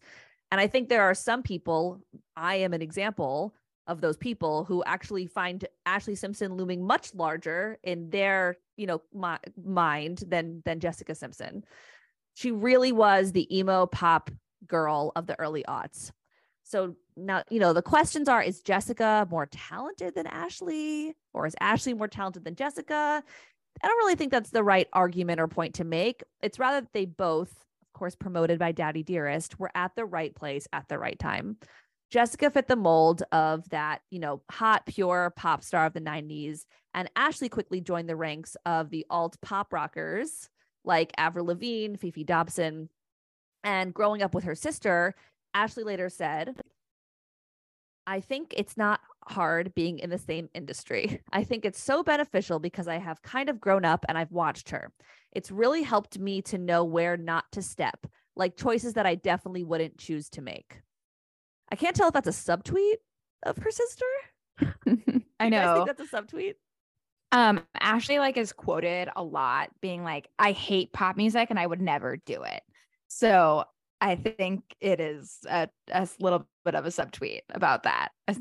And 0.52 0.60
I 0.60 0.68
think 0.68 0.90
there 0.90 1.04
are 1.04 1.16
some 1.16 1.42
people, 1.42 2.02
I 2.36 2.56
am 2.56 2.74
an 2.74 2.82
example 2.82 3.56
of 3.88 4.02
those 4.02 4.18
people 4.18 4.66
who 4.66 4.84
actually 4.84 5.26
find 5.26 5.66
Ashlee 5.88 6.18
Simpson 6.18 6.56
looming 6.56 6.86
much 6.86 7.14
larger 7.14 7.80
in 7.84 8.10
their, 8.10 8.58
you 8.78 8.86
know, 8.86 9.02
mi- 9.14 9.64
mind 9.64 10.24
than 10.28 10.62
than 10.66 10.80
Jessica 10.80 11.16
Simpson. 11.16 11.64
She 12.34 12.52
really 12.52 12.92
was 12.92 13.32
the 13.32 13.58
emo 13.58 13.86
pop 13.86 14.32
girl 14.68 15.12
of 15.16 15.28
the 15.28 15.40
early 15.40 15.64
aughts. 15.68 16.12
So 16.64 16.96
now, 17.16 17.44
you 17.50 17.60
know, 17.60 17.74
the 17.74 17.82
questions 17.82 18.28
are 18.28 18.42
is 18.42 18.62
Jessica 18.62 19.28
more 19.30 19.46
talented 19.46 20.16
than 20.16 20.26
Ashlee 20.26 21.14
or 21.34 21.46
is 21.46 21.56
Ashlee 21.62 21.98
more 21.98 22.08
talented 22.08 22.44
than 22.44 22.56
Jessica? 22.56 23.24
I 23.82 23.88
don't 23.88 23.98
really 23.98 24.16
think 24.16 24.32
that's 24.32 24.52
the 24.52 24.64
right 24.64 24.88
argument 24.94 25.40
or 25.40 25.48
point 25.48 25.76
to 25.76 25.84
make. 25.84 26.24
It's 26.42 26.60
rather 26.60 26.82
that 26.82 26.94
they 26.94 27.06
both, 27.06 27.52
of 27.52 27.94
course, 27.94 28.16
promoted 28.16 28.60
by 28.60 28.72
Daddy 28.72 29.04
Dearest, 29.04 29.60
were 29.60 29.72
at 29.76 29.96
the 29.96 30.06
right 30.06 30.34
place 30.36 30.68
at 30.74 30.88
the 30.88 31.00
right 31.00 31.18
time. 31.18 31.58
Jessica 32.12 32.52
fit 32.52 32.68
the 32.68 32.76
mold 32.76 33.24
of 33.32 33.68
that, 33.70 34.02
you 34.12 34.20
know, 34.20 34.44
hot, 34.52 34.86
pure 34.86 35.34
pop 35.36 35.64
star 35.64 35.88
of 35.88 35.94
the 35.94 36.02
90s. 36.02 36.62
And 36.94 37.10
Ashlee 37.18 37.50
quickly 37.50 37.82
joined 37.82 38.08
the 38.08 38.16
ranks 38.16 38.56
of 38.68 38.92
the 38.92 39.06
alt 39.10 39.38
pop 39.42 39.74
rockers 39.74 40.50
like 40.86 41.12
Avril 41.18 41.48
Lavigne, 41.48 41.96
Fefe 41.96 42.26
Dobson. 42.26 42.90
And 43.64 43.94
growing 43.94 44.22
up 44.22 44.36
with 44.36 44.44
her 44.44 44.54
sister, 44.54 45.16
Ashlee 45.56 45.86
later 45.86 46.10
said, 46.10 46.62
I 48.06 48.20
think 48.20 48.54
it's 48.58 48.78
not 48.78 49.00
hard 49.28 49.74
being 49.74 50.00
in 50.00 50.10
the 50.10 50.18
same 50.18 50.50
industry. 50.54 51.22
I 51.34 51.44
think 51.44 51.66
it's 51.66 51.82
so 51.82 52.04
beneficial 52.04 52.60
because 52.60 52.88
I 52.88 52.98
have 52.98 53.22
kind 53.22 53.50
of 53.50 53.62
grown 53.62 53.86
up 53.86 54.06
and 54.08 54.18
I've 54.18 54.32
watched 54.32 54.70
her. 54.72 54.92
It's 55.32 55.52
really 55.52 55.84
helped 55.84 56.20
me 56.20 56.42
to 56.44 56.58
know 56.58 56.84
where 56.84 57.18
not 57.18 57.46
to 57.54 57.62
step, 57.62 58.06
like 58.36 58.58
choices 58.58 58.94
that 58.94 59.06
I 59.06 59.16
definitely 59.16 59.64
wouldn't 59.64 59.98
choose 59.98 60.30
to 60.32 60.42
make. 60.42 60.82
I 61.72 61.76
can't 61.76 61.96
tell 61.96 62.08
if 62.08 62.14
that's 62.14 62.28
a 62.28 62.32
subtweet 62.32 62.98
of 63.44 63.58
her 63.58 63.72
sister. 63.72 64.06
I 65.40 65.50
know. 65.50 65.86
think 65.86 65.98
that's 65.98 66.14
a 66.14 66.16
subtweet? 66.16 66.56
Um, 67.32 67.62
Ashlee 67.82 68.20
like 68.20 68.38
is 68.38 68.54
quoted 68.54 69.10
a 69.16 69.24
lot 69.24 69.72
being 69.82 70.04
like, 70.04 70.30
I 70.38 70.52
hate 70.52 70.94
pop 70.94 71.18
music 71.18 71.50
and 71.50 71.60
I 71.60 71.66
would 71.66 71.82
never 71.82 72.18
do 72.18 72.44
it. 72.44 72.62
So 73.08 73.64
I 74.04 74.18
think 74.18 74.64
it 74.82 75.00
is 75.00 75.40
a 75.50 75.70
little 76.20 76.46
bit 76.66 76.76
of 76.76 76.86
a 76.86 76.90
subtweet 76.90 77.44
about 77.50 77.84
that. 77.84 78.10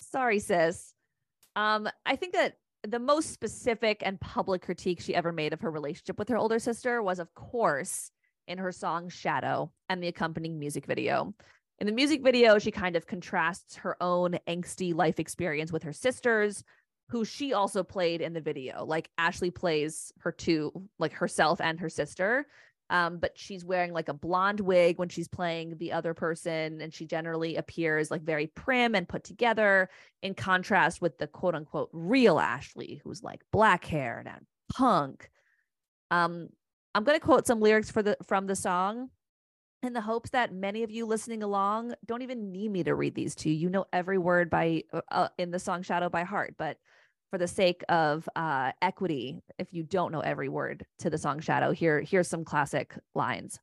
Sorry, 0.00 0.38
sis. 0.38 0.94
Um, 1.56 1.88
I 2.06 2.14
think 2.14 2.34
that 2.34 2.54
the 2.86 3.00
most 3.00 3.32
specific 3.32 4.00
and 4.06 4.20
public 4.20 4.62
critique 4.62 5.00
she 5.00 5.12
ever 5.12 5.32
made 5.32 5.52
of 5.52 5.60
her 5.62 5.72
relationship 5.72 6.20
with 6.20 6.28
her 6.28 6.38
older 6.38 6.60
sister 6.60 7.02
was, 7.02 7.18
of 7.18 7.34
course, 7.34 8.12
in 8.46 8.58
her 8.58 8.70
song 8.70 9.08
Shadow 9.08 9.72
and 9.88 10.00
the 10.00 10.08
accompanying 10.08 10.60
music 10.60 10.86
video. 10.86 11.34
In 11.80 11.88
the 11.88 11.92
music 11.92 12.22
video, 12.22 12.60
she 12.60 12.70
kind 12.70 12.94
of 12.94 13.08
contrasts 13.08 13.74
her 13.74 14.00
own 14.00 14.38
angsty 14.46 14.94
life 14.94 15.18
experience 15.18 15.72
with 15.72 15.82
her 15.82 15.92
sister's, 15.92 16.62
who 17.08 17.24
she 17.24 17.54
also 17.54 17.82
played 17.82 18.20
in 18.20 18.34
the 18.34 18.40
video. 18.40 18.84
Like 18.84 19.10
Ashlee 19.18 19.52
plays 19.52 20.12
her 20.20 20.30
two, 20.30 20.70
like 21.00 21.12
herself 21.12 21.60
and 21.60 21.80
her 21.80 21.88
sister. 21.88 22.46
Um, 22.90 23.18
but 23.18 23.38
she's 23.38 23.64
wearing 23.64 23.92
like 23.92 24.08
a 24.08 24.14
blonde 24.14 24.60
wig 24.60 24.98
when 24.98 25.08
she's 25.08 25.28
playing 25.28 25.78
the 25.78 25.92
other 25.92 26.12
person, 26.12 26.80
and 26.80 26.92
she 26.92 27.06
generally 27.06 27.56
appears 27.56 28.10
like 28.10 28.22
very 28.22 28.48
prim 28.48 28.96
and 28.96 29.08
put 29.08 29.22
together 29.22 29.88
in 30.22 30.34
contrast 30.34 31.00
with 31.00 31.16
the 31.18 31.28
quote 31.28 31.54
unquote 31.54 31.88
real 31.92 32.36
Ashlee, 32.36 33.00
who's 33.02 33.22
like 33.22 33.42
black 33.52 33.84
haired 33.84 34.26
and 34.26 34.44
punk. 34.72 35.30
Um, 36.10 36.48
I'm 36.94 37.04
going 37.04 37.18
to 37.18 37.24
quote 37.24 37.46
some 37.46 37.60
lyrics 37.60 37.90
for 37.90 38.02
the 38.02 38.16
from 38.26 38.48
the 38.48 38.56
song 38.56 39.10
in 39.82 39.92
the 39.92 40.00
hopes 40.00 40.30
that 40.30 40.52
many 40.52 40.82
of 40.82 40.90
you 40.90 41.06
listening 41.06 41.42
along 41.42 41.94
don't 42.04 42.22
even 42.22 42.52
need 42.52 42.70
me 42.70 42.82
to 42.84 42.94
read 42.94 43.14
these 43.14 43.34
to 43.36 43.50
you. 43.50 43.56
You 43.56 43.70
know 43.70 43.86
every 43.92 44.18
word 44.18 44.50
by 44.50 44.82
uh, 44.92 45.00
uh, 45.10 45.28
in 45.38 45.52
the 45.52 45.58
song 45.58 45.82
Shadow 45.82 46.08
by 46.08 46.24
heart, 46.24 46.54
but 46.58 46.76
for 47.30 47.38
the 47.38 47.46
sake 47.46 47.82
of 47.88 48.28
uh, 48.34 48.72
equity, 48.82 49.40
if 49.58 49.72
you 49.72 49.84
don't 49.84 50.12
know 50.12 50.20
every 50.20 50.48
word 50.48 50.84
to 50.98 51.10
the 51.10 51.18
song 51.18 51.40
Shadow, 51.40 51.70
here 51.70 52.00
here's 52.00 52.28
some 52.28 52.44
classic 52.44 52.94
lines. 53.14 53.60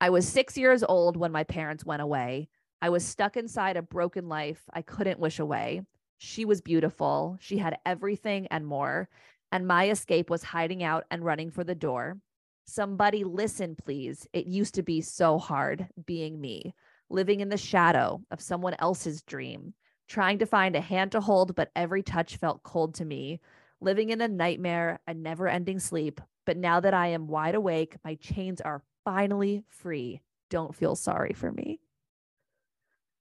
I 0.00 0.10
was 0.10 0.28
6 0.28 0.56
years 0.56 0.84
old 0.84 1.16
when 1.16 1.32
my 1.32 1.44
parents 1.44 1.84
went 1.84 2.02
away. 2.02 2.48
I 2.80 2.90
was 2.90 3.04
stuck 3.04 3.36
inside 3.36 3.76
a 3.76 3.82
broken 3.82 4.28
life 4.28 4.62
I 4.72 4.82
couldn't 4.82 5.18
wish 5.18 5.38
away. 5.38 5.82
She 6.18 6.44
was 6.44 6.60
beautiful. 6.60 7.38
She 7.40 7.58
had 7.58 7.78
everything 7.86 8.46
and 8.48 8.66
more. 8.66 9.08
And 9.50 9.66
my 9.66 9.88
escape 9.88 10.28
was 10.28 10.42
hiding 10.42 10.82
out 10.82 11.04
and 11.10 11.24
running 11.24 11.50
for 11.50 11.64
the 11.64 11.74
door. 11.74 12.18
Somebody 12.66 13.24
listen, 13.24 13.76
please. 13.76 14.26
It 14.34 14.46
used 14.46 14.74
to 14.74 14.82
be 14.82 15.00
so 15.00 15.38
hard 15.38 15.88
being 16.04 16.38
me, 16.38 16.74
living 17.08 17.40
in 17.40 17.48
the 17.48 17.56
shadow 17.56 18.20
of 18.30 18.42
someone 18.42 18.76
else's 18.78 19.22
dream. 19.22 19.72
Trying 20.08 20.38
to 20.38 20.46
find 20.46 20.74
a 20.74 20.80
hand 20.80 21.12
to 21.12 21.20
hold, 21.20 21.54
but 21.54 21.70
every 21.76 22.02
touch 22.02 22.36
felt 22.38 22.62
cold 22.62 22.94
to 22.94 23.04
me, 23.04 23.40
living 23.80 24.08
in 24.08 24.20
a 24.22 24.28
nightmare, 24.28 25.00
a 25.06 25.12
never 25.12 25.46
ending 25.48 25.78
sleep. 25.78 26.20
But 26.46 26.56
now 26.56 26.80
that 26.80 26.94
I 26.94 27.08
am 27.08 27.26
wide 27.28 27.54
awake, 27.54 27.96
my 28.04 28.14
chains 28.14 28.62
are 28.62 28.82
finally 29.04 29.64
free. 29.68 30.22
Don't 30.48 30.74
feel 30.74 30.96
sorry 30.96 31.34
for 31.34 31.52
me. 31.52 31.78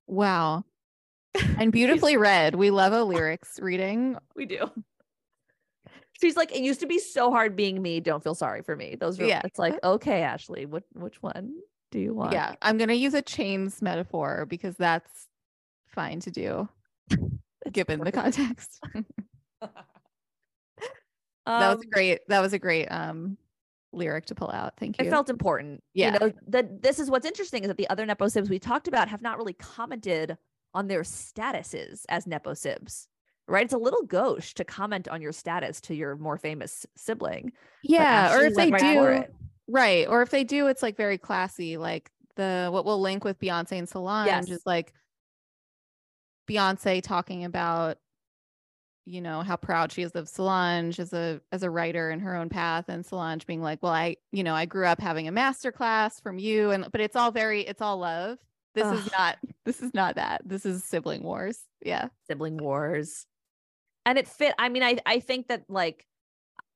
Wow. 0.08 0.64
And 1.58 1.72
beautifully 1.74 2.16
read. 2.16 2.56
We 2.56 2.72
love 2.72 2.94
a 2.94 3.04
lyrics 3.04 3.60
reading. 3.62 4.18
We 4.36 4.46
do. 4.46 4.70
She's 6.22 6.38
like, 6.38 6.52
it 6.56 6.62
used 6.62 6.80
to 6.80 6.88
be 6.88 7.00
so 7.00 7.32
hard 7.32 7.56
being 7.56 7.82
me. 7.82 8.00
Don't 8.00 8.24
feel 8.24 8.34
sorry 8.34 8.62
for 8.62 8.76
me. 8.76 8.96
Those 8.96 9.20
are, 9.20 9.26
Yeah. 9.26 9.42
it's 9.44 9.60
like, 9.60 9.78
okay, 9.84 10.22
Ashlee, 10.22 10.66
what, 10.68 10.84
which 10.94 11.22
one 11.22 11.56
do 11.92 12.00
you 12.00 12.14
want? 12.14 12.34
Yeah. 12.34 12.56
I'm 12.62 12.78
going 12.78 12.88
to 12.90 12.96
use 12.96 13.14
a 13.14 13.22
chains 13.22 13.82
metaphor 13.82 14.46
because 14.48 14.78
that's 14.78 15.28
fine 15.88 16.20
to 16.22 16.32
do 16.32 16.70
given 17.72 18.00
the 18.00 18.12
context. 18.12 18.80
that 19.62 19.72
was 21.46 21.76
Um, 21.76 21.80
a 21.82 21.86
great, 21.86 22.20
that 22.28 22.40
was 22.42 22.54
a 22.54 22.60
great 22.60 22.88
um 22.88 23.38
lyric 23.94 24.26
to 24.28 24.36
pull 24.36 24.52
out. 24.52 24.74
Thank 24.78 25.00
you. 25.00 25.08
It 25.08 25.10
felt 25.10 25.30
important. 25.30 25.82
Yeah. 25.94 26.14
You 26.14 26.20
know, 26.20 26.34
that 26.50 26.82
this 26.82 27.00
is 27.00 27.10
what's 27.10 27.26
interesting 27.26 27.64
is 27.64 27.70
that 27.70 27.78
the 27.78 27.90
other 27.90 28.06
Nepo 28.06 28.26
Sibs 28.26 28.50
we 28.50 28.60
talked 28.60 28.88
about 28.88 29.08
have 29.08 29.22
not 29.22 29.38
really 29.38 29.54
commented 29.54 30.38
on 30.74 30.88
their 30.88 31.02
statuses 31.04 32.02
as 32.10 32.28
Nepo 32.28 32.52
Sibs. 32.52 33.08
Right? 33.48 33.64
It's 33.64 33.74
a 33.74 33.78
little 33.78 34.04
gauche 34.04 34.54
to 34.56 34.66
comment 34.66 35.08
on 35.08 35.22
your 35.22 35.32
status 35.32 35.80
to 35.82 35.96
your 35.96 36.18
more 36.18 36.38
famous 36.38 36.86
sibling. 36.98 37.54
yeah. 37.82 38.36
Or 38.36 38.42
if 38.44 38.56
they 38.56 38.70
right 38.70 38.82
do, 39.28 39.34
right. 39.70 40.06
Or 40.10 40.22
if 40.22 40.30
they 40.32 40.44
do, 40.44 40.68
it's 40.68 40.84
like 40.84 40.98
very 40.98 41.18
classy. 41.18 41.78
Like 41.78 42.12
the, 42.36 42.68
what 42.70 42.84
we'll 42.84 43.00
link 43.00 43.24
with 43.24 43.40
Beyonce 43.40 43.80
and 43.80 43.88
Solange 43.88 44.28
Yes. 44.28 44.50
is 44.50 44.64
like 44.66 44.92
Beyonce 46.48 47.02
talking 47.02 47.46
about 47.46 47.98
you 49.06 49.22
know 49.22 49.42
how 49.42 49.56
proud 49.56 49.92
she 49.92 50.02
is 50.02 50.12
of 50.12 50.28
Solange 50.28 51.00
as 51.00 51.14
a 51.14 51.40
as 51.52 51.64
a 51.64 51.70
writer 51.70 52.12
in 52.12 52.20
her 52.20 52.36
own 52.36 52.50
path 52.50 52.86
and 52.90 53.06
Solange 53.06 53.46
being 53.46 53.62
like 53.62 53.82
well 53.82 53.94
I 53.94 54.18
you 54.32 54.44
know 54.44 54.54
I 54.54 54.66
grew 54.66 54.86
up 54.86 55.00
having 55.00 55.28
a 55.28 55.32
master 55.32 55.72
class 55.72 56.20
from 56.20 56.40
you 56.40 56.72
and 56.72 56.88
but 56.92 57.00
it's 57.00 57.16
all 57.16 57.32
very 57.32 57.62
it's 57.62 57.82
all 57.82 57.98
love. 57.98 58.38
This 58.76 58.88
is 58.88 59.12
not 59.12 59.38
this 59.66 59.82
is 59.82 59.94
not 59.94 60.16
that. 60.16 60.42
This 60.46 60.66
is 60.66 60.84
sibling 60.84 61.24
wars. 61.24 61.60
Yeah. 61.82 62.10
Sibling 62.28 62.58
wars. 62.58 63.26
And 64.06 64.18
it 64.18 64.28
fit 64.28 64.54
i 64.60 64.70
mean 64.70 64.84
i 64.84 64.98
i 65.06 65.20
think 65.20 65.48
that 65.48 65.64
like 65.70 66.06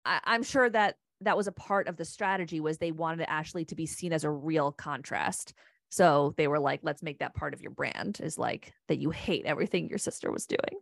I, 0.05 0.19
i'm 0.24 0.43
sure 0.43 0.69
that 0.69 0.95
that 1.22 1.38
was 1.38 1.47
a 1.47 1.51
part 1.51 1.88
of 1.88 1.97
the 1.97 2.05
strategy 2.05 2.59
was 2.59 2.78
they 2.78 2.91
wanted 2.91 3.28
ashlee 3.28 3.67
to 3.67 3.76
be 3.76 3.86
seen 3.86 4.13
as 4.13 4.24
a 4.24 4.30
real 4.30 4.72
contrast 4.72 5.53
so 5.91 6.33
they 6.37 6.47
were 6.47 6.59
like 6.59 6.79
let's 6.83 7.03
make 7.03 7.19
that 7.19 7.35
part 7.35 7.53
of 7.53 7.61
your 7.61 7.71
brand 7.71 8.19
is 8.23 8.37
like 8.37 8.73
that 8.87 8.99
you 8.99 9.11
hate 9.11 9.45
everything 9.45 9.89
your 9.89 9.97
sister 9.97 10.31
was 10.31 10.47
doing. 10.47 10.79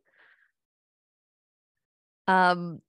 Um 2.28 2.82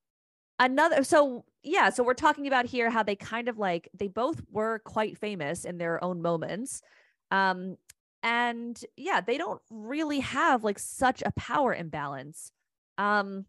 another 0.59 1.03
so 1.03 1.47
yeah 1.63 1.89
so 1.89 2.03
we're 2.03 2.13
talking 2.13 2.47
about 2.47 2.67
here 2.67 2.91
how 2.91 3.03
they 3.03 3.17
kind 3.17 3.49
of 3.49 3.57
like 3.57 3.89
they 3.99 4.09
both 4.09 4.43
were 4.53 4.79
quite 4.81 5.17
famous 5.17 5.65
in 5.65 5.79
their 5.79 6.03
own 6.05 6.21
moments 6.21 6.83
um 7.31 7.79
and 8.23 8.85
yeah 8.99 9.23
they 9.23 9.39
don't 9.39 9.63
really 9.71 10.21
have 10.21 10.63
like 10.63 10.79
such 10.79 11.23
a 11.25 11.33
power 11.33 11.75
imbalance. 11.75 12.53
Um 12.99 13.47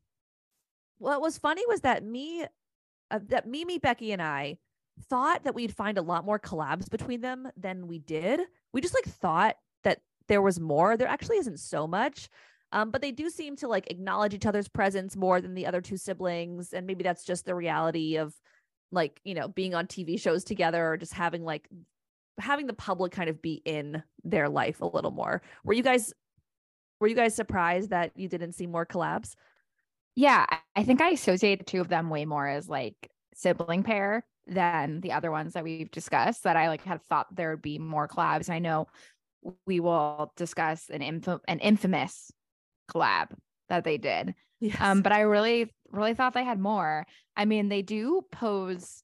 what 0.99 1.19
was 1.19 1.37
funny 1.37 1.63
was 1.67 1.81
that 1.81 2.05
me 2.05 2.45
uh, 3.09 3.19
that 3.27 3.47
mimi 3.47 3.77
becky 3.79 4.13
and 4.13 4.21
i 4.21 4.57
thought 5.09 5.43
that 5.43 5.55
we'd 5.55 5.75
find 5.75 5.97
a 5.97 6.01
lot 6.01 6.25
more 6.25 6.39
collabs 6.39 6.89
between 6.89 7.21
them 7.21 7.49
than 7.57 7.87
we 7.87 7.99
did 7.99 8.39
we 8.73 8.81
just 8.81 8.93
like 8.93 9.05
thought 9.05 9.55
that 9.83 9.99
there 10.27 10.41
was 10.41 10.59
more. 10.59 10.97
There 10.97 11.07
actually 11.07 11.37
isn't 11.37 11.59
so 11.59 11.87
much 11.87 12.29
um, 12.73 12.89
but 12.89 13.01
they 13.01 13.11
do 13.11 13.29
seem 13.29 13.55
to 13.57 13.67
like 13.67 13.91
acknowledge 13.91 14.33
each 14.33 14.45
other's 14.45 14.67
presence 14.67 15.15
more 15.15 15.41
than 15.41 15.53
the 15.53 15.65
other 15.65 15.81
two 15.81 15.97
siblings 15.97 16.73
and 16.73 16.87
maybe 16.87 17.03
that's 17.03 17.25
just 17.25 17.45
the 17.45 17.55
reality 17.55 18.17
of 18.17 18.33
like 18.91 19.19
you 19.23 19.33
know 19.33 19.47
being 19.47 19.73
on 19.73 19.87
tv 19.87 20.19
shows 20.19 20.43
together 20.43 20.85
or 20.85 20.97
just 20.97 21.13
having 21.13 21.43
like 21.43 21.67
having 22.39 22.67
the 22.67 22.73
public 22.73 23.11
kind 23.11 23.29
of 23.29 23.41
be 23.41 23.61
in 23.65 24.01
their 24.23 24.49
life 24.49 24.81
a 24.81 24.85
little 24.85 25.11
more. 25.11 25.41
Were 25.63 25.73
you 25.73 25.83
guys 25.83 26.13
were 26.99 27.07
you 27.07 27.15
guys 27.15 27.35
surprised 27.35 27.89
that 27.89 28.11
you 28.15 28.27
didn't 28.29 28.53
see 28.53 28.67
more 28.67 28.85
collabs? 28.85 29.35
Yeah, 30.15 30.45
I- 30.49 30.59
I 30.75 30.83
think 30.83 31.01
I 31.01 31.09
associate 31.09 31.59
the 31.59 31.65
two 31.65 31.81
of 31.81 31.89
them 31.89 32.09
way 32.09 32.25
more 32.25 32.47
as 32.47 32.69
like 32.69 32.95
sibling 33.35 33.83
pair 33.83 34.25
than 34.47 35.01
the 35.01 35.11
other 35.13 35.31
ones 35.31 35.53
that 35.53 35.63
we've 35.63 35.91
discussed. 35.91 36.43
That 36.43 36.57
I 36.57 36.67
like 36.67 36.83
had 36.83 37.03
thought 37.03 37.35
there 37.35 37.51
would 37.51 37.61
be 37.61 37.79
more 37.79 38.07
collabs. 38.07 38.49
I 38.49 38.59
know 38.59 38.87
we 39.65 39.79
will 39.79 40.33
discuss 40.35 40.89
an 40.89 41.01
info 41.01 41.39
an 41.47 41.59
infamous 41.59 42.31
collab 42.89 43.27
that 43.69 43.83
they 43.83 43.97
did. 43.97 44.35
yes. 44.59 44.77
Um, 44.79 45.01
but 45.01 45.11
I 45.11 45.21
really, 45.21 45.73
really 45.89 46.13
thought 46.13 46.33
they 46.33 46.43
had 46.43 46.59
more. 46.59 47.05
I 47.35 47.45
mean, 47.45 47.69
they 47.69 47.81
do 47.81 48.21
pose 48.31 49.03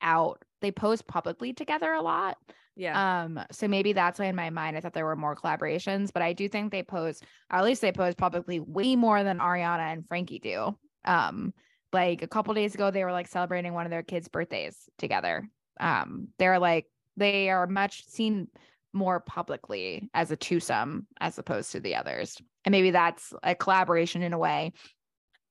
out, 0.00 0.42
they 0.60 0.70
pose 0.70 1.02
publicly 1.02 1.52
together 1.52 1.92
a 1.92 2.02
lot. 2.02 2.36
yeah 2.76 3.22
Um, 3.22 3.40
so 3.50 3.68
maybe 3.68 3.92
that's 3.92 4.18
why 4.18 4.26
in 4.26 4.36
my 4.36 4.50
mind 4.50 4.76
I 4.76 4.80
thought 4.80 4.92
there 4.92 5.06
were 5.06 5.16
more 5.16 5.36
collaborations, 5.36 6.12
but 6.12 6.22
I 6.22 6.32
do 6.32 6.48
think 6.48 6.70
they 6.70 6.82
pose, 6.82 7.20
or 7.50 7.58
at 7.58 7.64
least 7.64 7.80
they 7.80 7.92
pose 7.92 8.14
publicly 8.14 8.60
way 8.60 8.96
more 8.96 9.24
than 9.24 9.38
Ariana 9.38 9.92
and 9.92 10.06
Frankie 10.06 10.38
do. 10.38 10.76
Um, 11.04 11.54
like 11.92 12.22
a 12.22 12.28
couple 12.28 12.54
days 12.54 12.74
ago, 12.74 12.90
they 12.90 13.04
were 13.04 13.12
like 13.12 13.28
celebrating 13.28 13.74
one 13.74 13.86
of 13.86 13.90
their 13.90 14.02
kids' 14.02 14.28
birthdays 14.28 14.76
together. 14.98 15.48
Um, 15.80 16.28
they're 16.38 16.58
like 16.58 16.86
they 17.16 17.50
are 17.50 17.66
much 17.66 18.06
seen 18.06 18.48
more 18.92 19.20
publicly 19.20 20.10
as 20.14 20.30
a 20.30 20.36
twosome 20.36 21.06
as 21.20 21.38
opposed 21.38 21.72
to 21.72 21.80
the 21.80 21.96
others. 21.96 22.40
And 22.64 22.72
maybe 22.72 22.90
that's 22.90 23.32
a 23.42 23.54
collaboration 23.54 24.22
in 24.22 24.32
a 24.32 24.38
way 24.38 24.72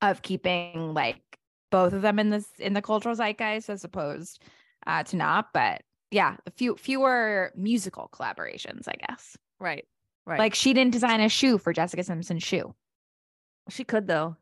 of 0.01 0.21
keeping 0.21 0.93
like 0.93 1.21
both 1.69 1.93
of 1.93 2.01
them 2.01 2.19
in 2.19 2.29
this 2.29 2.47
in 2.59 2.73
the 2.73 2.81
cultural 2.81 3.15
zeitgeist 3.15 3.69
as 3.69 3.83
opposed 3.83 4.41
uh, 4.85 5.03
to 5.03 5.15
not. 5.15 5.47
But 5.53 5.81
yeah, 6.11 6.37
a 6.45 6.51
few 6.51 6.75
fewer 6.75 7.51
musical 7.55 8.09
collaborations, 8.13 8.87
I 8.87 8.95
guess. 9.07 9.37
right 9.59 9.85
right 10.25 10.39
Like 10.39 10.55
she 10.55 10.73
didn't 10.73 10.93
design 10.93 11.21
a 11.21 11.29
shoe 11.29 11.57
for 11.57 11.73
Jessica 11.73 12.03
Simpson's 12.03 12.43
shoe. 12.43 12.73
she 13.69 13.83
could 13.83 14.07
though 14.07 14.37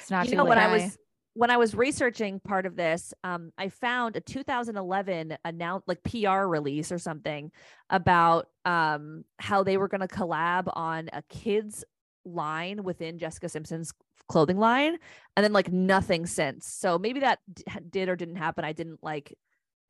It's 0.00 0.10
not 0.10 0.28
you 0.28 0.36
know 0.36 0.44
when 0.44 0.58
I 0.58 0.72
was 0.72 0.98
when 1.34 1.50
I 1.50 1.58
was 1.58 1.74
researching 1.74 2.40
part 2.40 2.64
of 2.64 2.76
this, 2.76 3.12
um, 3.22 3.52
I 3.58 3.68
found 3.68 4.16
a 4.16 4.20
2011 4.22 5.36
announce 5.44 5.84
like 5.86 6.02
PR 6.02 6.46
release 6.46 6.90
or 6.90 6.98
something 6.98 7.52
about 7.90 8.48
um 8.64 9.24
how 9.38 9.62
they 9.62 9.76
were 9.76 9.88
going 9.88 10.00
to 10.00 10.08
collab 10.08 10.64
on 10.74 11.10
a 11.12 11.22
kids 11.28 11.84
line 12.24 12.82
within 12.82 13.18
Jessica 13.18 13.48
Simpson's 13.48 13.92
clothing 14.28 14.58
line, 14.58 14.96
and 15.36 15.44
then 15.44 15.52
like 15.52 15.70
nothing 15.70 16.26
since. 16.26 16.66
So 16.66 16.98
maybe 16.98 17.20
that 17.20 17.38
d- 17.52 17.64
did 17.90 18.08
or 18.08 18.16
didn't 18.16 18.36
happen. 18.36 18.64
I 18.64 18.72
didn't 18.72 19.02
like. 19.02 19.36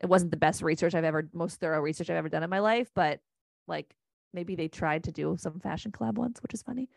It 0.00 0.06
wasn't 0.06 0.30
the 0.32 0.36
best 0.36 0.62
research 0.62 0.94
I've 0.94 1.04
ever, 1.04 1.28
most 1.32 1.58
thorough 1.58 1.80
research 1.80 2.10
I've 2.10 2.16
ever 2.16 2.28
done 2.28 2.42
in 2.42 2.50
my 2.50 2.58
life, 2.58 2.90
but 2.94 3.20
like 3.66 3.94
maybe 4.34 4.54
they 4.54 4.68
tried 4.68 5.04
to 5.04 5.12
do 5.12 5.36
some 5.38 5.58
fashion 5.60 5.90
collab 5.90 6.14
once, 6.16 6.42
which 6.42 6.52
is 6.52 6.62
funny, 6.62 6.90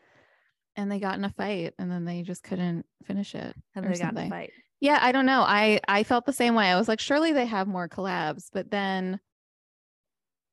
and 0.80 0.90
they 0.90 1.00
got 1.00 1.18
in 1.18 1.26
a 1.26 1.30
fight 1.30 1.74
and 1.78 1.92
then 1.92 2.06
they 2.06 2.22
just 2.22 2.42
couldn't 2.42 2.86
finish 3.04 3.36
it 3.36 3.54
and 3.76 3.86
they 3.86 4.00
got 4.00 4.14
in 4.14 4.18
a 4.18 4.30
fight. 4.30 4.54
Yeah, 4.80 4.98
I 5.02 5.12
don't 5.12 5.26
know. 5.26 5.42
I 5.42 5.82
I 5.90 6.04
felt 6.04 6.26
the 6.26 6.32
same 6.32 6.56
way. 6.56 6.68
I 6.68 6.78
was 6.78 6.88
like, 6.88 7.02
surely 7.02 7.34
they 7.34 7.46
have 7.46 7.68
more 7.68 7.90
collabs, 7.90 8.48
but 8.54 8.72
then 8.72 9.20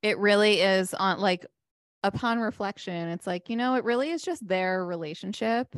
it 0.02 0.18
really 0.18 0.60
is 0.60 0.94
on 0.94 1.20
like 1.20 1.46
upon 2.02 2.40
reflection, 2.40 3.08
it's 3.08 3.26
like, 3.26 3.48
you 3.48 3.56
know, 3.56 3.76
it 3.76 3.84
really 3.84 4.10
is 4.10 4.22
just 4.22 4.46
their 4.46 4.84
relationship. 4.84 5.74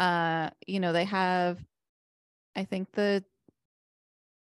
Uh, 0.00 0.50
you 0.66 0.80
know, 0.80 0.92
they 0.92 1.04
have 1.04 1.64
I 2.56 2.64
think 2.64 2.90
the 2.90 3.24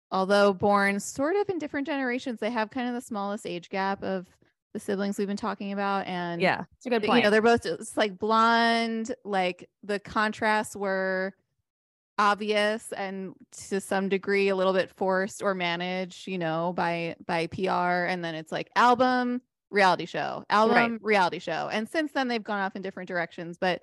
although 0.09 0.53
born 0.53 1.01
sort 1.01 1.35
of 1.35 1.49
in 1.49 1.59
different 1.59 1.85
generations, 1.85 2.39
they 2.39 2.51
have 2.51 2.71
kind 2.71 2.87
of 2.87 2.93
the 2.93 3.01
smallest 3.01 3.45
age 3.45 3.69
gap 3.69 4.03
of 4.03 4.27
the 4.73 4.79
siblings 4.79 5.17
we've 5.17 5.27
been 5.27 5.37
talking 5.37 5.71
about 5.71 6.07
and 6.07 6.41
Yeah, 6.41 6.65
it's 6.77 6.85
a 6.85 6.89
good 6.89 7.03
point 7.03 7.19
you 7.19 7.23
know 7.23 7.29
they're 7.29 7.41
both 7.41 7.65
uh, 7.65 7.77
just 7.77 7.97
like 7.97 8.17
blonde 8.17 9.13
like 9.23 9.69
the 9.83 9.99
contrasts 9.99 10.75
were 10.75 11.33
obvious 12.17 12.91
and 12.93 13.33
to 13.69 13.81
some 13.81 14.07
degree 14.07 14.49
a 14.49 14.55
little 14.55 14.73
bit 14.73 14.91
forced 14.91 15.41
or 15.41 15.55
managed 15.55 16.27
you 16.27 16.37
know 16.37 16.73
by 16.75 17.15
by 17.25 17.47
pr 17.47 17.69
and 17.69 18.23
then 18.23 18.35
it's 18.35 18.51
like 18.51 18.69
album 18.75 19.41
reality 19.71 20.05
show 20.05 20.43
album 20.49 20.99
reality 21.01 21.39
show 21.39 21.69
and 21.71 21.89
since 21.89 22.11
then 22.11 22.27
they've 22.27 22.43
gone 22.43 22.59
off 22.59 22.75
in 22.75 22.81
different 22.81 23.07
directions 23.07 23.57
but 23.57 23.81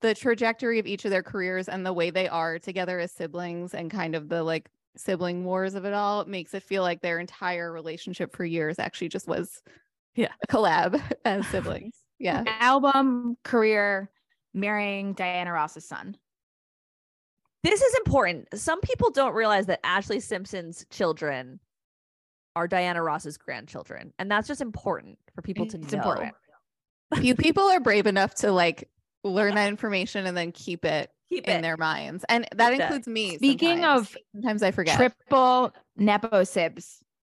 the 0.00 0.14
trajectory 0.14 0.78
of 0.78 0.86
each 0.86 1.04
of 1.04 1.10
their 1.10 1.22
careers 1.22 1.68
and 1.68 1.84
the 1.84 1.92
way 1.92 2.10
they 2.10 2.28
are 2.28 2.58
together 2.58 2.98
as 2.98 3.12
siblings 3.12 3.74
and 3.74 3.90
kind 3.90 4.14
of 4.14 4.28
the 4.28 4.42
like 4.42 4.70
sibling 4.96 5.44
wars 5.44 5.74
of 5.74 5.84
it 5.84 5.92
all 5.92 6.20
it 6.20 6.28
makes 6.28 6.52
it 6.54 6.62
feel 6.62 6.82
like 6.82 7.00
their 7.00 7.18
entire 7.20 7.72
relationship 7.72 8.34
for 8.34 8.44
years 8.44 8.78
actually 8.78 9.08
just 9.08 9.28
was 9.28 9.62
Yeah. 10.16 10.32
a 10.42 10.46
collab 10.46 11.00
as 11.24 11.46
siblings 11.48 11.94
yeah 12.18 12.44
Album, 12.60 13.36
career, 13.44 14.10
marrying 14.52 15.14
Diana 15.14 15.52
Ross's 15.52 15.86
son. 15.86 16.16
This 17.62 17.80
is 17.82 17.94
important. 17.96 18.48
Some 18.58 18.80
people 18.80 19.10
don't 19.10 19.34
realize 19.34 19.66
that 19.66 19.82
Ashlee 19.82 20.22
Simpson's 20.22 20.84
children 20.90 21.60
are 22.56 22.66
Diana 22.66 23.02
Ross's 23.02 23.36
grandchildren, 23.38 24.12
and 24.18 24.30
that's 24.30 24.48
just 24.48 24.60
important 24.60 25.18
for 25.34 25.42
people 25.42 25.66
to 25.66 25.78
It's 25.78 25.92
know. 25.92 25.98
important. 25.98 26.34
Few 27.20 27.34
people 27.34 27.64
are 27.64 27.80
brave 27.80 28.06
enough 28.06 28.34
to 28.36 28.50
like 28.52 28.88
learn 29.24 29.54
that 29.54 29.68
information 29.68 30.26
and 30.26 30.36
then 30.36 30.52
keep 30.52 30.84
it 30.84 31.10
Keep 31.30 31.48
in 31.48 31.58
it. 31.58 31.62
their 31.62 31.76
minds. 31.76 32.24
And 32.28 32.46
that 32.56 32.72
Keep 32.72 32.80
it. 32.80 32.82
includes 32.84 33.06
me. 33.06 33.36
Speaking 33.36 33.78
sometimes. 33.78 34.08
of 34.08 34.16
sometimes 34.34 34.62
I 34.62 34.70
forget. 34.72 34.96
Triple 34.96 35.72
Nepo 35.96 36.42
Sibs, 36.42 36.98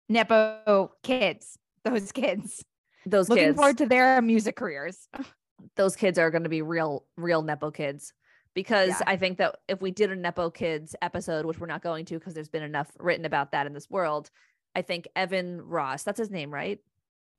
Nepo 0.09 0.93
kids, 1.03 1.59
those 1.84 2.12
kids. 2.12 2.64
Those 3.07 3.28
Looking 3.28 3.47
kids. 3.47 3.57
forward 3.57 3.78
to 3.78 3.86
their 3.86 4.20
music 4.22 4.57
careers. 4.57 5.09
those 5.76 5.97
kids 5.97 6.18
are 6.18 6.30
going 6.30 6.43
to 6.43 6.49
be 6.49 6.62
real 6.62 7.05
real 7.18 7.43
nepo 7.43 7.70
kids 7.70 8.14
because 8.55 8.88
Yeah. 8.88 9.03
i 9.07 9.16
think 9.18 9.36
that 9.38 9.57
if 9.68 9.82
we 9.82 9.91
did 9.91 10.11
a 10.11 10.16
nepo 10.16 10.49
kids 10.49 10.97
episode 11.03 11.45
which 11.45 11.59
we're 11.59 11.66
not 11.66 11.82
going 11.82 12.07
to 12.07 12.18
because 12.18 12.32
there's 12.32 12.49
been 12.49 12.62
enough 12.62 12.91
written 12.99 13.26
about 13.26 13.53
that 13.53 13.66
in 13.66 13.74
this 13.74 13.91
world 13.91 14.30
i 14.74 14.80
think 14.80 15.07
evan 15.14 15.61
ross 15.61 16.03
that's 16.03 16.18
his 16.18 16.30
name 16.30 16.51
right 16.51 16.78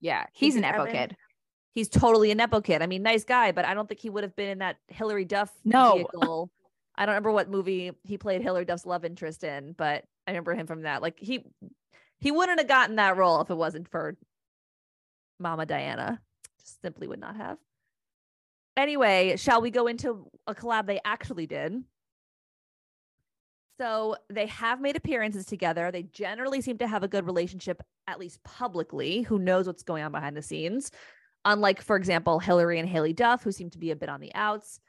Yeah, 0.01 0.27
he's 0.33 0.55
an 0.55 0.63
Evan- 0.63 0.81
Nepo 0.85 0.91
kid. 0.91 1.15
He's 1.73 1.87
totally 1.89 2.31
a 2.31 2.35
nepo 2.35 2.59
kid. 2.61 2.81
I 2.81 2.87
mean 2.87 3.01
nice 3.03 3.23
guy 3.23 3.51
but 3.51 3.65
i 3.65 3.73
don't 3.73 3.87
think 3.87 3.99
he 4.01 4.09
would 4.09 4.23
have 4.23 4.35
been 4.35 4.49
in 4.49 4.57
that 4.59 4.77
hilary 4.87 5.25
duff 5.25 5.51
No. 5.63 5.93
vehicle. 5.95 6.51
I 6.95 7.05
don't 7.05 7.13
remember 7.13 7.31
what 7.31 7.49
movie 7.49 7.91
he 8.03 8.17
played 8.17 8.41
hilary 8.41 8.65
duff's 8.65 8.85
love 8.85 9.05
interest 9.05 9.43
in 9.43 9.73
but 9.73 10.03
i 10.27 10.31
remember 10.31 10.53
him 10.53 10.67
from 10.67 10.81
that. 10.83 11.01
Like 11.01 11.19
he 11.19 11.45
he 12.19 12.31
wouldn't 12.31 12.59
have 12.59 12.67
gotten 12.67 12.97
that 12.97 13.17
role 13.17 13.41
if 13.41 13.49
it 13.49 13.55
wasn't 13.55 13.87
for 13.89 14.15
mama 15.39 15.65
diana. 15.65 16.21
Just 16.59 16.81
simply 16.81 17.07
would 17.07 17.19
not 17.19 17.35
have. 17.37 17.57
Anyway 18.77 19.35
shall 19.37 19.61
we 19.61 19.71
go 19.71 19.87
into 19.87 20.27
a 20.47 20.53
collab 20.53 20.85
they 20.87 20.99
actually 21.05 21.47
did? 21.47 21.83
So 23.79 24.15
they 24.29 24.45
have 24.47 24.79
made 24.79 24.95
appearances 24.95 25.45
together. 25.47 25.89
They 25.91 26.03
generally 26.03 26.61
seem 26.61 26.77
to 26.79 26.87
have 26.87 27.01
a 27.03 27.07
good 27.07 27.25
relationship 27.25 27.81
at 28.07 28.19
least 28.19 28.43
publicly. 28.43 29.23
Who 29.23 29.39
knows 29.39 29.65
what's 29.65 29.81
going 29.81 30.03
on 30.03 30.11
behind 30.11 30.37
the 30.37 30.41
scenes 30.43 30.91
unlike 31.45 31.81
for 31.81 31.95
example 31.95 32.39
hilary 32.39 32.79
and 32.79 32.89
haylie 32.89 33.15
duff 33.15 33.43
who 33.43 33.51
seem 33.51 33.69
to 33.69 33.77
be 33.77 33.91
a 33.91 33.95
bit 33.95 34.09
on 34.09 34.19
the 34.19 34.33
outs 34.35 34.79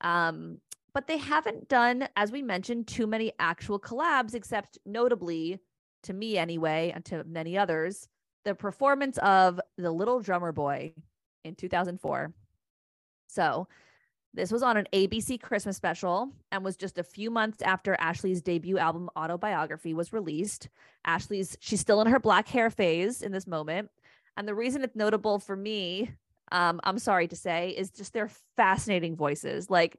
um, 0.00 0.58
but 0.92 1.06
they 1.06 1.18
haven't 1.18 1.68
done 1.68 2.08
as 2.16 2.30
we 2.30 2.42
mentioned 2.42 2.86
too 2.86 3.06
many 3.06 3.32
actual 3.38 3.78
collabs 3.78 4.34
except 4.34 4.78
notably 4.84 5.58
to 6.02 6.12
me 6.12 6.36
anyway 6.36 6.92
and 6.94 7.04
to 7.04 7.24
many 7.24 7.56
others 7.56 8.08
the 8.44 8.54
performance 8.54 9.18
of 9.18 9.60
the 9.78 9.90
little 9.90 10.20
drummer 10.20 10.52
boy 10.52 10.92
in 11.44 11.54
2004 11.54 12.32
so 13.28 13.66
this 14.34 14.50
was 14.50 14.64
on 14.64 14.76
an 14.76 14.88
ABC 14.92 15.40
Christmas 15.40 15.76
special 15.76 16.30
and 16.50 16.64
was 16.64 16.76
just 16.76 16.98
a 16.98 17.04
few 17.04 17.30
months 17.30 17.62
after 17.62 17.96
Ashlee's 18.00 18.42
debut 18.42 18.78
album 18.78 19.08
Autobiography 19.16 19.94
was 19.94 20.12
released. 20.12 20.68
Ashlee's 21.06 21.56
she's 21.60 21.80
still 21.80 22.00
in 22.00 22.08
her 22.08 22.18
black 22.18 22.48
hair 22.48 22.68
phase 22.68 23.22
in 23.22 23.30
this 23.30 23.46
moment. 23.46 23.90
And 24.36 24.48
the 24.48 24.54
reason 24.54 24.82
it's 24.82 24.96
notable 24.96 25.38
for 25.38 25.56
me, 25.56 26.10
um, 26.52 26.80
I'm 26.84 26.98
sorry 26.98 27.28
to 27.28 27.36
say, 27.36 27.70
is 27.70 27.90
just 27.90 28.12
their 28.12 28.30
fascinating 28.56 29.16
voices. 29.16 29.70
Like 29.70 29.98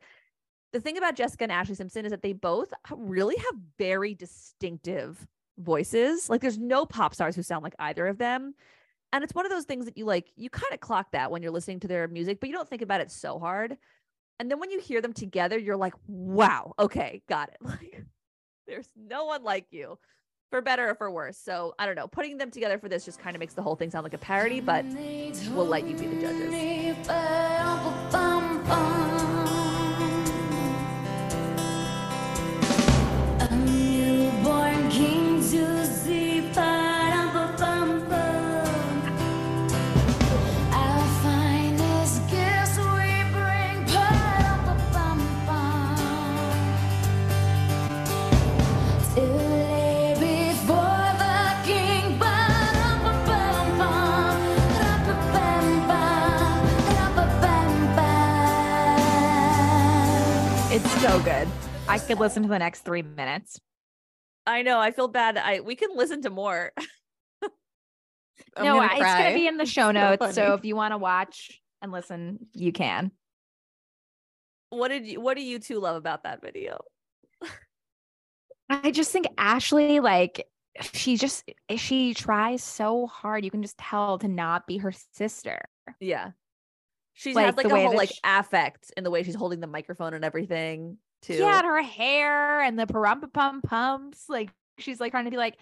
the 0.73 0.79
thing 0.81 0.97
about 0.97 1.15
Jessica 1.15 1.43
and 1.43 1.51
Ashlee 1.51 1.77
Simpson 1.77 2.05
is 2.05 2.11
that 2.11 2.21
they 2.21 2.33
both 2.33 2.73
really 2.91 3.37
have 3.37 3.55
very 3.77 4.13
distinctive 4.13 5.25
voices. 5.57 6.29
Like 6.29 6.41
there's 6.41 6.57
no 6.57 6.85
pop 6.85 7.13
stars 7.13 7.35
who 7.35 7.43
sound 7.43 7.63
like 7.63 7.75
either 7.79 8.07
of 8.07 8.17
them. 8.17 8.55
And 9.13 9.23
it's 9.23 9.33
one 9.33 9.45
of 9.45 9.51
those 9.51 9.63
things 9.63 9.85
that 9.85 9.97
you 9.97 10.05
like, 10.05 10.31
you 10.35 10.49
kind 10.49 10.73
of 10.73 10.81
clock 10.81 11.11
that 11.13 11.31
when 11.31 11.41
you're 11.41 11.51
listening 11.51 11.79
to 11.81 11.87
their 11.87 12.07
music, 12.07 12.39
but 12.39 12.49
you 12.49 12.55
don't 12.55 12.67
think 12.67 12.81
about 12.81 13.01
it 13.01 13.11
so 13.11 13.39
hard. 13.39 13.77
And 14.39 14.51
then 14.51 14.59
when 14.59 14.71
you 14.71 14.79
hear 14.79 15.01
them 15.01 15.13
together, 15.13 15.57
you're 15.57 15.77
like, 15.77 15.93
wow, 16.07 16.73
okay, 16.77 17.21
got 17.29 17.49
it. 17.49 17.57
Like 17.65 18.03
there's 18.67 18.89
no 18.97 19.25
one 19.25 19.43
like 19.43 19.67
you 19.71 19.99
for 20.49 20.61
better 20.61 20.89
or 20.89 20.95
for 20.95 21.11
worse. 21.11 21.37
So 21.37 21.75
I 21.79 21.85
don't 21.85 21.95
know. 21.95 22.07
Putting 22.07 22.37
them 22.37 22.51
together 22.51 22.77
for 22.77 22.89
this 22.89 23.05
just 23.05 23.19
kind 23.19 23.35
of 23.35 23.39
makes 23.39 23.53
the 23.53 23.61
whole 23.61 23.75
thing 23.75 23.89
sound 23.91 24.03
like 24.03 24.13
a 24.13 24.17
parody, 24.17 24.59
but 24.61 24.85
we'll 24.85 25.65
let 25.67 25.87
you 25.87 25.95
be 25.95 26.07
the 26.07 26.21
judges. 26.21 26.51
Good. 61.25 61.47
I 61.87 61.97
could 61.97 62.19
listen 62.19 62.43
to 62.43 62.49
the 62.49 62.59
next 62.59 62.81
three 62.81 63.01
minutes. 63.01 63.59
I 64.45 64.61
know. 64.61 64.79
I 64.79 64.91
feel 64.91 65.07
bad. 65.07 65.37
I 65.37 65.59
we 65.59 65.75
can 65.75 65.89
listen 65.95 66.21
to 66.23 66.29
more. 66.29 66.71
No, 68.57 68.63
gonna 68.63 68.79
I- 68.79 68.95
it's 68.95 69.03
gonna 69.03 69.33
be 69.35 69.47
in 69.47 69.57
the 69.57 69.65
show 69.77 69.91
notes. 69.91 70.33
So, 70.35 70.43
funny. 70.45 70.55
if 70.55 70.65
you 70.65 70.75
want 70.77 70.93
to 70.93 70.97
watch 70.97 71.59
and 71.81 71.91
listen, 71.91 72.47
you 72.53 72.71
can. 72.71 73.11
what 74.69 74.89
did 74.89 75.05
you 75.05 75.19
what 75.19 75.35
do 75.35 75.43
you 75.43 75.59
two 75.59 75.79
love 75.79 75.95
about 75.97 76.23
that 76.23 76.41
video? 76.41 76.79
I 78.69 78.91
just 78.91 79.11
think 79.11 79.27
Ashlee, 79.37 80.01
like, 80.01 80.47
she 80.93 81.17
just 81.17 81.43
she 81.75 82.13
tries 82.13 82.63
so 82.63 83.07
hard. 83.07 83.43
You 83.43 83.51
can 83.51 83.61
just 83.61 83.77
tell 83.77 84.17
to 84.19 84.27
not 84.27 84.67
be 84.67 84.77
her 84.77 84.93
sister. 85.13 85.59
Yeah. 85.99 86.31
She's 87.13 87.35
Like, 87.35 87.45
had 87.45 87.57
like 87.57 87.65
a 87.67 87.69
whole 87.69 87.95
like 87.95 88.09
sh- 88.09 88.19
affect 88.23 88.91
in 88.97 89.03
the 89.03 89.11
way 89.11 89.23
she's 89.23 89.35
holding 89.35 89.59
the 89.59 89.67
microphone 89.67 90.13
and 90.13 90.23
everything 90.25 90.97
too. 91.25 91.35
Yeah, 91.35 91.57
and 91.59 91.65
her 91.65 91.81
hair 91.81 92.61
and 92.61 92.77
the 92.79 92.85
parumpa 92.85 93.31
pum 93.33 93.61
pumps. 93.61 94.25
Like 94.29 94.51
she's 94.77 94.99
like 94.99 95.11
trying 95.11 95.25
to 95.25 95.31
be 95.31 95.37
like, 95.37 95.57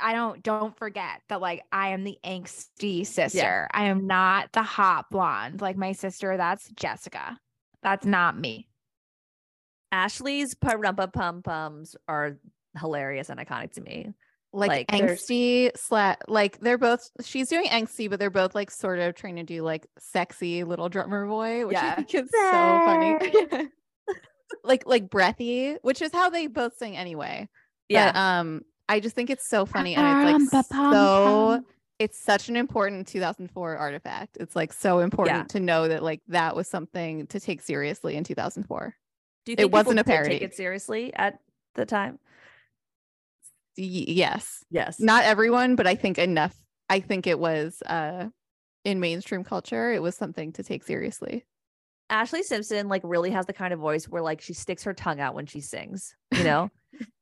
I 0.00 0.12
don't 0.12 0.42
don't 0.42 0.76
forget 0.76 1.22
that 1.28 1.40
like 1.40 1.62
I 1.72 1.88
am 1.90 2.04
the 2.04 2.18
angsty 2.24 3.06
sister. 3.06 3.68
I 3.72 3.84
am 3.86 4.06
not 4.06 4.52
the 4.52 4.62
hot 4.62 5.10
blonde. 5.10 5.60
Like 5.60 5.76
my 5.76 5.92
sister, 5.92 6.36
that's 6.36 6.68
Jessica. 6.70 7.38
That's 7.82 8.04
not 8.06 8.38
me. 8.38 8.68
Ashlee's 9.92 10.54
parumpa 10.54 11.12
pum 11.12 11.42
pums 11.42 11.96
are 12.06 12.38
hilarious 12.78 13.30
and 13.30 13.40
iconic 13.40 13.72
to 13.72 13.80
me. 13.80 14.12
like, 14.52 14.68
like, 14.68 14.86
angsty 14.88 15.70
slat 15.76 16.22
like 16.28 16.58
they're 16.60 16.78
both 16.78 17.10
she's 17.22 17.48
doing 17.48 17.66
angsty 17.66 18.08
but 18.08 18.18
they're 18.18 18.30
both 18.30 18.54
like 18.54 18.70
sort 18.70 18.98
of 18.98 19.14
trying 19.14 19.36
to 19.36 19.42
do 19.42 19.62
like 19.62 19.86
sexy 19.98 20.64
little 20.64 20.88
drummer 20.88 21.26
boy 21.26 21.66
which 21.66 21.74
Yeah. 21.74 21.92
i 21.92 21.94
think 21.96 22.14
is 22.14 22.30
so 22.30 22.50
funny 22.50 23.68
like 24.64 24.86
like 24.86 25.10
breathy 25.10 25.74
which 25.82 26.00
is 26.02 26.12
how 26.12 26.30
they 26.30 26.46
both 26.46 26.76
sing 26.76 26.96
anyway 26.96 27.48
Yeah. 27.88 28.12
but, 28.12 28.18
um 28.18 28.62
i 28.88 29.00
just 29.00 29.14
think 29.14 29.30
it's 29.30 29.48
so 29.48 29.66
funny 29.66 29.94
and 29.94 30.06
it's 30.06 30.52
like 30.52 30.64
so 30.92 31.62
it's 31.98 32.18
such 32.22 32.48
an 32.48 32.56
important 32.56 33.06
2004 33.08 33.76
artifact 33.76 34.36
it's 34.40 34.54
like 34.56 34.72
so 34.72 35.00
important 35.00 35.50
to 35.50 35.60
know 35.60 35.88
that 35.88 36.02
like 36.02 36.20
that 36.28 36.54
was 36.56 36.68
something 36.68 37.26
to 37.28 37.40
take 37.40 37.60
seriously 37.60 38.16
in 38.16 38.24
2004 38.24 38.94
Do 39.44 39.52
you 39.52 39.54
it 39.54 39.56
think 39.56 39.66
people 39.68 39.78
wasn't 39.78 40.00
a 40.00 40.04
parody. 40.04 40.30
Take 40.38 40.42
it 40.42 40.54
seriously 40.54 41.12
at 41.14 41.38
the 41.74 41.84
time. 41.86 42.18
Y- 43.76 44.04
yes 44.08 44.64
Yes. 44.70 44.98
not 44.98 45.24
everyone 45.24 45.76
but 45.76 45.86
i 45.86 45.94
think 45.94 46.18
enough 46.18 46.56
i 46.88 47.00
think 47.00 47.26
it 47.26 47.38
was 47.38 47.80
uh 47.86 48.28
in 48.84 48.98
mainstream 49.00 49.44
culture 49.44 49.92
it 49.92 50.02
was 50.02 50.16
something 50.16 50.52
to 50.54 50.62
take 50.62 50.82
seriously 50.84 51.44
Ashlee 52.10 52.42
Simpson 52.42 52.88
like 52.88 53.02
really 53.04 53.30
has 53.30 53.46
the 53.46 53.52
kind 53.52 53.72
of 53.74 53.80
voice 53.80 54.08
where 54.08 54.22
like 54.22 54.40
she 54.40 54.54
sticks 54.54 54.84
her 54.84 54.94
tongue 54.94 55.20
out 55.20 55.34
when 55.34 55.46
she 55.46 55.60
sings, 55.60 56.14
you 56.36 56.44
know? 56.44 56.70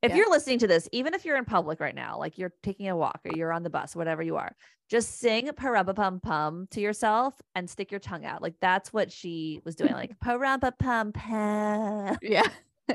if 0.03 0.11
Yeah. 0.11 0.17
you're 0.17 0.31
listening 0.31 0.61
to 0.61 0.67
this, 0.67 0.89
even 0.93 1.13
if 1.15 1.25
you're 1.25 1.37
in 1.37 1.45
public 1.45 1.81
right 1.81 1.95
now, 1.95 2.19
like 2.19 2.39
you're 2.39 2.53
taking 2.63 2.89
a 2.89 2.97
walk 2.97 3.21
or 3.25 3.37
you're 3.37 3.53
on 3.53 3.63
the 3.65 3.71
bus, 3.71 3.97
whatever 3.97 4.23
you 4.23 4.37
are, 4.37 4.53
just 4.89 5.19
sing 5.19 5.49
parumpa 5.49 5.95
pum 5.97 6.21
pum 6.21 6.69
to 6.71 6.81
yourself 6.81 7.35
and 7.57 7.69
stick 7.69 7.91
your 7.91 7.99
tongue 8.01 8.25
out. 8.25 8.43
Like 8.43 8.55
that's 8.61 8.93
what 8.93 9.11
she 9.11 9.61
was 9.65 9.75
doing, 9.75 9.93
like 9.93 10.17
parumpa 10.25 10.79
pum 10.79 11.13
pum. 11.13 12.17
yeah 12.23 12.47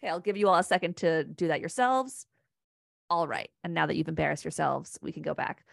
Okay, 0.00 0.08
I'll 0.08 0.20
give 0.20 0.36
you 0.36 0.48
all 0.48 0.54
a 0.56 0.62
second 0.62 0.96
to 0.98 1.24
do 1.24 1.48
that 1.48 1.60
yourselves. 1.60 2.24
All 3.10 3.26
right. 3.26 3.50
And 3.64 3.74
now 3.74 3.86
that 3.86 3.96
you've 3.96 4.08
embarrassed 4.08 4.44
yourselves, 4.44 4.98
we 5.02 5.12
can 5.12 5.22
go 5.22 5.34
back. 5.34 5.64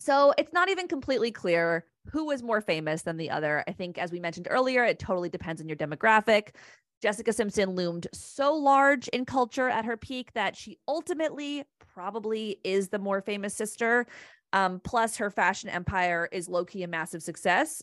So 0.00 0.32
it's 0.38 0.52
not 0.52 0.68
even 0.70 0.88
completely 0.88 1.32
clear 1.32 1.84
who 2.10 2.30
is 2.30 2.42
more 2.42 2.60
famous 2.60 3.02
than 3.02 3.16
the 3.16 3.30
other. 3.30 3.64
I 3.66 3.72
think, 3.72 3.98
as 3.98 4.12
we 4.12 4.20
mentioned 4.20 4.48
earlier, 4.50 4.84
it 4.84 4.98
totally 4.98 5.28
depends 5.28 5.60
on 5.60 5.68
your 5.68 5.76
demographic. 5.76 6.54
Jessica 7.00 7.32
Simpson 7.32 7.70
loomed 7.70 8.08
so 8.12 8.54
large 8.54 9.08
in 9.08 9.24
culture 9.24 9.68
at 9.68 9.84
her 9.84 9.96
peak 9.96 10.32
that 10.32 10.56
she 10.56 10.78
ultimately 10.88 11.64
probably 11.78 12.58
is 12.64 12.88
the 12.88 12.98
more 12.98 13.20
famous 13.20 13.54
sister. 13.54 14.06
Um, 14.52 14.80
plus, 14.82 15.16
her 15.18 15.30
fashion 15.30 15.68
empire 15.68 16.28
is 16.32 16.48
low 16.48 16.64
key 16.64 16.82
a 16.82 16.88
massive 16.88 17.22
success, 17.22 17.82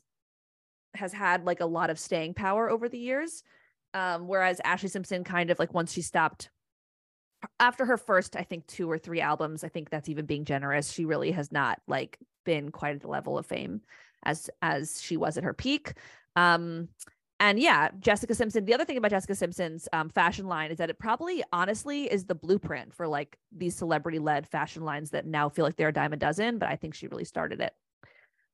has 0.95 1.13
had 1.13 1.45
like 1.45 1.61
a 1.61 1.65
lot 1.65 1.89
of 1.89 1.99
staying 1.99 2.33
power 2.33 2.69
over 2.69 2.89
the 2.89 2.97
years. 2.97 3.43
Um, 3.93 4.27
whereas 4.27 4.59
Ashlee 4.65 4.89
Simpson 4.89 5.23
kind 5.23 5.49
of 5.49 5.59
like 5.59 5.73
once 5.73 5.93
she 5.93 6.01
stopped 6.01 6.49
after 7.59 7.85
her 7.85 7.97
first, 7.97 8.35
I 8.35 8.43
think 8.43 8.67
two 8.67 8.89
or 8.89 8.97
three 8.97 9.21
albums, 9.21 9.63
I 9.63 9.69
think 9.69 9.89
that's 9.89 10.09
even 10.09 10.25
being 10.25 10.45
generous. 10.45 10.91
She 10.91 11.05
really 11.05 11.31
has 11.31 11.51
not 11.51 11.79
like 11.87 12.17
been 12.43 12.71
quite 12.71 12.95
at 12.95 13.01
the 13.01 13.07
level 13.07 13.37
of 13.37 13.45
fame 13.45 13.81
as 14.25 14.49
as 14.61 15.01
she 15.01 15.17
was 15.17 15.37
at 15.37 15.43
her 15.43 15.53
peak. 15.53 15.93
Um, 16.35 16.89
and 17.39 17.59
yeah, 17.59 17.89
Jessica 17.99 18.33
Simpson. 18.33 18.63
The 18.63 18.73
other 18.73 18.85
thing 18.85 18.97
about 18.97 19.11
Jessica 19.11 19.35
Simpson's 19.35 19.89
um, 19.91 20.09
fashion 20.09 20.47
line 20.47 20.71
is 20.71 20.77
that 20.77 20.89
it 20.89 20.97
probably, 20.97 21.43
honestly, 21.51 22.05
is 22.05 22.25
the 22.25 22.35
blueprint 22.35 22.93
for 22.93 23.07
like 23.07 23.37
these 23.51 23.75
celebrity-led 23.75 24.47
fashion 24.47 24.83
lines 24.83 25.09
that 25.09 25.25
now 25.25 25.49
feel 25.49 25.65
like 25.65 25.75
they're 25.75 25.89
a 25.89 25.93
dime 25.93 26.13
a 26.13 26.17
dozen. 26.17 26.59
But 26.59 26.69
I 26.69 26.77
think 26.77 26.93
she 26.93 27.07
really 27.07 27.25
started 27.25 27.59
it. 27.59 27.73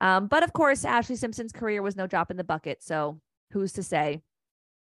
Um, 0.01 0.25
but 0.25 0.41
of 0.43 0.51
course, 0.51 0.83
Ashlee 0.83 1.17
Simpson's 1.17 1.51
career 1.51 1.83
was 1.83 1.95
no 1.95 2.07
drop 2.07 2.31
in 2.31 2.37
the 2.37 2.43
bucket. 2.43 2.81
So 2.81 3.21
who's 3.51 3.73
to 3.73 3.83
say? 3.83 4.21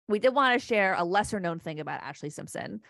We 0.07 0.19
did 0.19 0.35
want 0.35 0.61
to 0.61 0.67
share 0.67 0.95
a 0.95 1.05
lesser 1.05 1.41
known 1.41 1.59
thing 1.59 1.81
about 1.81 2.03
Ashlee 2.03 2.33
Simpson. 2.33 2.81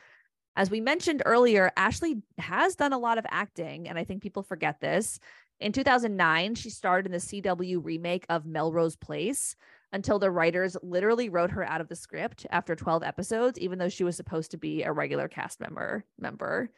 As 0.56 0.68
we 0.68 0.80
mentioned 0.80 1.22
earlier, 1.24 1.70
Ashlee 1.76 2.20
has 2.38 2.74
done 2.74 2.92
a 2.92 2.98
lot 2.98 3.18
of 3.18 3.26
acting, 3.30 3.88
and 3.88 3.96
I 3.96 4.02
think 4.02 4.22
people 4.22 4.42
forget 4.42 4.80
this. 4.80 5.20
In 5.60 5.72
2009, 5.72 6.54
she 6.54 6.70
starred 6.70 7.06
in 7.06 7.12
the 7.12 7.18
CW 7.18 7.84
remake 7.84 8.24
of 8.28 8.46
Melrose 8.46 8.96
Place 8.96 9.56
until 9.92 10.18
the 10.18 10.30
writers 10.30 10.76
literally 10.82 11.28
wrote 11.28 11.50
her 11.50 11.64
out 11.64 11.80
of 11.80 11.88
the 11.88 11.96
script 11.96 12.46
after 12.50 12.76
12 12.76 13.02
episodes, 13.02 13.58
even 13.58 13.78
though 13.78 13.88
she 13.88 14.04
was 14.04 14.16
supposed 14.16 14.50
to 14.52 14.56
be 14.56 14.82
a 14.82 14.92
regular 14.92 15.26
cast 15.26 15.60
member. 15.60 16.04
Member, 16.18 16.70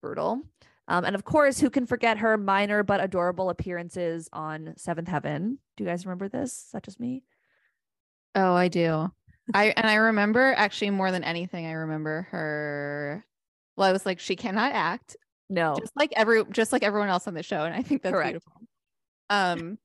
brutal. 0.00 0.42
Um, 0.86 1.04
and 1.04 1.14
of 1.14 1.24
course, 1.24 1.58
who 1.58 1.70
can 1.70 1.86
forget 1.86 2.18
her 2.18 2.36
minor 2.36 2.82
but 2.82 3.02
adorable 3.02 3.50
appearances 3.50 4.28
on 4.32 4.74
Seventh 4.76 5.08
Heaven? 5.08 5.58
Do 5.76 5.84
you 5.84 5.90
guys 5.90 6.04
remember 6.04 6.28
this? 6.28 6.52
Is 6.52 6.68
that 6.72 6.82
just 6.82 7.00
me? 7.00 7.22
Oh, 8.34 8.54
I 8.54 8.68
do. 8.68 9.10
I 9.54 9.72
and 9.76 9.86
I 9.86 9.94
remember 9.94 10.54
actually 10.56 10.90
more 10.90 11.10
than 11.10 11.24
anything, 11.24 11.66
I 11.66 11.72
remember 11.72 12.28
her. 12.30 13.24
Well, 13.76 13.88
I 13.88 13.92
was 13.92 14.06
like, 14.06 14.20
she 14.20 14.36
cannot 14.36 14.72
act, 14.72 15.16
No. 15.50 15.76
just 15.78 15.92
like 15.96 16.12
every 16.16 16.44
just 16.46 16.72
like 16.72 16.82
everyone 16.82 17.08
else 17.10 17.26
on 17.28 17.34
the 17.34 17.42
show, 17.42 17.64
and 17.64 17.74
I 17.74 17.82
think 17.82 18.02
that's 18.02 18.14
Correct. 18.14 18.30
beautiful. 18.30 18.52
Um, 19.28 19.78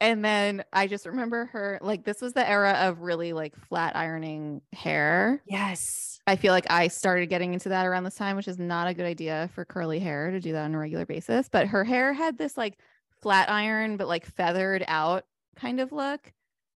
and 0.00 0.24
then 0.24 0.64
I 0.72 0.86
just 0.86 1.06
remember 1.06 1.46
her 1.46 1.78
like 1.82 2.04
this 2.04 2.20
was 2.22 2.32
the 2.32 2.48
era 2.48 2.72
of 2.82 3.00
really 3.00 3.32
like 3.32 3.56
flat 3.56 3.96
ironing 3.96 4.62
hair. 4.72 5.42
yes. 5.46 6.18
I 6.26 6.36
feel 6.36 6.52
like 6.52 6.70
I 6.70 6.88
started 6.88 7.26
getting 7.26 7.54
into 7.54 7.70
that 7.70 7.86
around 7.86 8.04
this 8.04 8.14
time, 8.14 8.36
which 8.36 8.46
is 8.46 8.58
not 8.58 8.86
a 8.86 8.94
good 8.94 9.06
idea 9.06 9.50
for 9.54 9.64
curly 9.64 9.98
hair 9.98 10.30
to 10.30 10.38
do 10.38 10.52
that 10.52 10.64
on 10.64 10.74
a 10.74 10.78
regular 10.78 11.04
basis. 11.04 11.48
But 11.48 11.66
her 11.66 11.82
hair 11.82 12.12
had 12.12 12.38
this 12.38 12.56
like 12.56 12.78
flat 13.20 13.50
iron, 13.50 13.96
but 13.96 14.06
like 14.06 14.24
feathered 14.26 14.84
out 14.86 15.24
kind 15.56 15.80
of 15.80 15.90
look. 15.92 16.32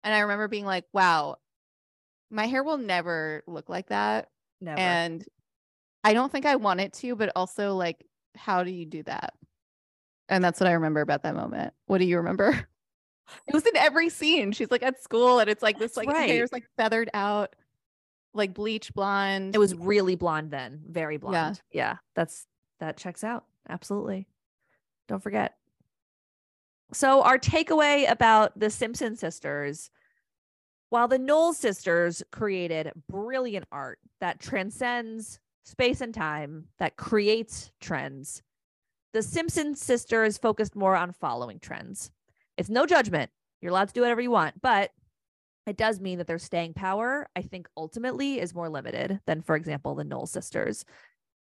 And 0.05 0.15
I 0.15 0.21
remember 0.21 0.47
being 0.47 0.67
like, 0.67 0.85
wow, 0.93 1.37
my 2.31 2.47
hair 2.47 2.63
will 2.63 2.79
never 2.79 3.43
look 3.47 3.69
like 3.69 3.89
that. 3.89 4.29
Never. 4.61 4.79
And 4.79 5.25
I 6.05 6.15
don't 6.15 6.31
think 6.33 6.47
I 6.47 6.57
want 6.57 6.81
it 6.81 6.93
to, 6.95 7.15
but 7.17 7.31
also 7.37 7.75
like, 7.77 8.05
how 8.37 8.65
do 8.65 8.71
you 8.71 8.87
do 8.87 9.03
that? 9.05 9.35
And 10.29 10.43
that's 10.43 10.61
what 10.61 10.69
I 10.69 10.73
remember 10.73 11.01
about 11.01 11.25
that 11.25 11.35
moment. 11.35 11.75
What 11.87 11.99
do 11.99 12.05
you 12.05 12.19
remember? 12.19 12.67
It 13.47 13.55
was 13.55 13.65
in 13.65 13.77
every 13.77 14.09
scene. 14.09 14.51
She's 14.51 14.73
like 14.73 14.83
at 14.83 15.01
school 15.01 15.39
and 15.39 15.49
it's 15.49 15.63
like 15.63 15.79
this 15.79 15.93
That's 15.93 16.05
like 16.09 16.09
right. 16.17 16.29
hair's 16.29 16.51
like 16.51 16.65
feathered 16.77 17.09
out, 17.15 17.55
like 18.35 18.55
bleach 18.55 18.93
blonde. 18.93 19.55
it 19.55 19.59
was 19.59 19.73
really 19.73 20.17
blonde 20.17 20.51
then, 20.51 20.81
very 20.89 21.15
Yeah. 21.15 21.19
blonde. 21.21 21.63
Yeah. 21.71 21.97
that's 22.17 22.45
that 22.81 22.97
checks 22.97 23.23
out. 23.23 23.45
Absolutely. 23.69 24.27
Don't 25.07 25.23
forget. 25.23 25.55
So, 26.93 27.23
our 27.23 27.39
takeaway 27.39 28.11
about 28.11 28.59
the 28.59 28.69
Simpson 28.69 29.15
sisters 29.15 29.93
while 30.89 31.07
the 31.07 31.19
Knowles 31.21 31.57
sisters 31.57 32.25
created 32.33 32.91
brilliant 33.09 33.67
art 33.71 34.01
that 34.21 34.41
transcends 34.41 35.39
space 35.65 36.01
and 36.01 36.15
time, 36.15 36.67
that 36.79 36.97
creates 36.97 37.71
trends, 37.81 38.43
the 39.13 39.23
Simpson 39.23 39.75
sisters 39.75 40.39
focused 40.39 40.77
more 40.77 40.95
on 40.95 41.13
following 41.13 41.59
trends. 41.59 42.11
It's 42.57 42.71
no 42.71 42.87
judgment. 42.87 43.31
You're 43.61 43.71
allowed 43.71 43.89
to 43.89 43.95
do 43.95 44.03
whatever 44.03 44.21
you 44.21 44.31
want, 44.31 44.61
but 44.61 44.91
it 45.67 45.77
does 45.77 46.01
mean 46.01 46.19
that 46.19 46.27
their 46.27 46.39
staying 46.39 46.75
power, 46.75 47.29
I 47.37 47.43
think, 47.43 47.69
ultimately 47.77 48.41
is 48.41 48.55
more 48.55 48.69
limited 48.69 49.21
than, 49.27 49.43
for 49.43 49.57
example, 49.57 49.95
the 49.95 50.05
Knowles 50.05 50.31
sisters. 50.31 50.85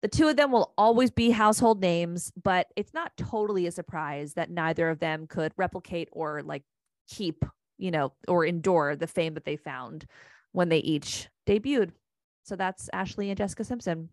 The 0.02 0.08
two 0.08 0.28
of 0.28 0.36
them 0.36 0.52
will 0.52 0.74
always 0.78 1.10
be 1.10 1.32
household 1.32 1.82
names, 1.82 2.32
but 2.42 2.68
it's 2.76 2.94
not 2.94 3.18
totally 3.18 3.66
a 3.66 3.72
surprise 3.72 4.34
that 4.34 4.52
neither 4.52 4.90
of 4.90 5.00
them 5.00 5.26
could 5.28 5.52
replicate 5.58 6.10
or 6.12 6.44
like 6.44 6.64
keep, 7.10 7.44
you 7.78 7.90
know, 7.90 8.14
or 8.28 8.46
endure 8.46 8.96
the 8.96 9.08
fame 9.08 9.34
that 9.34 9.46
they 9.46 9.56
found 9.56 10.06
when 10.52 10.70
they 10.70 10.78
each 10.80 11.28
debuted. 11.48 11.92
So 12.46 12.56
that's 12.56 12.90
Ashlee 12.94 13.30
and 13.30 13.38
Jessica 13.38 13.64
Simpson. 13.64 14.10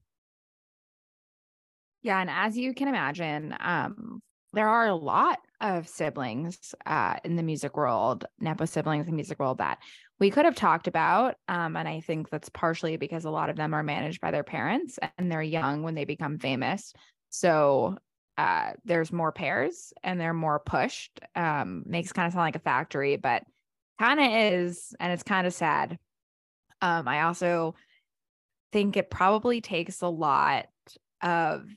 Yeah, 2.03 2.21
and 2.21 2.31
as 2.31 2.57
you 2.57 2.75
can 2.75 2.89
imagine, 2.89 3.55
um, 3.61 4.21
there 4.55 4.69
are 4.69 4.89
a 4.89 4.95
lot 4.95 5.39
of 5.61 5.87
siblings 5.87 6.75
uh, 6.85 7.17
in 7.25 7.37
the 7.37 7.43
music 7.43 7.77
world, 7.77 8.25
Nepo 8.41 8.65
siblings 8.65 9.07
in 9.07 9.13
the 9.13 9.17
music 9.17 9.39
world 9.39 9.59
that 9.59 9.79
we 10.19 10.31
could 10.31 10.47
have 10.47 10.57
talked 10.57 10.89
about. 10.89 11.37
Um, 11.47 11.77
and 11.77 11.87
I 11.87 12.01
think 12.01 12.31
that's 12.31 12.49
partially 12.49 12.97
because 12.97 13.25
a 13.25 13.31
lot 13.31 13.51
of 13.51 13.57
them 13.57 13.75
are 13.75 13.83
managed 13.83 14.21
by 14.21 14.31
their 14.31 14.43
parents 14.43 14.99
and 15.17 15.31
they're 15.31 15.43
young 15.43 15.83
when 15.83 15.95
they 15.95 16.05
become 16.05 16.39
famous. 16.39 16.93
So 17.31 17.99
uh, 18.39 18.73
there's 18.85 19.13
more 19.13 19.31
pairs 19.31 19.93
and 20.03 20.19
they're 20.19 20.35
more 20.35 20.59
pushed. 20.59 21.21
Um, 21.37 21.85
makes 21.87 22.13
kind 22.13 22.27
of 22.27 22.33
sound 22.33 22.45
like 22.45 22.57
a 22.57 22.61
factory, 22.61 23.17
but 23.17 23.43
kind 23.99 24.21
of 24.21 24.27
is. 24.55 24.95
And 24.99 25.13
it's 25.13 25.23
kind 25.23 25.47
of 25.47 25.55
sad. 25.55 25.99
Um, 26.81 27.07
I 27.07 27.23
also 27.23 27.75
think 28.73 28.97
it 28.97 29.11
probably 29.11 29.61
takes 29.61 30.01
a 30.03 30.09
lot 30.09 30.67
of 31.23 31.69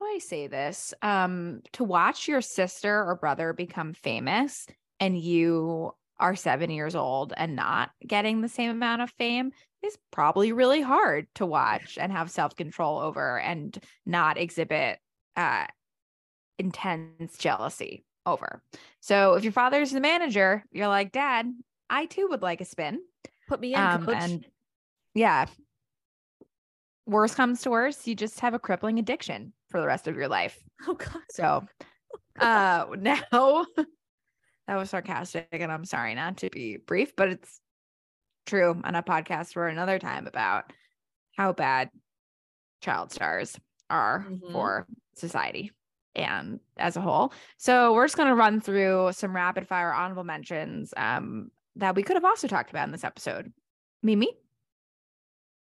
how 0.00 0.06
do 0.06 0.12
I 0.14 0.18
say 0.18 0.46
this? 0.46 0.94
Um, 1.02 1.62
to 1.72 1.82
watch 1.82 2.28
your 2.28 2.40
sister 2.40 3.04
or 3.04 3.16
brother 3.16 3.52
become 3.52 3.94
famous 3.94 4.66
and 5.00 5.18
you 5.18 5.92
are 6.20 6.36
seven 6.36 6.70
years 6.70 6.94
old 6.94 7.32
and 7.36 7.56
not 7.56 7.90
getting 8.06 8.40
the 8.40 8.48
same 8.48 8.70
amount 8.70 9.02
of 9.02 9.10
fame 9.18 9.52
is 9.82 9.98
probably 10.10 10.52
really 10.52 10.80
hard 10.80 11.26
to 11.36 11.46
watch 11.46 11.98
and 12.00 12.12
have 12.12 12.30
self 12.30 12.54
control 12.56 12.98
over 12.98 13.38
and 13.40 13.78
not 14.06 14.38
exhibit 14.38 14.98
uh, 15.36 15.66
intense 16.58 17.38
jealousy 17.38 18.04
over. 18.26 18.62
So 19.00 19.34
if 19.34 19.44
your 19.44 19.52
father's 19.52 19.90
the 19.92 20.00
manager, 20.00 20.64
you're 20.70 20.88
like, 20.88 21.12
Dad, 21.12 21.46
I 21.88 22.06
too 22.06 22.26
would 22.30 22.42
like 22.42 22.60
a 22.60 22.64
spin. 22.64 23.00
Put 23.48 23.60
me 23.60 23.74
in, 23.74 23.80
Um, 23.80 24.04
coach. 24.04 24.16
and 24.18 24.44
yeah, 25.14 25.46
worst 27.06 27.36
comes 27.36 27.62
to 27.62 27.70
worst, 27.70 28.06
you 28.06 28.14
just 28.14 28.40
have 28.40 28.54
a 28.54 28.58
crippling 28.58 28.98
addiction 28.98 29.52
for 29.68 29.80
the 29.80 29.86
rest 29.86 30.08
of 30.08 30.16
your 30.16 30.28
life. 30.28 30.58
oh 30.86 30.94
God. 30.94 31.22
So 31.30 31.66
uh 32.40 32.86
now 32.98 33.66
that 34.66 34.76
was 34.76 34.90
sarcastic 34.90 35.48
and 35.52 35.72
I'm 35.72 35.84
sorry 35.84 36.14
not 36.14 36.38
to 36.38 36.50
be 36.50 36.76
brief, 36.76 37.14
but 37.16 37.28
it's 37.30 37.60
true 38.46 38.80
on 38.84 38.94
a 38.94 39.02
podcast 39.02 39.52
for 39.52 39.68
another 39.68 39.98
time 39.98 40.26
about 40.26 40.72
how 41.36 41.52
bad 41.52 41.90
child 42.80 43.12
stars 43.12 43.58
are 43.90 44.26
Mhm. 44.28 44.52
for 44.52 44.86
society 45.14 45.72
and 46.14 46.60
as 46.76 46.96
a 46.96 47.00
whole. 47.00 47.32
So 47.58 47.92
we're 47.94 48.04
just 48.04 48.16
going 48.16 48.28
to 48.28 48.34
run 48.34 48.60
through 48.60 49.10
some 49.12 49.34
rapid 49.34 49.66
fire 49.66 49.92
honorable 49.92 50.24
mentions 50.24 50.92
um 50.96 51.50
that 51.76 51.94
we 51.94 52.02
could 52.02 52.16
have 52.16 52.24
also 52.24 52.48
talked 52.48 52.70
about 52.70 52.86
in 52.86 52.92
this 52.92 53.04
episode. 53.04 53.52
Mimi? 54.02 54.28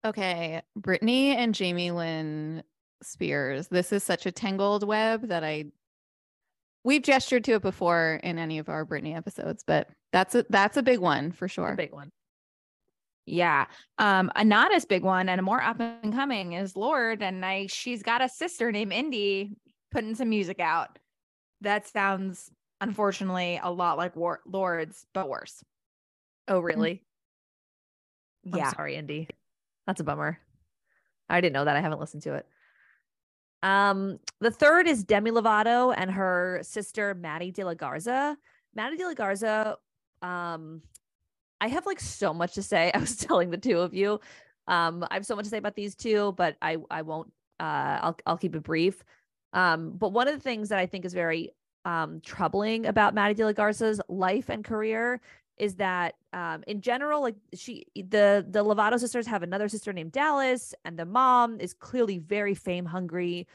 Okay, 0.04 0.62
Britney 0.80 1.36
and 1.36 1.54
Jamie 1.54 1.92
Lynn 1.92 2.64
Spears. 3.04 3.68
This 3.68 3.92
is 3.92 4.04
such 4.04 4.26
a 4.26 4.32
tangled 4.32 4.88
web 4.88 5.28
that 5.28 5.44
I 5.44 5.66
we've 6.84 7.04
gestured 7.04 7.44
to 7.44 7.54
it 7.54 7.62
before 7.62 8.20
in 8.24 8.40
any 8.40 8.58
of 8.58 8.68
our 8.70 8.86
Britney 8.86 9.16
episodes, 9.16 9.64
but 9.66 9.90
that's 10.12 10.34
a 10.36 10.46
that's 10.50 10.78
a 10.78 10.84
big 10.84 11.00
one 11.00 11.32
for 11.32 11.46
A 11.46 11.50
sure. 11.50 11.76
big 11.76 11.92
one. 11.92 12.12
Yeah. 13.28 13.68
Um, 14.00 14.32
a 14.36 14.44
not 14.44 14.74
as 14.74 14.86
big 14.86 15.04
one 15.04 15.30
and 15.30 15.40
a 15.40 15.44
more 15.44 15.62
up 15.62 15.80
and 15.80 16.12
coming 16.12 16.54
is 16.54 16.76
Lorde. 16.76 17.22
And 17.22 17.46
I 17.46 17.68
she's 17.68 18.02
got 18.02 18.24
a 18.24 18.28
sister 18.30 18.72
named 18.72 18.92
Indy 18.92 19.56
putting 19.92 20.16
some 20.16 20.30
music 20.30 20.60
out. 20.60 20.98
That 21.62 21.88
sounds 21.88 22.50
unfortunately 22.82 23.60
a 23.62 23.70
lot 23.72 23.98
like 23.98 24.16
War- 24.16 24.42
Lorde's, 24.48 25.06
but 25.14 25.30
worse. 25.30 25.64
Oh, 26.48 26.60
really? 26.60 27.04
I'm 28.52 28.58
Yeah. 28.58 28.72
sorry, 28.74 28.96
Indy. 28.96 29.28
That's 29.92 30.00
a 30.00 30.06
bummer. 30.06 30.40
I 31.30 31.42
didn't 31.42 31.52
know 31.52 31.66
that. 31.66 31.76
I 31.76 31.82
haven't 31.82 32.00
listened 32.00 32.24
to 32.24 32.36
it. 32.36 32.48
Um, 33.62 34.20
the 34.40 34.50
third 34.50 34.88
is 34.88 35.04
Demi 35.04 35.32
Lovato 35.32 35.94
and 35.96 36.10
her 36.10 36.62
sister 36.64 37.14
Maddie 37.14 37.52
De 37.52 37.66
La 37.66 37.74
Garza. 37.74 38.38
Maddie 38.74 38.96
De 38.96 39.06
La 39.06 39.14
Garza, 39.14 39.76
um, 40.22 40.82
I 41.60 41.68
have 41.68 41.86
like 41.86 42.00
so 42.00 42.34
much 42.34 42.54
to 42.54 42.64
say. 42.64 42.90
I 42.96 43.00
was 43.00 43.18
telling 43.18 43.50
the 43.50 43.58
two 43.58 43.80
of 43.80 43.94
you. 43.94 44.22
Um, 44.66 45.06
I 45.12 45.16
have 45.16 45.26
so 45.26 45.36
much 45.36 45.44
to 45.44 45.50
say 45.50 45.58
about 45.58 45.76
these 45.76 45.94
two, 45.94 46.34
but 46.38 46.56
I 46.62 46.78
I 46.90 47.02
won't 47.02 47.34
uh 47.60 48.00
I'll 48.02 48.18
I'll 48.26 48.38
keep 48.38 48.56
it 48.56 48.64
brief. 48.64 49.04
Um, 49.52 49.92
but 49.92 50.14
one 50.14 50.30
of 50.30 50.34
the 50.34 50.40
things 50.40 50.70
that 50.70 50.80
I 50.80 50.86
think 50.86 51.04
is 51.04 51.14
very 51.14 51.52
um 51.84 52.22
troubling 52.22 52.86
about 52.86 53.14
Maddie 53.14 53.34
De 53.34 53.44
La 53.44 53.52
Garza's 53.52 54.00
life 54.08 54.48
and 54.48 54.64
career 54.64 55.20
is 55.62 55.76
that 55.76 56.16
um, 56.34 56.64
in 56.66 56.82
general, 56.82 57.22
like 57.22 57.36
she, 57.54 57.86
the 57.94 58.44
the 58.50 58.66
Lovato 58.66 59.00
sisters 59.00 59.28
have 59.28 59.44
another 59.44 59.70
sister 59.70 59.94
named 59.94 60.12
Dallas, 60.12 60.74
and 60.84 60.98
the 60.98 61.06
mom 61.06 61.60
is 61.60 61.76
clearly 61.76 62.18
very 62.18 62.56
fame 62.56 62.84
hungry. 62.84 63.48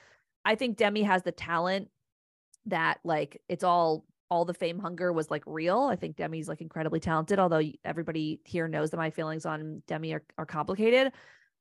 I 0.45 0.55
think 0.55 0.77
Demi 0.77 1.03
has 1.03 1.25
the 1.25 1.33
talent 1.33 1.89
that 2.67 3.01
like 3.03 3.43
it's 3.49 3.65
all 3.65 4.05
all 4.31 4.45
the 4.45 4.55
fame 4.55 4.79
hunger 4.79 5.13
was 5.13 5.33
like 5.33 5.43
real. 5.47 5.83
I 5.83 5.97
think 5.97 6.15
Demi's 6.15 6.49
like 6.49 6.61
incredibly 6.61 7.01
talented, 7.01 7.41
although 7.41 7.63
everybody 7.85 8.41
here 8.45 8.69
knows 8.69 8.91
that 8.93 8.99
my 8.99 9.11
feelings 9.11 9.45
on 9.45 9.83
Demi 9.89 10.13
are, 10.15 10.23
are 10.39 10.47
complicated. 10.47 11.13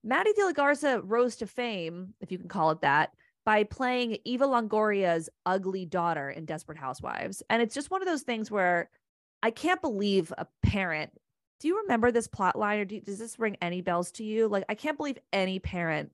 Maddie 0.03 0.33
De 0.33 0.45
La 0.45 0.51
Garza 0.51 1.01
rose 1.01 1.35
to 1.37 1.47
fame, 1.47 2.13
if 2.21 2.31
you 2.31 2.37
can 2.37 2.47
call 2.47 2.69
it 2.69 2.81
that, 2.81 3.13
by 3.45 3.63
playing 3.63 4.17
Eva 4.25 4.45
Longoria's 4.45 5.27
ugly 5.47 5.87
daughter 5.87 6.29
in 6.29 6.45
Desperate 6.45 6.77
Housewives. 6.77 7.41
And 7.49 7.63
it's 7.63 7.73
just 7.73 7.89
one 7.89 8.03
of 8.03 8.07
those 8.07 8.21
things 8.21 8.51
where 8.51 8.91
I 9.43 9.51
can't 9.51 9.81
believe 9.81 10.33
a 10.37 10.47
parent. 10.63 11.11
Do 11.59 11.67
you 11.67 11.81
remember 11.81 12.11
this 12.11 12.27
plot 12.27 12.57
line 12.57 12.79
or 12.79 12.85
do, 12.85 12.99
does 12.99 13.19
this 13.19 13.39
ring 13.39 13.57
any 13.61 13.81
bells 13.81 14.11
to 14.13 14.23
you? 14.23 14.47
Like, 14.47 14.65
I 14.69 14.75
can't 14.75 14.97
believe 14.97 15.17
any 15.31 15.59
parent, 15.59 16.11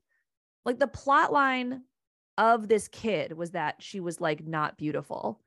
like, 0.65 0.79
the 0.79 0.87
plot 0.87 1.31
line 1.33 1.81
of 2.37 2.67
this 2.67 2.87
kid 2.87 3.33
was 3.33 3.51
that 3.51 3.75
she 3.79 3.99
was 3.99 4.21
like 4.21 4.45
not 4.45 4.77
beautiful. 4.77 5.39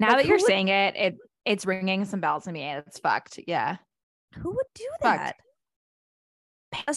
Now 0.00 0.08
Like, 0.08 0.16
that 0.18 0.26
you're 0.26 0.36
would- 0.38 0.46
saying 0.46 0.68
it, 0.68 0.96
it 0.96 1.16
it's 1.44 1.64
ringing 1.66 2.04
some 2.04 2.20
bells 2.20 2.44
to 2.44 2.52
me. 2.52 2.62
It's 2.64 2.98
fucked. 2.98 3.40
Yeah. 3.46 3.76
Who 4.34 4.50
would 4.50 4.66
do 4.74 4.84
Fucked. 5.00 5.18
that? 5.18 5.36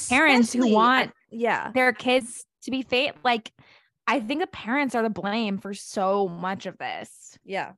Parents 0.10 0.52
who 0.52 0.60
Especially- 0.60 0.74
want 0.74 1.12
yeah. 1.30 1.72
their 1.72 1.94
kids 1.94 2.46
to 2.64 2.72
be 2.72 2.82
fate 2.82 3.14
like 3.24 3.52
I 4.08 4.20
think 4.20 4.42
the 4.42 4.48
parents 4.48 4.94
are 4.96 5.04
the 5.04 5.10
blame 5.10 5.58
for 5.58 5.74
so 5.74 6.28
much 6.28 6.66
of 6.66 6.78
this. 6.78 7.38
Yeah. 7.46 7.74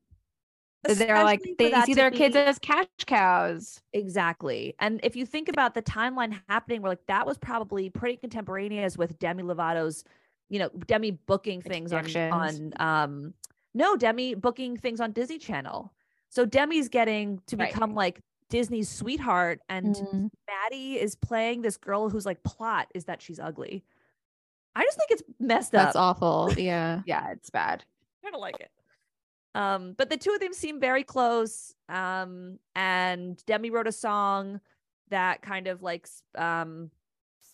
They're 0.84 1.24
like 1.24 1.42
they 1.58 1.74
see 1.86 1.94
their 1.94 2.12
kids 2.12 2.36
as 2.36 2.60
cash 2.60 2.88
cows. 3.06 3.82
Exactly. 3.94 4.76
And 4.80 5.00
if 5.04 5.16
you 5.16 5.26
think 5.26 5.48
about 5.50 5.74
the 5.74 5.82
timeline 5.82 6.40
happening, 6.50 6.82
we're 6.82 6.90
like 6.90 7.06
that 7.08 7.26
was 7.26 7.38
probably 7.38 7.90
pretty 7.90 8.18
contemporaneous 8.18 8.98
with 8.98 9.18
Demi 9.20 9.44
Lovato's, 9.44 10.04
you 10.50 10.60
know, 10.60 10.70
Demi 10.88 11.12
booking 11.12 11.62
things 11.62 11.94
on, 11.94 12.06
on 12.18 12.74
um 12.80 13.34
no, 13.74 13.96
Demi 13.96 14.36
booking 14.36 14.78
things 14.78 15.00
on 15.00 15.12
Disney 15.12 15.40
Channel. 15.40 15.92
So 16.30 16.46
Demi's 16.46 16.90
getting 16.90 17.40
to 17.48 17.56
Right. 17.58 17.72
become 17.74 17.94
like 17.96 18.20
Disney's 18.50 18.90
sweetheart 18.90 19.62
and 19.70 19.96
Mm. 19.96 20.30
Maddie 20.48 21.00
is 21.00 21.16
playing 21.16 21.62
this 21.62 21.78
girl 21.78 22.10
who's 22.10 22.26
like 22.26 22.44
plot 22.44 22.88
is 22.94 23.06
that 23.06 23.22
she's 23.22 23.40
ugly. 23.40 23.84
I 24.76 24.84
just 24.84 24.98
think 24.98 25.12
it's 25.12 25.24
messed 25.40 25.72
That's 25.72 25.82
up. 25.82 25.88
That's 25.88 25.96
awful. 25.96 26.54
Yeah. 26.58 27.02
Yeah, 27.06 27.32
it's 27.32 27.50
bad. 27.50 27.84
I 28.22 28.26
kind 28.26 28.36
of 28.36 28.42
like 28.42 28.60
it. 28.60 28.70
Um, 29.56 29.94
but 29.98 30.10
the 30.10 30.18
two 30.18 30.32
of 30.32 30.40
them 30.40 30.54
seem 30.54 30.80
very 30.80 31.04
close. 31.04 31.74
Um, 31.90 32.60
and 32.76 33.44
Demi 33.46 33.70
wrote 33.70 33.88
a 33.88 33.92
song 33.92 34.60
that 35.10 35.42
kind 35.42 35.68
of 35.68 35.84
like 35.84 36.08
um 36.36 36.90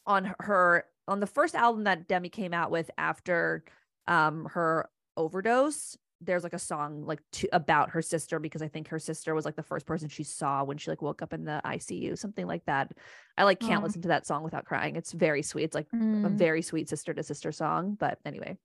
on 0.06 0.34
her- 0.39 0.86
on 1.08 1.20
the 1.20 1.28
first 1.28 1.56
album 1.56 1.84
that 1.86 2.08
Demi 2.08 2.30
came 2.30 2.54
out 2.54 2.72
with 2.72 2.89
after 2.97 3.64
um 4.08 4.45
her 4.52 4.89
overdose. 5.18 5.97
There's 6.22 6.43
like 6.43 6.54
a 6.54 6.60
song 6.60 7.06
like 7.06 7.22
to, 7.34 7.47
about 7.54 7.91
her 7.91 8.02
sister 8.02 8.39
because 8.39 8.62
I 8.62 8.68
think 8.68 8.89
her 8.89 9.00
sister 9.00 9.34
was 9.34 9.45
like 9.45 9.56
the 9.56 9.64
first 9.64 9.86
person 9.86 10.10
she 10.10 10.24
saw 10.24 10.64
when 10.66 10.78
she 10.78 10.91
like 10.91 11.02
woke 11.02 11.22
up 11.22 11.32
in 11.34 11.45
the 11.45 11.62
ICU, 11.66 12.18
something 12.18 12.45
like 12.45 12.66
that. 12.66 12.91
I 13.38 13.43
like 13.45 13.60
can't 13.62 13.84
listen 13.84 14.02
to 14.02 14.10
that 14.10 14.26
song 14.28 14.43
without 14.43 14.66
crying. 14.66 14.95
It's 14.97 15.14
very 15.14 15.41
sweet. 15.41 15.64
It's 15.64 15.76
like 15.76 15.88
a 15.93 15.95
Mm. 15.95 16.32
very 16.38 16.62
sweet 16.62 16.89
sister 16.89 17.14
to 17.14 17.24
sister 17.24 17.52
song. 17.54 17.95
But 17.97 18.20
anyway, 18.26 18.58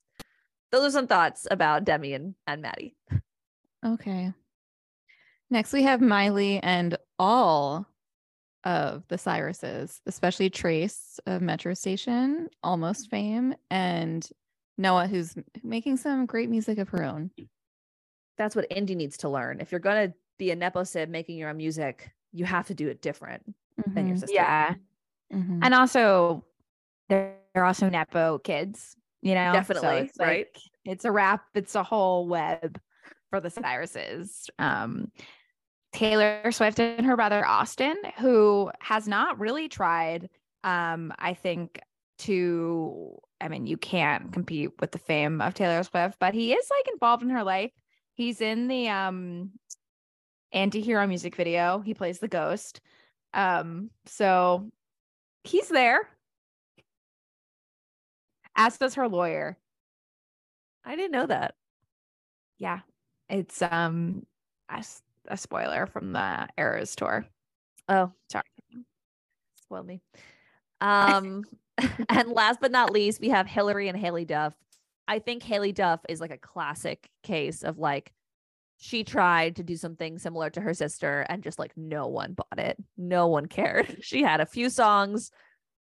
those 0.72 0.84
are 0.84 0.90
some 0.90 1.06
thoughts 1.06 1.46
about 1.50 1.84
Demi 1.84 2.14
and, 2.14 2.34
and 2.46 2.62
Maddie. 2.62 2.96
Okay. 3.84 4.32
Next, 5.50 5.72
we 5.72 5.82
have 5.82 6.00
Miley 6.00 6.58
and 6.62 6.96
all 7.18 7.86
of 8.64 9.06
the 9.08 9.16
Cyruses, 9.16 10.00
especially 10.06 10.48
Trace 10.50 11.20
of 11.26 11.42
Metro 11.42 11.74
Station, 11.74 12.48
Almost 12.62 13.10
Fame, 13.10 13.54
and 13.70 14.28
Noah, 14.78 15.06
who's 15.06 15.34
making 15.62 15.98
some 15.98 16.26
great 16.26 16.48
music 16.48 16.78
of 16.78 16.88
her 16.88 17.04
own. 17.04 17.30
That's 18.38 18.56
what 18.56 18.68
indie 18.70 18.96
needs 18.96 19.18
to 19.18 19.28
learn. 19.28 19.60
If 19.60 19.70
you're 19.70 19.80
gonna 19.80 20.14
be 20.38 20.50
a 20.50 20.56
nepo 20.56 20.82
sib 20.82 21.08
making 21.08 21.36
your 21.36 21.50
own 21.50 21.58
music, 21.58 22.10
you 22.32 22.44
have 22.46 22.66
to 22.66 22.74
do 22.74 22.88
it 22.88 23.00
different 23.00 23.54
than 23.86 24.06
your 24.06 24.16
Mhm, 24.16 24.20
sister. 24.20 24.34
Yeah. 24.34 24.74
mhm. 25.32 25.60
And 25.62 25.74
also 25.74 26.44
they're, 27.08 27.36
they're 27.54 27.64
also 27.64 27.88
Nepo 27.88 28.38
kids, 28.38 28.96
you 29.24 29.34
know? 29.34 29.50
So 29.50 29.54
Definitely, 29.54 29.98
it's 30.08 30.18
like- 30.18 30.28
right? 30.28 30.46
It's 30.84 31.04
a 31.04 31.10
wrap, 31.10 31.44
it's 31.54 31.74
a 31.74 31.82
whole 31.82 32.28
web 32.28 32.80
for 33.30 33.40
the 33.40 33.50
Cyruses. 33.50 34.48
Um 34.58 35.10
Taylor 35.92 36.50
Swift 36.50 36.80
and 36.80 37.06
her 37.06 37.14
brother 37.16 37.46
Austin, 37.46 37.96
who 38.18 38.70
has 38.80 39.06
not 39.06 39.38
really 39.38 39.68
tried, 39.68 40.28
um, 40.64 41.12
I 41.18 41.34
think, 41.34 41.80
to 42.18 43.16
I 43.40 43.48
mean, 43.48 43.66
you 43.66 43.76
can't 43.76 44.32
compete 44.32 44.70
with 44.80 44.90
the 44.92 44.98
fame 44.98 45.40
of 45.40 45.54
Taylor 45.54 45.82
Swift, 45.82 46.18
but 46.18 46.34
he 46.34 46.52
is 46.52 46.68
like 46.70 46.92
involved 46.92 47.22
in 47.22 47.30
her 47.30 47.44
life. 47.44 47.72
He's 48.14 48.40
in 48.40 48.68
the 48.68 48.88
um 48.88 49.52
anti-hero 50.52 51.06
music 51.06 51.34
video. 51.34 51.80
He 51.80 51.94
plays 51.94 52.18
the 52.20 52.28
ghost. 52.28 52.80
Um, 53.32 53.90
so 54.06 54.70
he's 55.42 55.68
there. 55.68 56.08
As 58.56 58.78
does 58.78 58.94
her 58.94 59.08
lawyer. 59.08 59.56
I 60.84 60.96
didn't 60.96 61.12
know 61.12 61.26
that. 61.26 61.54
Yeah. 62.58 62.80
It's 63.28 63.62
um 63.62 64.26
a 64.68 65.36
spoiler 65.36 65.86
from 65.86 66.12
the 66.12 66.48
Eras 66.58 66.94
tour. 66.94 67.26
Oh, 67.88 68.12
Sorry. 68.30 68.44
spoiled 69.56 69.86
me. 69.86 70.00
Um, 70.80 71.44
and 72.10 72.28
last 72.28 72.60
but 72.60 72.70
not 72.70 72.90
least, 72.92 73.18
we 73.20 73.30
have 73.30 73.46
Hilary 73.46 73.88
and 73.88 73.98
Haylie 73.98 74.26
Duff. 74.26 74.52
I 75.08 75.18
think 75.18 75.42
Haylie 75.42 75.74
Duff 75.74 76.00
is 76.10 76.20
like 76.20 76.32
a 76.32 76.36
classic 76.36 77.08
case 77.22 77.62
of 77.62 77.78
like 77.78 78.12
she 78.76 79.02
tried 79.02 79.56
to 79.56 79.62
do 79.62 79.76
something 79.76 80.18
similar 80.18 80.50
to 80.50 80.60
her 80.60 80.74
sister 80.74 81.24
and 81.30 81.42
just 81.42 81.58
like 81.58 81.72
no 81.76 82.08
one 82.08 82.34
bought 82.34 82.58
it. 82.58 82.76
No 82.98 83.28
one 83.28 83.46
cared. 83.46 83.96
She 84.02 84.22
had 84.22 84.40
a 84.40 84.46
few 84.46 84.68
songs 84.68 85.30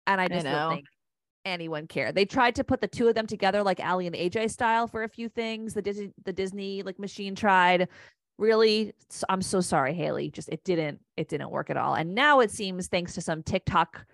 and 0.08 0.20
I 0.20 0.26
I 0.26 0.28
just 0.28 0.44
know. 0.44 0.52
don't 0.52 0.76
think 0.76 0.88
anyone 1.46 1.88
care. 1.88 2.12
They 2.12 2.26
tried 2.26 2.56
to 2.56 2.64
put 2.64 2.82
the 2.82 2.88
two 2.88 3.08
of 3.08 3.16
them 3.16 3.28
together 3.28 3.64
like 3.64 3.80
Aly 3.80 4.08
and 4.08 4.16
AJ 4.16 4.52
style 4.52 4.88
for 4.88 5.04
a 5.04 5.10
few 5.10 5.30
things. 5.30 5.74
The 5.74 5.82
Disney 5.82 6.12
the 6.24 6.34
Disney 6.34 6.84
like 6.84 7.00
machine 7.00 7.36
tried. 7.36 7.88
Really, 8.38 8.94
I'm 9.30 9.42
so 9.42 9.62
sorry, 9.62 9.94
Haylie. 9.94 10.32
Just 10.32 10.50
it 10.50 10.64
didn't 10.64 11.00
it 11.18 11.28
didn't 11.28 11.52
work 11.52 11.70
at 11.70 11.78
all. 11.78 11.94
And 11.96 12.16
now 12.16 12.40
it 12.40 12.52
seems 12.52 12.88
thanks 12.88 13.14
to 13.16 13.22
some 13.22 13.44
TikTok 13.44 14.06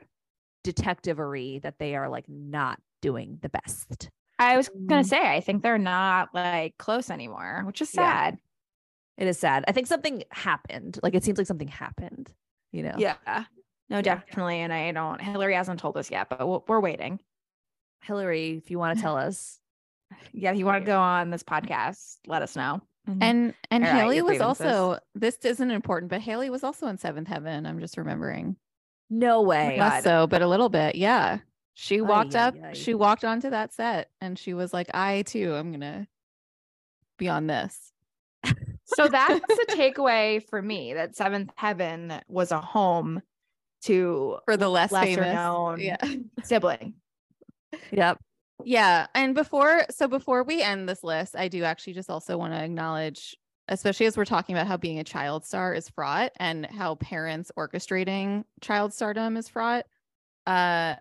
detectivery 0.64 1.60
that 1.60 1.80
they 1.80 1.96
are 1.96 2.10
like 2.10 2.28
not 2.28 2.80
doing 3.02 3.40
the 3.42 3.50
best. 3.50 4.10
I 4.40 4.58
was 4.58 4.70
gonna 4.70 5.04
Mm. 5.04 5.06
say, 5.08 5.36
I 5.36 5.40
think 5.40 5.64
they're 5.64 5.78
not 5.78 6.34
like 6.34 6.78
close 6.78 7.10
anymore, 7.10 7.64
which 7.66 7.82
is 7.82 7.94
Yeah. 7.94 8.02
sad. 8.02 8.40
It 9.18 9.28
is 9.28 9.40
sad. 9.40 9.64
I 9.68 9.72
think 9.72 9.88
something 9.88 10.24
happened. 10.32 11.00
Like 11.02 11.16
it 11.16 11.24
seems 11.24 11.38
like 11.38 11.48
something 11.48 11.68
happened, 11.70 12.32
you 12.72 12.84
know. 12.84 12.96
Yeah. 12.98 13.16
No, 13.90 14.02
definitely. 14.02 14.60
And 14.60 14.74
I 14.74 14.92
don't, 14.92 15.22
Hilary 15.22 15.56
hasn't 15.56 15.80
told 15.80 15.96
us 15.98 16.12
yet, 16.12 16.30
but 16.30 16.46
we'll, 16.48 16.64
we're 16.68 16.80
waiting. 16.82 17.20
Hilary, 18.04 18.58
if 18.64 18.70
you 18.70 18.80
want 18.80 18.98
to 18.98 19.02
tell 19.02 19.18
us. 19.28 19.60
Yeah. 20.32 20.52
If 20.52 20.58
you 20.58 20.66
want 20.66 20.84
to 20.84 20.86
go 20.86 21.00
on 21.00 21.30
this 21.30 21.44
podcast, 21.44 22.18
let 22.28 22.42
us 22.42 22.56
know. 22.56 22.82
Mhm. 23.10 23.18
And 23.22 23.54
and 23.72 23.86
Air 23.86 23.92
out 23.94 24.02
Haylie 24.10 24.16
your 24.18 24.26
was 24.26 24.42
also 24.42 25.00
this 25.16 25.38
isn't 25.44 25.72
important, 25.72 26.10
but 26.10 26.22
Haylie 26.22 26.50
was 26.50 26.64
also 26.64 26.88
in 26.88 26.98
Seventh 26.98 27.28
Heaven. 27.30 27.66
I'm 27.66 27.80
just 27.80 27.98
remembering. 27.98 28.58
No 29.10 29.42
way. 29.42 29.76
God. 29.78 29.94
Less 29.94 30.04
so, 30.04 30.28
but 30.28 30.42
a 30.42 30.48
little 30.48 30.68
bit. 30.70 30.96
Yeah. 30.96 31.40
She 31.74 32.00
Ay, 32.00 32.02
walked 32.02 32.36
ay, 32.36 32.40
up, 32.48 32.56
ay. 32.64 32.74
she 32.74 32.94
walked 32.94 33.24
onto 33.24 33.50
that 33.52 33.74
set 33.74 34.10
and 34.20 34.38
she 34.38 34.54
was 34.54 34.74
like, 34.74 34.90
I 34.94 35.22
too 35.22 35.56
am 35.56 35.72
gonna 35.72 36.08
be 37.18 37.30
on 37.30 37.48
this. 37.48 37.94
so 38.86 39.08
that's 39.08 39.40
the 39.40 39.66
takeaway 39.78 40.44
for 40.50 40.62
me 40.62 40.94
that 40.94 41.16
Seventh 41.16 41.52
Heaven 41.56 42.14
was 42.28 42.52
a 42.52 42.60
home 42.60 43.22
to 43.84 44.38
For 44.46 44.58
the 44.58 44.70
less 44.70 44.92
lesser 44.92 45.26
famous. 45.26 45.34
known 45.34 45.80
Yeah. 45.80 45.98
sibling. 46.44 46.96
Yep. 47.92 48.20
Yeah. 48.64 49.08
And 49.14 49.36
before, 49.36 49.86
so 49.90 50.08
before 50.08 50.44
we 50.44 50.62
end 50.62 50.90
this 50.90 51.04
list, 51.04 51.36
I 51.36 51.48
do 51.48 51.64
actually 51.64 51.94
just 51.94 52.10
also 52.10 52.38
want 52.38 52.54
to 52.54 52.60
acknowledge, 52.64 53.36
especially 53.68 54.08
as 54.08 54.18
we're 54.18 54.26
talking 54.26 54.56
about 54.56 54.68
how 54.68 54.78
being 54.78 55.00
a 55.00 55.04
child 55.04 55.46
star 55.46 55.74
is 55.74 55.90
fraught 55.90 56.32
and 56.40 56.66
how 56.66 56.96
parents 56.96 57.52
orchestrating 57.58 58.46
child 58.62 58.94
stardom 58.94 59.38
is 59.38 59.48
fraught. 59.48 59.86
Uh, 60.46 60.96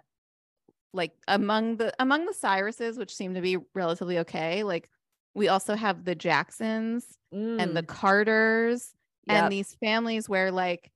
like 0.92 1.12
among 1.28 1.76
the 1.76 1.92
among 1.98 2.26
the 2.26 2.32
Cyruses, 2.32 2.98
which 2.98 3.14
seem 3.14 3.34
to 3.34 3.40
be 3.40 3.58
relatively 3.74 4.18
okay, 4.20 4.62
like 4.62 4.88
we 5.34 5.48
also 5.48 5.74
have 5.74 6.04
the 6.04 6.14
Jacksons 6.14 7.18
and 7.32 7.76
the 7.76 7.82
Mm, 7.82 7.86
Carters 7.86 8.94
yep. 9.26 9.44
and 9.44 9.52
these 9.52 9.74
families 9.82 10.28
where 10.28 10.50
like 10.50 10.90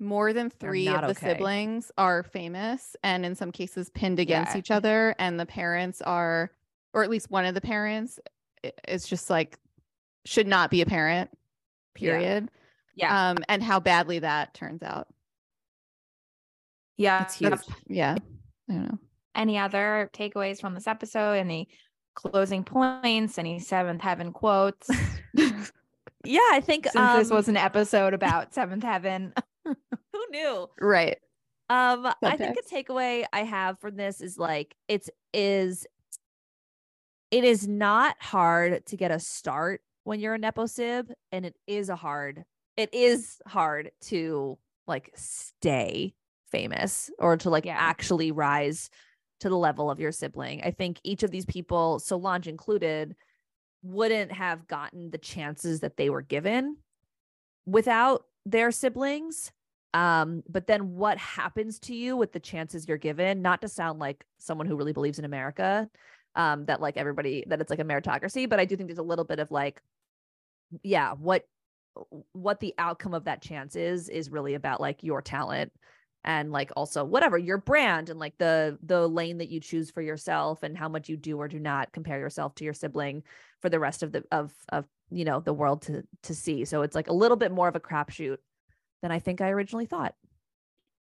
more 0.00 0.32
than 0.32 0.48
three 0.50 0.88
of 0.88 1.00
the 1.02 1.08
okay. 1.08 1.32
siblings 1.34 1.90
are 1.98 2.22
famous 2.22 2.94
and 3.02 3.26
in 3.26 3.34
some 3.34 3.50
cases 3.50 3.90
pinned 3.90 4.18
against 4.20 4.54
Yeah. 4.54 4.58
each 4.58 4.70
other 4.70 5.14
and 5.18 5.38
the 5.40 5.46
parents 5.46 6.00
are 6.02 6.52
or 6.94 7.02
at 7.02 7.10
least 7.10 7.30
one 7.30 7.44
of 7.44 7.54
the 7.54 7.60
parents 7.60 8.18
is 8.86 9.04
just 9.06 9.28
like 9.28 9.58
should 10.24 10.46
not 10.46 10.70
be 10.70 10.82
a 10.82 10.86
parent 10.86 11.30
period 11.94 12.48
Yeah. 12.94 13.30
Um, 13.30 13.38
and 13.48 13.62
how 13.62 13.80
badly 13.80 14.20
that 14.20 14.54
turns 14.54 14.82
out. 14.82 15.08
yeah. 16.96 17.22
It's 17.22 17.34
huge. 17.34 17.52
Yeah. 17.86 18.16
I 18.68 18.72
don't 18.72 18.88
know. 18.88 18.98
Any 19.34 19.58
other 19.58 20.10
takeaways 20.12 20.60
from 20.60 20.74
this 20.74 20.86
episode? 20.86 21.34
Any 21.34 21.68
closing 22.14 22.64
points? 22.64 23.38
Any 23.38 23.58
seventh 23.60 24.02
heaven 24.02 24.32
quotes? 24.32 24.88
Yeah, 26.24 26.40
I 26.50 26.60
think 26.60 26.84
this 26.84 26.96
um, 26.96 27.28
was 27.30 27.48
an 27.48 27.56
episode 27.56 28.12
about 28.12 28.52
seventh 28.52 28.82
heaven. 28.82 29.32
who 30.12 30.24
knew. 30.30 30.68
Right. 30.80 31.18
Um, 31.70 32.10
I 32.22 32.36
think 32.36 32.56
a 32.58 32.74
takeaway 32.74 33.24
I 33.32 33.40
have 33.40 33.78
from 33.78 33.96
this 33.96 34.20
is 34.22 34.38
like 34.38 34.74
it's 34.88 35.10
is 35.34 35.86
it 37.30 37.44
is 37.44 37.68
not 37.68 38.16
hard 38.20 38.86
to 38.86 38.96
get 38.96 39.10
a 39.10 39.18
start 39.18 39.82
when 40.04 40.18
you're 40.20 40.34
a 40.34 40.38
nepo 40.38 40.64
sib, 40.66 41.12
and 41.30 41.44
it 41.44 41.54
is 41.66 41.88
a 41.90 41.96
hard 41.96 42.44
it 42.76 42.94
is 42.94 43.40
hard 43.46 43.90
to 44.02 44.56
like 44.86 45.10
stay 45.14 46.14
famous 46.50 47.10
or 47.18 47.36
to 47.36 47.50
like 47.50 47.66
Yeah. 47.66 47.76
actually 47.78 48.32
rise 48.32 48.88
to 49.40 49.48
the 49.48 49.56
level 49.56 49.90
of 49.90 50.00
your 50.00 50.12
sibling. 50.12 50.62
I 50.64 50.70
think 50.70 50.98
each 51.04 51.22
of 51.22 51.30
these 51.30 51.44
people, 51.44 51.98
Solange 51.98 52.48
included, 52.48 53.14
wouldn't 53.82 54.32
have 54.32 54.66
gotten 54.66 55.10
the 55.10 55.18
chances 55.18 55.80
that 55.80 55.96
they 55.96 56.08
were 56.08 56.22
given 56.22 56.78
without 57.66 58.24
their 58.46 58.70
siblings 58.72 59.52
um 59.94 60.42
but 60.48 60.66
then 60.66 60.94
what 60.94 61.16
happens 61.18 61.78
to 61.78 61.94
you 61.94 62.16
with 62.16 62.32
the 62.32 62.40
chances 62.40 62.86
you're 62.86 62.98
given 62.98 63.40
not 63.40 63.60
to 63.60 63.68
sound 63.68 63.98
like 63.98 64.24
someone 64.38 64.66
who 64.66 64.76
really 64.76 64.92
believes 64.92 65.18
in 65.18 65.24
america 65.24 65.88
um 66.34 66.64
that 66.66 66.80
like 66.80 66.96
everybody 66.96 67.44
that 67.46 67.60
it's 67.60 67.70
like 67.70 67.78
a 67.78 67.84
meritocracy 67.84 68.48
but 68.48 68.60
i 68.60 68.64
do 68.64 68.76
think 68.76 68.88
there's 68.88 68.98
a 68.98 69.02
little 69.02 69.24
bit 69.24 69.38
of 69.38 69.50
like 69.50 69.82
yeah 70.82 71.12
what 71.12 71.44
what 72.32 72.60
the 72.60 72.74
outcome 72.78 73.14
of 73.14 73.24
that 73.24 73.42
chance 73.42 73.76
is 73.76 74.08
is 74.08 74.30
really 74.30 74.54
about 74.54 74.80
like 74.80 75.02
your 75.02 75.22
talent 75.22 75.72
and 76.24 76.52
like 76.52 76.70
also 76.76 77.04
whatever 77.04 77.38
your 77.38 77.58
brand 77.58 78.10
and 78.10 78.18
like 78.18 78.36
the 78.38 78.78
the 78.82 79.08
lane 79.08 79.38
that 79.38 79.48
you 79.48 79.60
choose 79.60 79.90
for 79.90 80.02
yourself 80.02 80.62
and 80.62 80.76
how 80.76 80.88
much 80.88 81.08
you 81.08 81.16
do 81.16 81.38
or 81.38 81.48
do 81.48 81.58
not 81.58 81.92
compare 81.92 82.18
yourself 82.18 82.54
to 82.54 82.64
your 82.64 82.74
sibling 82.74 83.22
for 83.60 83.68
the 83.68 83.78
rest 83.78 84.02
of 84.02 84.12
the 84.12 84.22
of 84.30 84.52
of 84.70 84.84
you 85.10 85.24
know 85.24 85.40
the 85.40 85.52
world 85.52 85.82
to 85.82 86.02
to 86.22 86.34
see. 86.34 86.64
So 86.64 86.82
it's 86.82 86.94
like 86.94 87.08
a 87.08 87.12
little 87.14 87.36
bit 87.36 87.52
more 87.52 87.68
of 87.68 87.76
a 87.76 87.80
crapshoot 87.80 88.38
than 89.02 89.10
i 89.10 89.18
think 89.18 89.40
i 89.40 89.48
originally 89.50 89.86
thought 89.86 90.14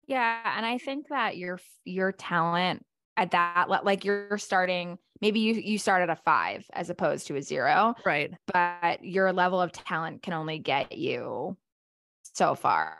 Yeah, 0.07 0.39
and 0.55 0.65
I 0.65 0.77
think 0.77 1.07
that 1.09 1.37
your 1.37 1.59
your 1.83 2.11
talent 2.13 2.85
at 3.17 3.31
that 3.31 3.67
like 3.83 4.05
you're 4.05 4.37
starting 4.37 4.97
maybe 5.21 5.39
you 5.41 5.53
you 5.55 5.77
start 5.77 6.01
at 6.01 6.09
a 6.09 6.15
5 6.15 6.65
as 6.71 6.89
opposed 6.89 7.27
to 7.27 7.35
a 7.35 7.41
0, 7.41 7.95
right 8.05 8.33
but 8.53 9.03
your 9.03 9.33
level 9.33 9.59
of 9.59 9.71
talent 9.71 10.21
can 10.23 10.33
only 10.33 10.59
get 10.59 10.97
you 10.97 11.57
so 12.23 12.55
far. 12.55 12.99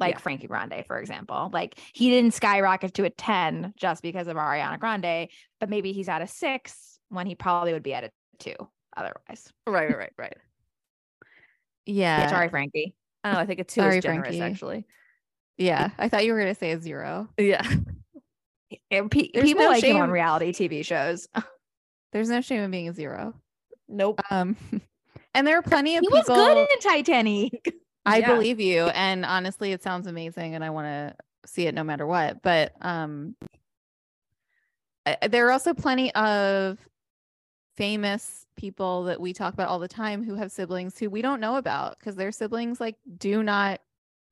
Like 0.00 0.14
Yeah. 0.14 0.18
Frankie 0.18 0.46
Grande, 0.46 0.84
for 0.86 0.98
example. 1.00 1.50
Like 1.52 1.78
he 1.94 2.10
didn't 2.10 2.32
skyrocket 2.34 2.94
to 2.94 3.04
a 3.04 3.10
10 3.10 3.72
just 3.76 4.02
because 4.02 4.28
of 4.28 4.36
Ariana 4.36 4.78
Grande, 4.78 5.28
but 5.60 5.68
maybe 5.70 5.92
he's 5.92 6.08
at 6.08 6.22
a 6.22 6.26
6 6.26 6.98
when 7.08 7.26
he 7.26 7.34
probably 7.34 7.72
would 7.72 7.82
be 7.82 7.94
at 7.94 8.04
a 8.04 8.10
2 8.38 8.54
otherwise. 8.96 9.50
right 9.66 9.96
right 9.96 10.12
right 10.18 10.36
Yeah. 11.86 12.20
Yeah, 12.20 12.26
sorry, 12.28 12.48
Frankie. 12.50 12.94
I 13.28 13.32
don't 13.32 13.34
know 13.34 13.40
i 13.40 13.46
think 13.46 13.60
a 13.60 13.64
two 13.64 13.80
Sorry, 13.80 13.98
is 13.98 14.02
generous 14.04 14.36
Frankie. 14.36 14.42
actually 14.42 14.86
Yeah. 15.56 15.90
I 15.98 16.08
thought 16.08 16.24
you 16.24 16.32
were 16.32 16.38
gonna 16.38 16.54
say 16.54 16.72
a 16.72 16.80
zero. 16.80 17.28
yeah 17.38 17.62
And 18.90 19.10
pe- 19.10 19.30
There's 19.32 19.44
people 19.46 19.64
no 19.64 19.70
like 19.70 19.82
him 19.82 19.96
on 19.96 20.10
reality 20.10 20.52
TV 20.52 20.84
shows. 20.84 21.26
There's 22.12 22.28
no 22.28 22.40
shame 22.42 22.60
in 22.60 22.70
being 22.70 22.88
a 22.88 22.92
zero. 22.92 23.34
nope 23.88 24.20
Um 24.30 24.56
and 25.34 25.46
there 25.46 25.58
are 25.58 25.62
plenty 25.62 25.96
of 25.96 26.02
he 26.02 26.06
people 26.08 26.18
was 26.18 26.26
good 26.26 26.58
in 26.58 26.78
Titanic. 26.80 27.74
I 28.06 28.18
Yeah. 28.18 28.34
believe 28.34 28.60
you. 28.60 28.84
And 28.88 29.24
honestly, 29.24 29.72
it 29.72 29.82
sounds 29.82 30.06
amazing 30.06 30.54
and 30.54 30.64
I 30.64 30.70
want 30.70 30.86
to 30.86 31.14
see 31.46 31.66
it 31.66 31.74
no 31.74 31.82
matter 31.84 32.06
what. 32.06 32.42
But 32.42 32.72
um 32.80 33.34
I- 35.06 35.28
there 35.28 35.46
are 35.48 35.52
also 35.52 35.74
plenty 35.74 36.14
of 36.14 36.78
famous 37.78 38.44
people 38.56 39.04
that 39.04 39.20
we 39.20 39.32
talk 39.32 39.54
about 39.54 39.68
all 39.68 39.78
the 39.78 39.86
time 39.86 40.24
who 40.24 40.34
have 40.34 40.50
siblings 40.50 40.98
who 40.98 41.08
we 41.08 41.22
don't 41.22 41.38
know 41.40 41.56
about 41.56 41.96
because 41.98 42.16
their 42.16 42.32
siblings 42.32 42.80
like 42.80 42.96
do 43.18 43.40
not 43.44 43.80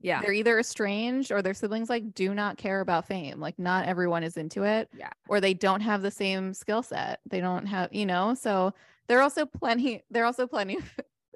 yeah. 0.00 0.20
they're 0.20 0.32
either 0.32 0.58
estranged 0.58 1.30
or 1.30 1.40
their 1.42 1.54
siblings 1.54 1.88
like 1.88 2.12
do 2.12 2.34
not 2.34 2.56
care 2.58 2.80
about 2.80 3.06
fame 3.06 3.38
like 3.38 3.56
not 3.56 3.86
everyone 3.86 4.24
is 4.24 4.36
into 4.36 4.64
it 4.64 4.88
Yeah. 4.92 5.10
or 5.28 5.40
they 5.40 5.54
don't 5.54 5.80
have 5.80 6.02
the 6.02 6.10
same 6.10 6.54
skill 6.54 6.82
set 6.82 7.20
they 7.30 7.40
don't 7.40 7.66
have 7.66 7.94
you 7.94 8.04
know 8.04 8.34
so 8.34 8.74
there 9.06 9.18
are 9.18 9.22
also 9.22 9.46
plenty 9.46 10.02
there 10.10 10.24
are 10.24 10.26
also 10.26 10.48
plenty 10.48 10.76
of 10.78 10.84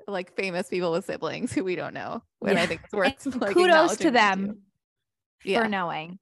like 0.08 0.34
famous 0.34 0.68
people 0.68 0.90
with 0.90 1.04
siblings 1.04 1.52
who 1.52 1.62
we 1.62 1.76
don't 1.76 1.94
know 1.94 2.22
and 2.44 2.58
i 2.58 2.66
think 2.66 2.80
it's 2.84 2.92
worth 2.92 3.24
And 3.24 3.40
like 3.40 3.54
kudos 3.54 3.96
to 3.98 4.10
them 4.10 4.58
too. 5.44 5.50
yeah. 5.50 5.62
for 5.62 5.68
knowing 5.68 6.18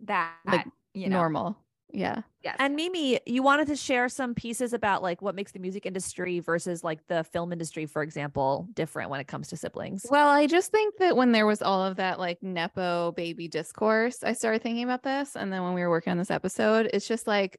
that 0.00 0.32
Like, 0.44 0.66
you 0.94 1.08
know. 1.08 1.18
normal 1.18 1.56
yeah 1.90 2.20
yes. 2.44 2.56
and 2.58 2.76
mimi 2.76 3.18
you 3.26 3.42
wanted 3.42 3.66
to 3.66 3.74
share 3.74 4.08
some 4.08 4.34
pieces 4.34 4.72
about 4.74 5.02
like 5.02 5.22
what 5.22 5.34
makes 5.34 5.52
the 5.52 5.58
music 5.58 5.86
industry 5.86 6.38
versus 6.38 6.84
like 6.84 7.06
the 7.06 7.24
film 7.24 7.52
industry 7.52 7.86
for 7.86 8.02
example 8.02 8.68
different 8.74 9.08
when 9.08 9.20
it 9.20 9.26
comes 9.26 9.48
to 9.48 9.56
siblings 9.56 10.04
well 10.10 10.28
i 10.28 10.46
just 10.46 10.70
think 10.70 10.94
that 10.98 11.16
when 11.16 11.32
there 11.32 11.46
was 11.46 11.62
all 11.62 11.82
of 11.82 11.96
that 11.96 12.18
like 12.18 12.42
nepo 12.42 13.12
baby 13.12 13.48
discourse 13.48 14.22
i 14.22 14.32
started 14.32 14.62
thinking 14.62 14.84
about 14.84 15.02
this 15.02 15.34
and 15.34 15.52
then 15.52 15.62
when 15.62 15.72
we 15.72 15.80
were 15.80 15.90
working 15.90 16.10
on 16.10 16.18
this 16.18 16.30
episode 16.30 16.90
it's 16.92 17.08
just 17.08 17.26
like 17.26 17.58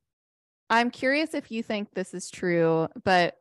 i'm 0.70 0.92
curious 0.92 1.34
if 1.34 1.50
you 1.50 1.64
think 1.64 1.90
this 1.94 2.14
is 2.14 2.30
true 2.30 2.88
but 3.04 3.36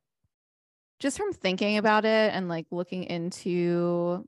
just 1.01 1.19
from 1.19 1.33
thinking 1.33 1.77
about 1.77 2.05
it 2.05 2.33
and 2.35 2.49
like 2.49 2.67
looking 2.71 3.05
into 3.05 4.25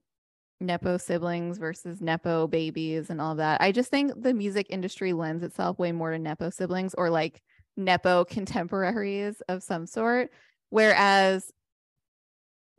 nepo 0.60 0.98
siblings 0.98 1.58
versus 1.58 2.00
nepo 2.00 2.46
babies 2.46 3.10
and 3.10 3.20
all 3.20 3.34
that. 3.36 3.60
I 3.60 3.72
just 3.72 3.90
think 3.90 4.22
the 4.22 4.34
music 4.34 4.66
industry 4.70 5.12
lends 5.12 5.42
itself 5.42 5.78
way 5.78 5.92
more 5.92 6.10
to 6.10 6.18
nepo 6.18 6.50
siblings 6.50 6.94
or 6.94 7.10
like 7.10 7.40
nepo 7.76 8.24
contemporaries 8.24 9.40
of 9.48 9.62
some 9.62 9.86
sort. 9.86 10.30
Whereas 10.68 11.50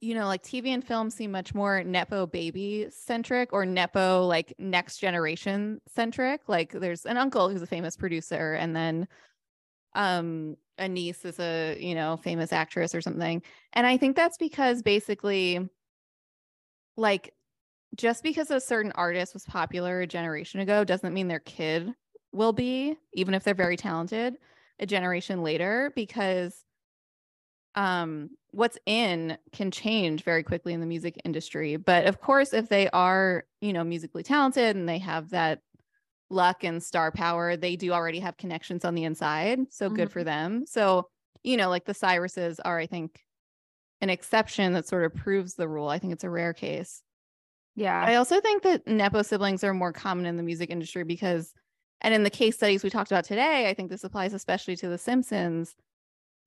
you 0.04 0.16
know 0.16 0.26
like 0.26 0.42
tv 0.42 0.70
and 0.70 0.84
film 0.84 1.12
seem 1.12 1.30
much 1.30 1.54
more 1.54 1.84
nepo 1.84 2.26
baby 2.26 2.88
centric 2.90 3.54
or 3.54 3.68
nepo 3.68 4.26
like 4.26 4.54
next 4.58 4.98
generation 4.98 5.82
centric. 5.88 6.42
Like 6.48 6.72
there's 6.72 7.06
an 7.06 7.18
uncle 7.18 7.50
who's 7.50 7.62
a 7.62 7.68
famous 7.68 7.98
producer 7.98 8.54
and 8.54 8.76
then 8.76 9.08
um 9.96 10.56
a 10.78 10.88
niece 10.88 11.26
is 11.26 11.40
a 11.40 11.78
you 11.80 11.96
know 11.96 12.18
famous 12.18 12.54
actress 12.54 12.96
or 12.96 13.02
something. 13.02 13.42
And 13.74 13.86
i 13.86 13.98
think 13.98 14.16
that's 14.16 14.38
because 14.38 14.82
basically 14.82 15.68
like 16.98 17.34
just 17.96 18.24
because 18.24 18.52
a 18.52 18.60
certain 18.60 18.92
artist 18.94 19.34
was 19.34 19.46
popular 19.46 20.02
a 20.02 20.08
generation 20.08 20.60
ago 20.60 20.84
doesn't 20.84 21.14
mean 21.14 21.28
their 21.28 21.40
kid 21.40 21.94
will 22.32 22.54
be 22.54 22.98
even 23.14 23.34
if 23.34 23.44
they're 23.44 23.54
very 23.54 23.78
talented 23.78 24.36
a 24.80 24.86
generation 24.86 25.44
later 25.44 25.92
because 25.96 26.64
um 27.76 28.30
what's 28.52 28.78
in 28.86 29.38
can 29.54 29.72
change 29.72 30.24
very 30.24 30.44
quickly 30.44 30.74
in 30.74 30.82
the 30.82 30.86
music 30.86 31.22
industry. 31.24 31.78
But 31.78 32.06
of 32.06 32.20
course 32.20 32.54
if 32.54 32.68
they 32.68 32.90
are 32.90 33.46
you 33.62 33.74
know 33.74 33.84
musically 33.84 34.24
talented 34.24 34.76
and 34.76 34.88
they 34.88 35.00
have 35.00 35.30
that 35.30 35.60
luck 36.30 36.64
and 36.64 36.82
star 36.82 37.12
power 37.12 37.58
they 37.58 37.76
do 37.76 37.92
already 37.92 38.20
have 38.20 38.38
connections 38.38 38.86
on 38.86 38.96
the 38.96 39.04
inside 39.04 39.60
so 39.70 39.90
good 39.90 40.12
for 40.12 40.24
them. 40.24 40.66
So 40.66 41.08
you 41.44 41.58
know 41.58 41.70
like 41.70 41.86
the 41.86 41.94
cyruses 41.94 42.60
are 42.64 42.78
i 42.78 42.86
think 42.86 43.20
an 44.02 44.10
exception 44.10 44.74
that 44.74 44.88
sort 44.88 45.06
of 45.06 45.14
proves 45.14 45.54
the 45.54 45.68
rule. 45.68 45.88
I 45.88 46.00
think 46.00 46.12
it's 46.14 46.24
a 46.24 46.30
rare 46.30 46.54
case 46.54 47.04
yeah 47.76 48.04
I 48.06 48.16
also 48.16 48.40
think 48.42 48.64
that 48.64 48.88
Nepo 48.88 49.22
siblings 49.22 49.64
are 49.64 49.74
more 49.74 49.94
common 49.94 50.26
in 50.26 50.38
the 50.38 50.44
music 50.44 50.70
industry 50.70 51.04
because, 51.04 51.54
and 52.02 52.14
in 52.14 52.24
the 52.24 52.30
case 52.30 52.56
studies 52.56 52.84
we 52.84 52.90
talked 52.90 53.12
about 53.12 53.24
today, 53.26 53.70
I 53.70 53.74
think 53.74 53.90
this 53.90 54.04
applies 54.04 54.34
especially 54.34 54.76
to 54.78 54.90
The 54.90 54.98
Simpsons 54.98 55.76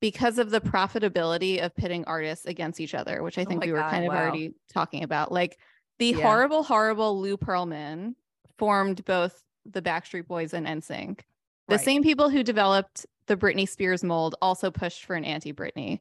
because 0.01 0.37
of 0.37 0.49
the 0.51 0.61
profitability 0.61 1.63
of 1.63 1.75
pitting 1.75 2.03
artists 2.05 2.45
against 2.45 2.79
each 2.79 2.93
other, 2.93 3.23
which 3.23 3.37
I 3.37 3.43
Oh 3.43 3.49
think 3.49 3.61
my 3.61 3.67
we 3.67 3.71
were 3.71 3.79
God, 3.79 3.89
kind 3.91 4.05
of 4.05 4.13
wow. 4.13 4.19
already 4.19 4.53
talking 4.71 5.03
about. 5.03 5.31
Like 5.31 5.57
the 5.99 6.11
Yeah. 6.11 6.21
horrible, 6.21 6.63
horrible 6.63 7.19
Lou 7.21 7.37
Pearlman 7.37 8.15
formed 8.57 9.03
both 9.05 9.41
the 9.65 9.81
Backstreet 9.81 10.27
Boys 10.27 10.53
and 10.53 10.67
NSYNC. 10.67 11.21
The 11.67 11.75
Right. 11.75 11.79
same 11.79 12.03
people 12.03 12.29
who 12.29 12.43
developed 12.43 13.05
the 13.27 13.37
Britney 13.37 13.67
Spears 13.67 14.03
mold 14.03 14.35
also 14.41 14.69
pushed 14.69 15.05
for 15.05 15.15
an 15.15 15.25
anti 15.25 15.53
Britney 15.53 15.99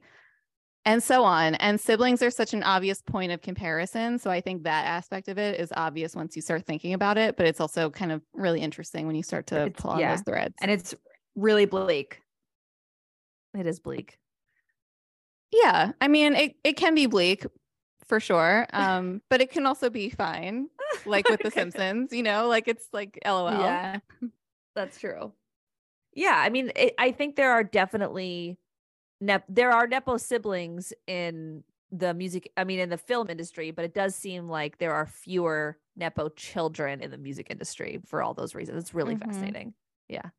and 0.86 1.02
so 1.02 1.24
on. 1.24 1.54
And 1.56 1.80
siblings 1.80 2.22
are 2.22 2.30
such 2.30 2.52
an 2.54 2.62
obvious 2.62 3.00
point 3.02 3.32
of 3.32 3.40
comparison. 3.42 4.18
So 4.18 4.30
I 4.30 4.40
think 4.40 4.64
that 4.64 4.86
aspect 4.86 5.28
of 5.28 5.38
it 5.38 5.58
is 5.60 5.72
obvious 5.76 6.14
once 6.14 6.36
you 6.36 6.42
start 6.42 6.66
thinking 6.66 6.92
about 6.94 7.16
it, 7.18 7.36
but 7.36 7.46
it's 7.46 7.60
also 7.60 7.90
kind 7.90 8.12
of 8.12 8.22
really 8.34 8.60
interesting 8.60 9.06
when 9.06 9.16
you 9.16 9.22
start 9.22 9.46
to 9.48 9.66
It's- 9.66 9.74
pull 9.80 9.92
on 9.92 10.00
those 10.00 10.20
threads. 10.22 10.54
and 10.60 10.70
it's 10.70 10.94
really 11.34 11.64
bleak 11.66 12.20
it 13.58 13.66
is 13.66 13.80
bleak 13.80 14.18
yeah, 15.52 15.92
I 16.00 16.08
mean, 16.08 16.34
it, 16.34 16.56
it 16.64 16.72
can 16.76 16.96
be 16.96 17.06
bleak 17.06 17.46
for 18.08 18.18
sure. 18.18 18.66
Um, 18.72 19.22
but 19.30 19.40
it 19.40 19.52
can 19.52 19.66
also 19.66 19.88
be 19.88 20.10
fine, 20.10 20.66
like 21.06 21.28
with 21.28 21.42
The. 21.44 21.50
Simpsons, 21.52 22.12
you 22.12 22.24
know, 22.24 22.48
like 22.48 22.66
it's 22.66 22.88
like 22.92 23.18
LOL. 23.24 23.52
yeah 23.52 23.98
That's 24.74 24.98
true. 24.98 25.32
Yeah, 26.12 26.34
I 26.36 26.48
mean, 26.50 26.72
it, 26.74 26.94
I 26.98 27.12
think 27.12 27.36
there 27.36 27.52
are 27.52 27.62
definitely 27.62 28.58
nep- 29.24 29.44
there 29.48 29.70
are 29.70 29.86
nepo 29.86 30.16
siblings 30.16 30.92
in 31.06 31.62
the 31.90 32.12
music 32.14 32.50
i 32.56 32.64
mean 32.64 32.80
in 32.80 32.88
the 32.88 32.98
film 32.98 33.30
industry 33.30 33.70
but 33.70 33.84
it 33.84 33.94
does 33.94 34.16
seem 34.16 34.48
like 34.48 34.78
there 34.78 34.92
are 34.92 35.06
fewer 35.06 35.78
nepo 35.96 36.28
children 36.30 37.00
in 37.00 37.10
the 37.10 37.18
music 37.18 37.46
industry 37.50 38.00
for 38.06 38.20
all 38.20 38.34
those 38.34 38.54
reasons. 38.54 38.82
It's 38.82 38.94
really 38.94 39.14
Mhm. 39.14 39.24
fascinating. 39.26 39.74
Yeah. 40.08 40.30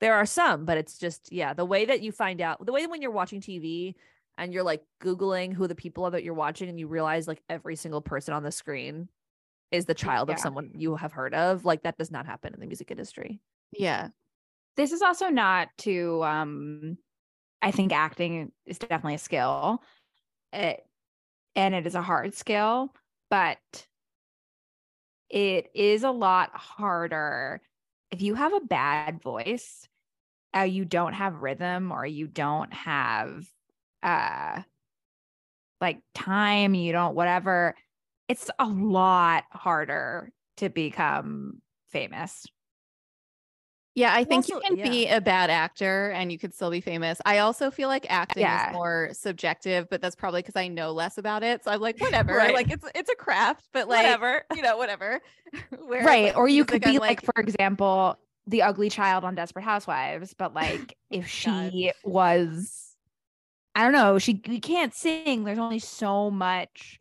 There 0.00 0.14
are 0.14 0.26
some 0.26 0.64
but 0.64 0.76
it's 0.76 0.98
just 0.98 1.32
yeah 1.32 1.54
the 1.54 1.64
way 1.64 1.84
that 1.84 2.00
you 2.02 2.10
find 2.10 2.40
out 2.40 2.64
the 2.66 2.72
way 2.72 2.86
when 2.88 3.00
you're 3.00 3.12
watching 3.12 3.40
tv 3.40 3.94
and 4.36 4.52
you're 4.52 4.64
like 4.64 4.82
googling 5.00 5.52
who 5.54 5.68
the 5.68 5.76
people 5.76 6.04
are 6.04 6.10
that 6.10 6.24
you're 6.24 6.34
watching 6.34 6.68
and 6.68 6.78
you 6.80 6.88
realize 6.88 7.28
like 7.28 7.42
every 7.48 7.76
single 7.76 8.00
person 8.02 8.34
on 8.34 8.42
the 8.42 8.50
screen 8.50 9.08
is 9.70 9.84
the 9.86 9.94
child 9.94 10.28
of 10.28 10.38
someone 10.40 10.72
you 10.74 10.96
have 10.96 11.12
heard 11.12 11.34
of 11.34 11.64
like 11.64 11.84
that 11.84 11.96
does 11.96 12.10
not 12.10 12.26
happen 12.26 12.52
in 12.52 12.58
the 12.60 12.66
music 12.66 12.90
industry. 12.90 13.40
Yeah. 13.72 14.08
this 14.76 14.90
is 14.90 15.02
also 15.02 15.28
not 15.28 15.68
to 15.78 16.22
um 16.24 16.98
i 17.64 17.70
think 17.72 17.92
acting 17.92 18.52
is 18.66 18.78
definitely 18.78 19.14
a 19.14 19.18
skill 19.18 19.82
it, 20.52 20.86
and 21.56 21.74
it 21.74 21.86
is 21.86 21.94
a 21.96 22.02
hard 22.02 22.34
skill 22.34 22.92
but 23.30 23.58
it 25.30 25.70
is 25.74 26.04
a 26.04 26.10
lot 26.10 26.50
harder. 26.54 27.60
If 28.10 28.22
you 28.22 28.34
have 28.34 28.52
a 28.52 28.60
bad 28.60 29.20
voice 29.20 29.88
uh, 30.56 30.60
you 30.60 30.84
don't 30.84 31.14
have 31.14 31.42
rhythm 31.42 31.90
or 31.90 32.06
you 32.06 32.28
don't 32.28 32.72
have 32.72 33.44
uh 34.04 34.62
like 35.80 35.98
time 36.14 36.74
you 36.74 36.92
don't 36.92 37.16
whatever 37.16 37.74
it's 38.28 38.50
a 38.58 38.66
lot 38.66 39.44
harder 39.50 40.30
to 40.58 40.68
become 40.68 41.60
famous 41.88 42.46
Yeah, 43.96 44.12
I 44.12 44.24
think 44.24 44.44
also- 44.44 44.54
you 44.56 44.60
can 44.60 44.90
be 44.90 45.06
a 45.06 45.20
bad 45.20 45.50
actor 45.50 46.10
and 46.10 46.32
you 46.32 46.38
could 46.38 46.52
still 46.52 46.70
be 46.70 46.80
famous. 46.80 47.20
I 47.24 47.38
also 47.38 47.70
feel 47.70 47.88
like 47.88 48.06
acting 48.10 48.42
Yeah. 48.42 48.70
is 48.70 48.72
more 48.72 49.10
subjective, 49.12 49.88
but 49.88 50.00
that's 50.00 50.16
probably 50.16 50.42
because 50.42 50.56
I 50.56 50.66
know 50.68 50.90
less 50.92 51.16
about 51.16 51.42
it. 51.44 51.62
So 51.62 51.70
I'm 51.70 51.80
like, 51.80 52.00
whatever. 52.00 52.34
Right. 52.36 52.54
Like 52.54 52.70
it's 52.70 52.84
it's 52.94 53.10
a 53.10 53.14
craft, 53.14 53.68
but 53.72 53.88
like 53.88 54.02
whatever 54.04 54.42
you 54.54 54.62
know, 54.62 54.76
whatever. 54.76 55.20
Whereas, 55.86 56.06
right 56.06 56.24
like, 56.26 56.36
or 56.36 56.48
you 56.48 56.64
could 56.64 56.82
be 56.82 56.98
like, 56.98 57.22
for 57.22 57.34
example 57.40 58.18
the 58.46 58.60
ugly 58.62 58.90
child 58.90 59.24
on 59.24 59.34
desperate 59.34 59.62
housewives 59.64 60.34
but 60.34 60.52
like 60.52 60.98
if 61.08 61.22
God. 61.46 61.72
she 61.72 61.92
was 62.04 62.94
i 63.74 63.82
don't 63.82 63.92
know 63.92 64.18
she 64.18 64.38
you 64.46 64.60
can't 64.60 64.92
sing 64.92 65.44
there's 65.44 65.58
only 65.58 65.78
so 65.78 66.30
much 66.30 67.00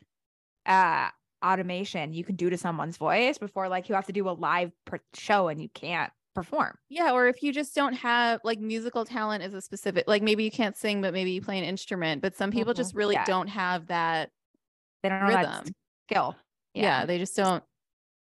uh 0.65 1.09
automation 1.43 2.13
you 2.13 2.23
can 2.23 2.37
do 2.37 2.49
to 2.49 2.57
someone's 2.57 2.95
voice 2.95 3.37
before 3.37 3.67
like 3.67 3.89
you 3.89 3.95
have 3.95 4.05
to 4.05 4.13
do 4.13 4.29
a 4.29 4.31
live 4.31 4.71
per- 4.85 5.01
show 5.13 5.49
and 5.49 5.61
you 5.61 5.67
can't 5.73 6.13
perform 6.34 6.77
yeah, 6.89 7.11
or 7.11 7.27
if 7.27 7.43
you 7.43 7.53
just 7.53 7.75
don't 7.75 7.93
have 7.93 8.39
like 8.43 8.59
musical 8.59 9.05
talent 9.05 9.43
is 9.43 9.53
a 9.53 9.61
specific 9.61 10.05
like 10.07 10.21
maybe 10.23 10.43
you 10.43 10.51
can't 10.51 10.75
sing, 10.77 11.01
but 11.01 11.13
maybe 11.13 11.31
you 11.31 11.41
play 11.41 11.57
an 11.59 11.63
instrument. 11.63 12.21
But 12.21 12.36
some 12.36 12.51
people 12.51 12.73
Mhm. 12.73 12.77
just 12.77 12.95
really 12.95 13.15
Yeah. 13.15 13.25
don't 13.25 13.47
have 13.47 13.88
that 13.88 14.31
they 15.03 15.09
don't 15.09 15.21
know 15.21 15.27
that 15.29 15.69
skill 16.09 16.36
Yeah. 16.73 17.05
they 17.05 17.17
just 17.19 17.36
don't 17.36 17.63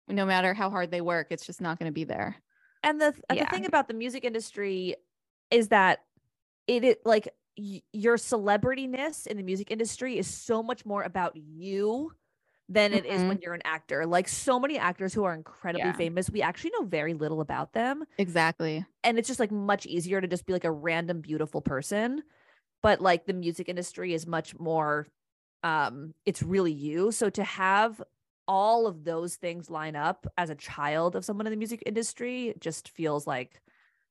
no 0.08 0.26
matter 0.26 0.53
how 0.53 0.70
hard 0.70 0.89
they 0.91 1.01
work, 1.01 1.28
it's 1.32 1.45
just 1.45 1.60
not 1.62 1.80
gonna 1.80 1.91
be 1.91 2.03
there. 2.05 2.38
and 2.84 3.01
the 3.01 3.12
th- 3.12 3.41
the 3.41 3.45
thing 3.47 3.66
about 3.66 3.88
the 3.88 3.93
music 3.93 4.24
industry 4.24 4.95
is 5.51 5.70
that 5.70 5.99
it, 6.68 6.84
it 6.86 7.01
like 7.05 7.28
y- 7.58 7.82
your 7.93 8.18
celebrityness 8.18 9.28
in 9.28 9.36
the 9.38 9.43
music 9.43 9.72
industry 9.72 10.18
is 10.18 10.28
so 10.28 10.62
much 10.64 10.86
more 10.86 11.03
about 11.03 11.36
you 11.36 12.12
than 12.70 12.93
it 12.93 13.05
is 13.05 13.24
when 13.24 13.39
you're 13.41 13.53
an 13.53 13.61
actor. 13.65 14.05
Like 14.05 14.28
so 14.28 14.59
many 14.59 14.78
actors 14.78 15.13
who 15.13 15.24
are 15.24 15.34
incredibly 15.34 15.89
Yeah. 15.89 15.93
famous, 15.93 16.30
we 16.30 16.41
actually 16.41 16.72
know 16.78 16.86
very 16.86 17.13
little 17.13 17.41
about 17.41 17.74
them. 17.74 18.03
Exactly. 18.18 18.86
And 19.03 19.18
it's 19.18 19.28
just 19.28 19.39
like 19.39 19.51
much 19.51 19.86
easier 19.86 20.20
to 20.20 20.28
just 20.28 20.45
be 20.45 20.53
like 20.53 20.65
a 20.65 20.72
random 20.72 21.22
beautiful 21.22 21.61
person. 21.61 22.24
But 22.84 23.01
like 23.01 23.26
the 23.26 23.34
music 23.34 23.70
industry 23.70 24.13
is 24.13 24.28
much 24.28 24.57
more 24.59 25.07
um 25.63 26.13
it's 26.26 26.43
really 26.43 26.72
you. 26.72 27.11
So 27.11 27.30
to 27.32 27.43
have 27.43 28.01
all 28.47 28.88
of 28.88 29.03
those 29.03 29.36
things 29.36 29.70
line 29.70 29.95
up 29.95 30.26
as 30.38 30.49
a 30.49 30.55
child 30.55 31.15
of 31.15 31.26
someone 31.26 31.47
in 31.47 31.51
the 31.51 31.57
music 31.57 31.84
industry 31.86 32.53
just 32.59 32.89
feels 32.89 33.28
like 33.28 33.61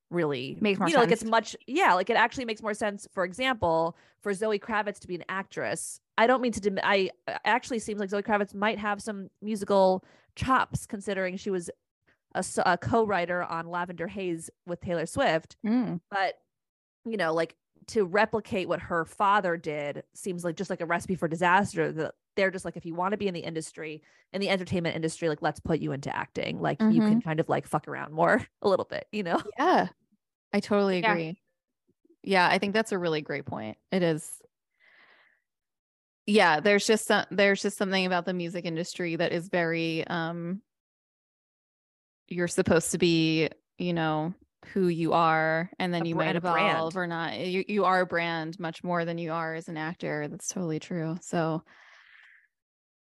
really 0.09 0.57
Makes 0.61 0.79
more 0.79 0.87
you 0.87 0.93
know 0.93 1.01
like 1.01 1.11
it's 1.11 1.23
much 1.25 1.55
yeah 1.67 1.93
like 1.93 2.09
it 2.09 2.15
actually 2.15 2.45
makes 2.45 2.61
more 2.61 2.73
sense 2.73 3.07
for 3.11 3.25
example 3.25 3.97
for 4.21 4.33
zoe 4.33 4.57
kravitz 4.59 4.99
to 4.99 5.07
be 5.07 5.15
an 5.15 5.23
actress 5.27 5.99
i 6.17 6.27
don't 6.27 6.41
mean 6.41 6.51
to 6.51 6.59
dim- 6.59 6.79
i 6.83 7.09
actually 7.45 7.79
seems 7.79 7.99
like 7.99 8.09
zoe 8.09 8.21
kravitz 8.21 8.53
might 8.53 8.77
have 8.79 9.01
some 9.01 9.29
musical 9.41 10.03
chops 10.35 10.85
considering 10.85 11.37
she 11.37 11.49
was 11.49 11.69
a 12.65 12.77
co-writer 12.77 13.41
on 13.43 13.67
lavender 13.67 14.07
haze 14.07 14.49
with 14.65 14.79
taylor 14.81 15.05
swift 15.05 15.55
Mm. 15.65 15.99
but 16.11 16.35
you 17.05 17.17
know 17.17 17.33
like 17.33 17.55
to 17.87 18.03
replicate 18.05 18.67
what 18.67 18.79
her 18.81 19.05
father 19.05 19.55
did 19.57 20.03
seems 20.13 20.43
like 20.43 20.55
just 20.57 20.69
like 20.69 20.81
a 20.81 20.85
recipe 20.85 21.15
for 21.15 21.27
disaster 21.27 21.91
that 21.93 22.13
they're 22.35 22.51
just 22.51 22.65
like 22.65 22.75
if 22.77 22.85
you 22.85 22.93
want 22.93 23.13
to 23.13 23.17
be 23.17 23.27
in 23.27 23.33
the 23.33 23.39
industry 23.39 24.03
in 24.33 24.41
the 24.41 24.49
entertainment 24.49 24.95
industry 24.95 25.29
like 25.29 25.41
let's 25.41 25.59
put 25.59 25.79
you 25.79 25.93
into 25.93 26.13
acting 26.15 26.59
like 26.61 26.79
you 26.81 27.01
can 27.01 27.21
kind 27.21 27.39
of 27.39 27.47
like 27.49 27.65
fuck 27.65 27.87
around 27.87 28.13
more 28.13 28.45
a 28.61 28.67
little 28.69 28.85
bit 28.85 29.07
you 29.11 29.23
know 29.23 29.41
Yeah, 29.57 29.87
I 30.53 30.59
totally 30.59 30.99
Yeah. 30.99 31.11
agree. 31.11 31.41
Yeah, 32.23 32.47
I 32.47 32.57
think 32.57 32.73
that's 32.73 32.91
a 32.91 32.97
really 32.97 33.21
great 33.21 33.45
point. 33.45 33.77
It 33.91 34.03
is. 34.03 34.41
Yeah, 36.27 36.59
there's 36.59 36.85
just 36.85 37.07
some, 37.07 37.25
there's 37.31 37.61
just 37.61 37.77
something 37.77 38.05
about 38.05 38.25
the 38.25 38.33
music 38.33 38.65
industry 38.65 39.15
that 39.15 39.31
is 39.31 39.47
very 39.47 40.05
um 40.07 40.61
you're 42.27 42.49
supposed 42.49 42.91
to 42.91 42.97
be, 42.97 43.47
you 43.77 43.93
know, 43.93 44.33
who 44.73 44.87
you 44.89 45.13
are 45.13 45.69
and 45.79 45.93
then 45.93 46.01
A 46.03 46.09
you 46.09 46.15
bra- 46.15 46.25
might 46.25 46.35
a 46.35 46.41
brand. 46.41 46.75
evolve 46.77 46.97
or 46.97 47.07
not. 47.07 47.39
You 47.39 47.63
you 47.67 47.85
are 47.85 48.01
a 48.01 48.05
brand 48.05 48.59
much 48.59 48.83
more 48.83 49.05
than 49.05 49.17
you 49.17 49.31
are 49.31 49.55
as 49.55 49.69
an 49.69 49.77
actor. 49.77 50.27
That's 50.27 50.49
totally 50.49 50.79
true. 50.79 51.17
So 51.21 51.63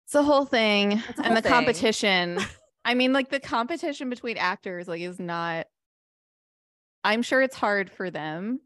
it's 0.06 0.14
the 0.14 0.24
whole 0.24 0.46
thing 0.46 0.94
a 0.94 1.04
and 1.22 1.36
the 1.36 1.42
thing. 1.42 1.52
competition. 1.52 2.40
I 2.86 2.94
mean, 2.94 3.12
like 3.12 3.30
the 3.30 3.42
competition 3.42 4.10
between 4.10 4.38
actors 4.38 4.88
like 4.88 5.02
is 5.02 5.20
not 5.20 5.68
I'm 7.04 7.22
sure 7.22 7.42
it's 7.42 7.56
hard 7.58 7.92
for 7.92 8.10
them, 8.10 8.62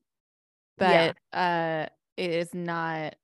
Yeah. 0.80 1.14
but 1.32 1.38
uh 1.38 1.86
it 2.18 2.30
is 2.30 2.54
not 2.54 3.16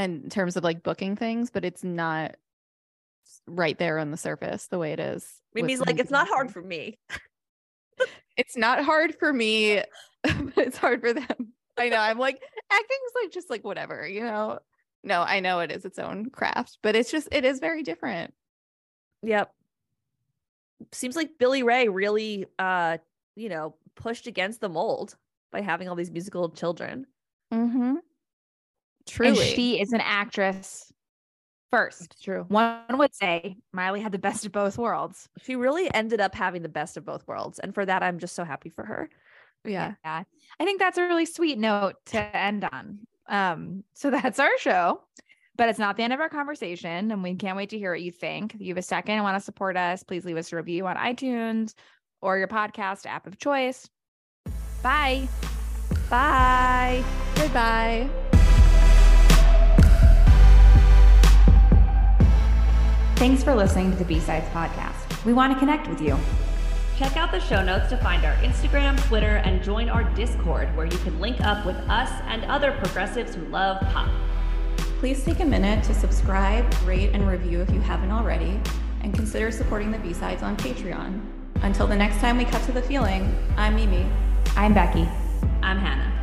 in 0.00 0.28
terms 0.30 0.56
of 0.56 0.64
like 0.64 0.82
booking 0.82 1.16
things, 1.16 1.50
but 1.50 1.64
it's 1.64 1.84
not 1.84 2.36
right 3.46 3.78
there 3.78 3.98
on 3.98 4.10
the 4.10 4.16
surface 4.16 4.66
the 4.66 4.78
way 4.78 4.92
it 4.92 5.00
is. 5.00 5.40
mimi's 5.54 5.80
like 5.80 5.98
it's 6.00 6.10
not 6.10 6.26
hard 6.28 6.50
for 6.50 6.62
me 6.62 6.98
It's 8.40 8.56
not 8.56 8.82
hard 8.82 9.14
for 9.16 9.30
me, 9.32 9.82
but 10.22 10.56
it's 10.56 10.78
hard 10.78 11.02
for 11.02 11.12
them. 11.12 11.52
I 11.76 11.90
know. 11.90 11.98
I'm 11.98 12.18
like 12.18 12.40
acting's 12.70 13.12
like 13.22 13.32
just 13.32 13.50
like 13.50 13.64
whatever, 13.64 14.08
you 14.08 14.22
know. 14.22 14.60
No, 15.02 15.20
I 15.20 15.40
know 15.40 15.60
it 15.60 15.70
is 15.70 15.84
its 15.84 15.98
own 15.98 16.30
craft, 16.30 16.78
but 16.82 16.96
it's 16.96 17.10
just 17.10 17.28
it 17.32 17.44
is 17.44 17.58
very 17.58 17.82
different. 17.82 18.32
Yep. 19.22 19.52
Seems 20.92 21.16
like 21.16 21.38
Billy 21.38 21.62
Ray 21.62 21.88
really 21.88 22.46
uh, 22.58 22.96
you 23.36 23.50
know, 23.50 23.74
pushed 23.94 24.26
against 24.26 24.62
the 24.62 24.70
mold 24.70 25.16
by 25.52 25.60
having 25.60 25.88
all 25.90 25.94
these 25.94 26.10
musical 26.10 26.48
children. 26.48 27.06
Mm-hmm. 27.52 27.96
And 29.18 29.36
she 29.36 29.80
is 29.80 29.92
an 29.92 30.00
actress 30.00 30.92
first 31.70 32.22
true. 32.22 32.44
one 32.48 32.82
would 32.92 33.14
say 33.14 33.56
miley 33.72 34.00
had 34.00 34.10
the 34.12 34.18
best 34.18 34.44
of 34.44 34.50
both 34.52 34.76
worlds 34.76 35.28
She 35.42 35.54
really 35.54 35.92
ended 35.94 36.20
up 36.20 36.34
having 36.34 36.62
the 36.62 36.68
best 36.68 36.96
of 36.96 37.04
both 37.04 37.26
worlds. 37.28 37.58
And 37.60 37.74
for 37.74 37.86
that, 37.86 38.02
I'm 38.02 38.18
just 38.18 38.34
so 38.34 38.44
happy 38.44 38.70
for 38.70 38.84
her. 38.84 39.08
yeah. 39.64 39.94
Yeah. 40.04 40.24
I 40.58 40.64
think 40.64 40.80
that's 40.80 40.98
a 40.98 41.02
really 41.02 41.26
sweet 41.26 41.58
note 41.58 41.94
to 42.06 42.36
end 42.36 42.64
on. 42.70 43.00
Um, 43.28 43.84
so 43.94 44.10
that's 44.10 44.38
our 44.38 44.56
show, 44.58 45.00
but 45.56 45.68
it's 45.68 45.78
not 45.78 45.96
the 45.96 46.02
end 46.02 46.12
of 46.12 46.20
our 46.20 46.28
conversation, 46.28 47.10
and 47.12 47.22
we 47.22 47.34
can't 47.34 47.56
wait 47.56 47.70
to 47.70 47.78
hear 47.78 47.92
what 47.92 48.02
you 48.02 48.10
think. 48.10 48.54
If 48.54 48.60
you 48.60 48.68
have 48.68 48.78
a 48.78 48.82
second 48.82 49.14
and 49.14 49.24
want 49.24 49.36
to 49.36 49.44
support 49.44 49.76
us, 49.76 50.02
please 50.02 50.24
leave 50.24 50.36
us 50.36 50.52
a 50.52 50.56
review 50.56 50.86
on 50.86 50.96
iTunes 50.96 51.74
or 52.20 52.36
your 52.38 52.48
podcast 52.48 53.06
app 53.06 53.26
of 53.26 53.38
choice. 53.38 53.88
Bye. 54.82 55.28
Bye. 56.10 57.04
Goodbye. 57.36 58.29
Thanks 63.20 63.44
for 63.44 63.54
listening 63.54 63.90
to 63.90 63.98
the 63.98 64.04
B-Sides 64.06 64.48
podcast. 64.48 65.26
We 65.26 65.34
want 65.34 65.52
to 65.52 65.58
connect 65.58 65.86
with 65.88 66.00
you. 66.00 66.16
Check 66.96 67.18
out 67.18 67.30
the 67.30 67.38
show 67.38 67.62
notes 67.62 67.90
to 67.90 67.98
find 67.98 68.24
our 68.24 68.34
Instagram, 68.36 68.98
Twitter, 69.08 69.42
and 69.44 69.62
join 69.62 69.90
our 69.90 70.04
Discord 70.14 70.74
where 70.74 70.86
you 70.86 70.96
can 71.00 71.20
link 71.20 71.38
up 71.42 71.66
with 71.66 71.76
us 71.90 72.08
and 72.28 72.42
other 72.46 72.72
progressives 72.72 73.34
who 73.34 73.44
love 73.48 73.78
pop. 73.92 74.10
Please 75.00 75.22
take 75.22 75.40
a 75.40 75.44
minute 75.44 75.84
to 75.84 75.92
subscribe, 75.92 76.64
rate, 76.86 77.10
and 77.12 77.28
review 77.28 77.60
if 77.60 77.70
you 77.70 77.80
haven't 77.80 78.10
already, 78.10 78.58
and 79.02 79.12
consider 79.12 79.50
supporting 79.50 79.90
the 79.92 79.98
B-Sides 79.98 80.42
on 80.42 80.56
Patreon. 80.56 81.20
Until 81.56 81.86
the 81.86 81.96
next 81.96 82.20
time 82.20 82.38
we 82.38 82.46
cut 82.46 82.62
to 82.62 82.72
the 82.72 82.80
feeling, 82.80 83.36
I'm 83.58 83.76
Mimi. 83.76 84.06
I'm 84.56 84.72
Becky. 84.72 85.06
I'm 85.62 85.76
Hannah. 85.76 86.19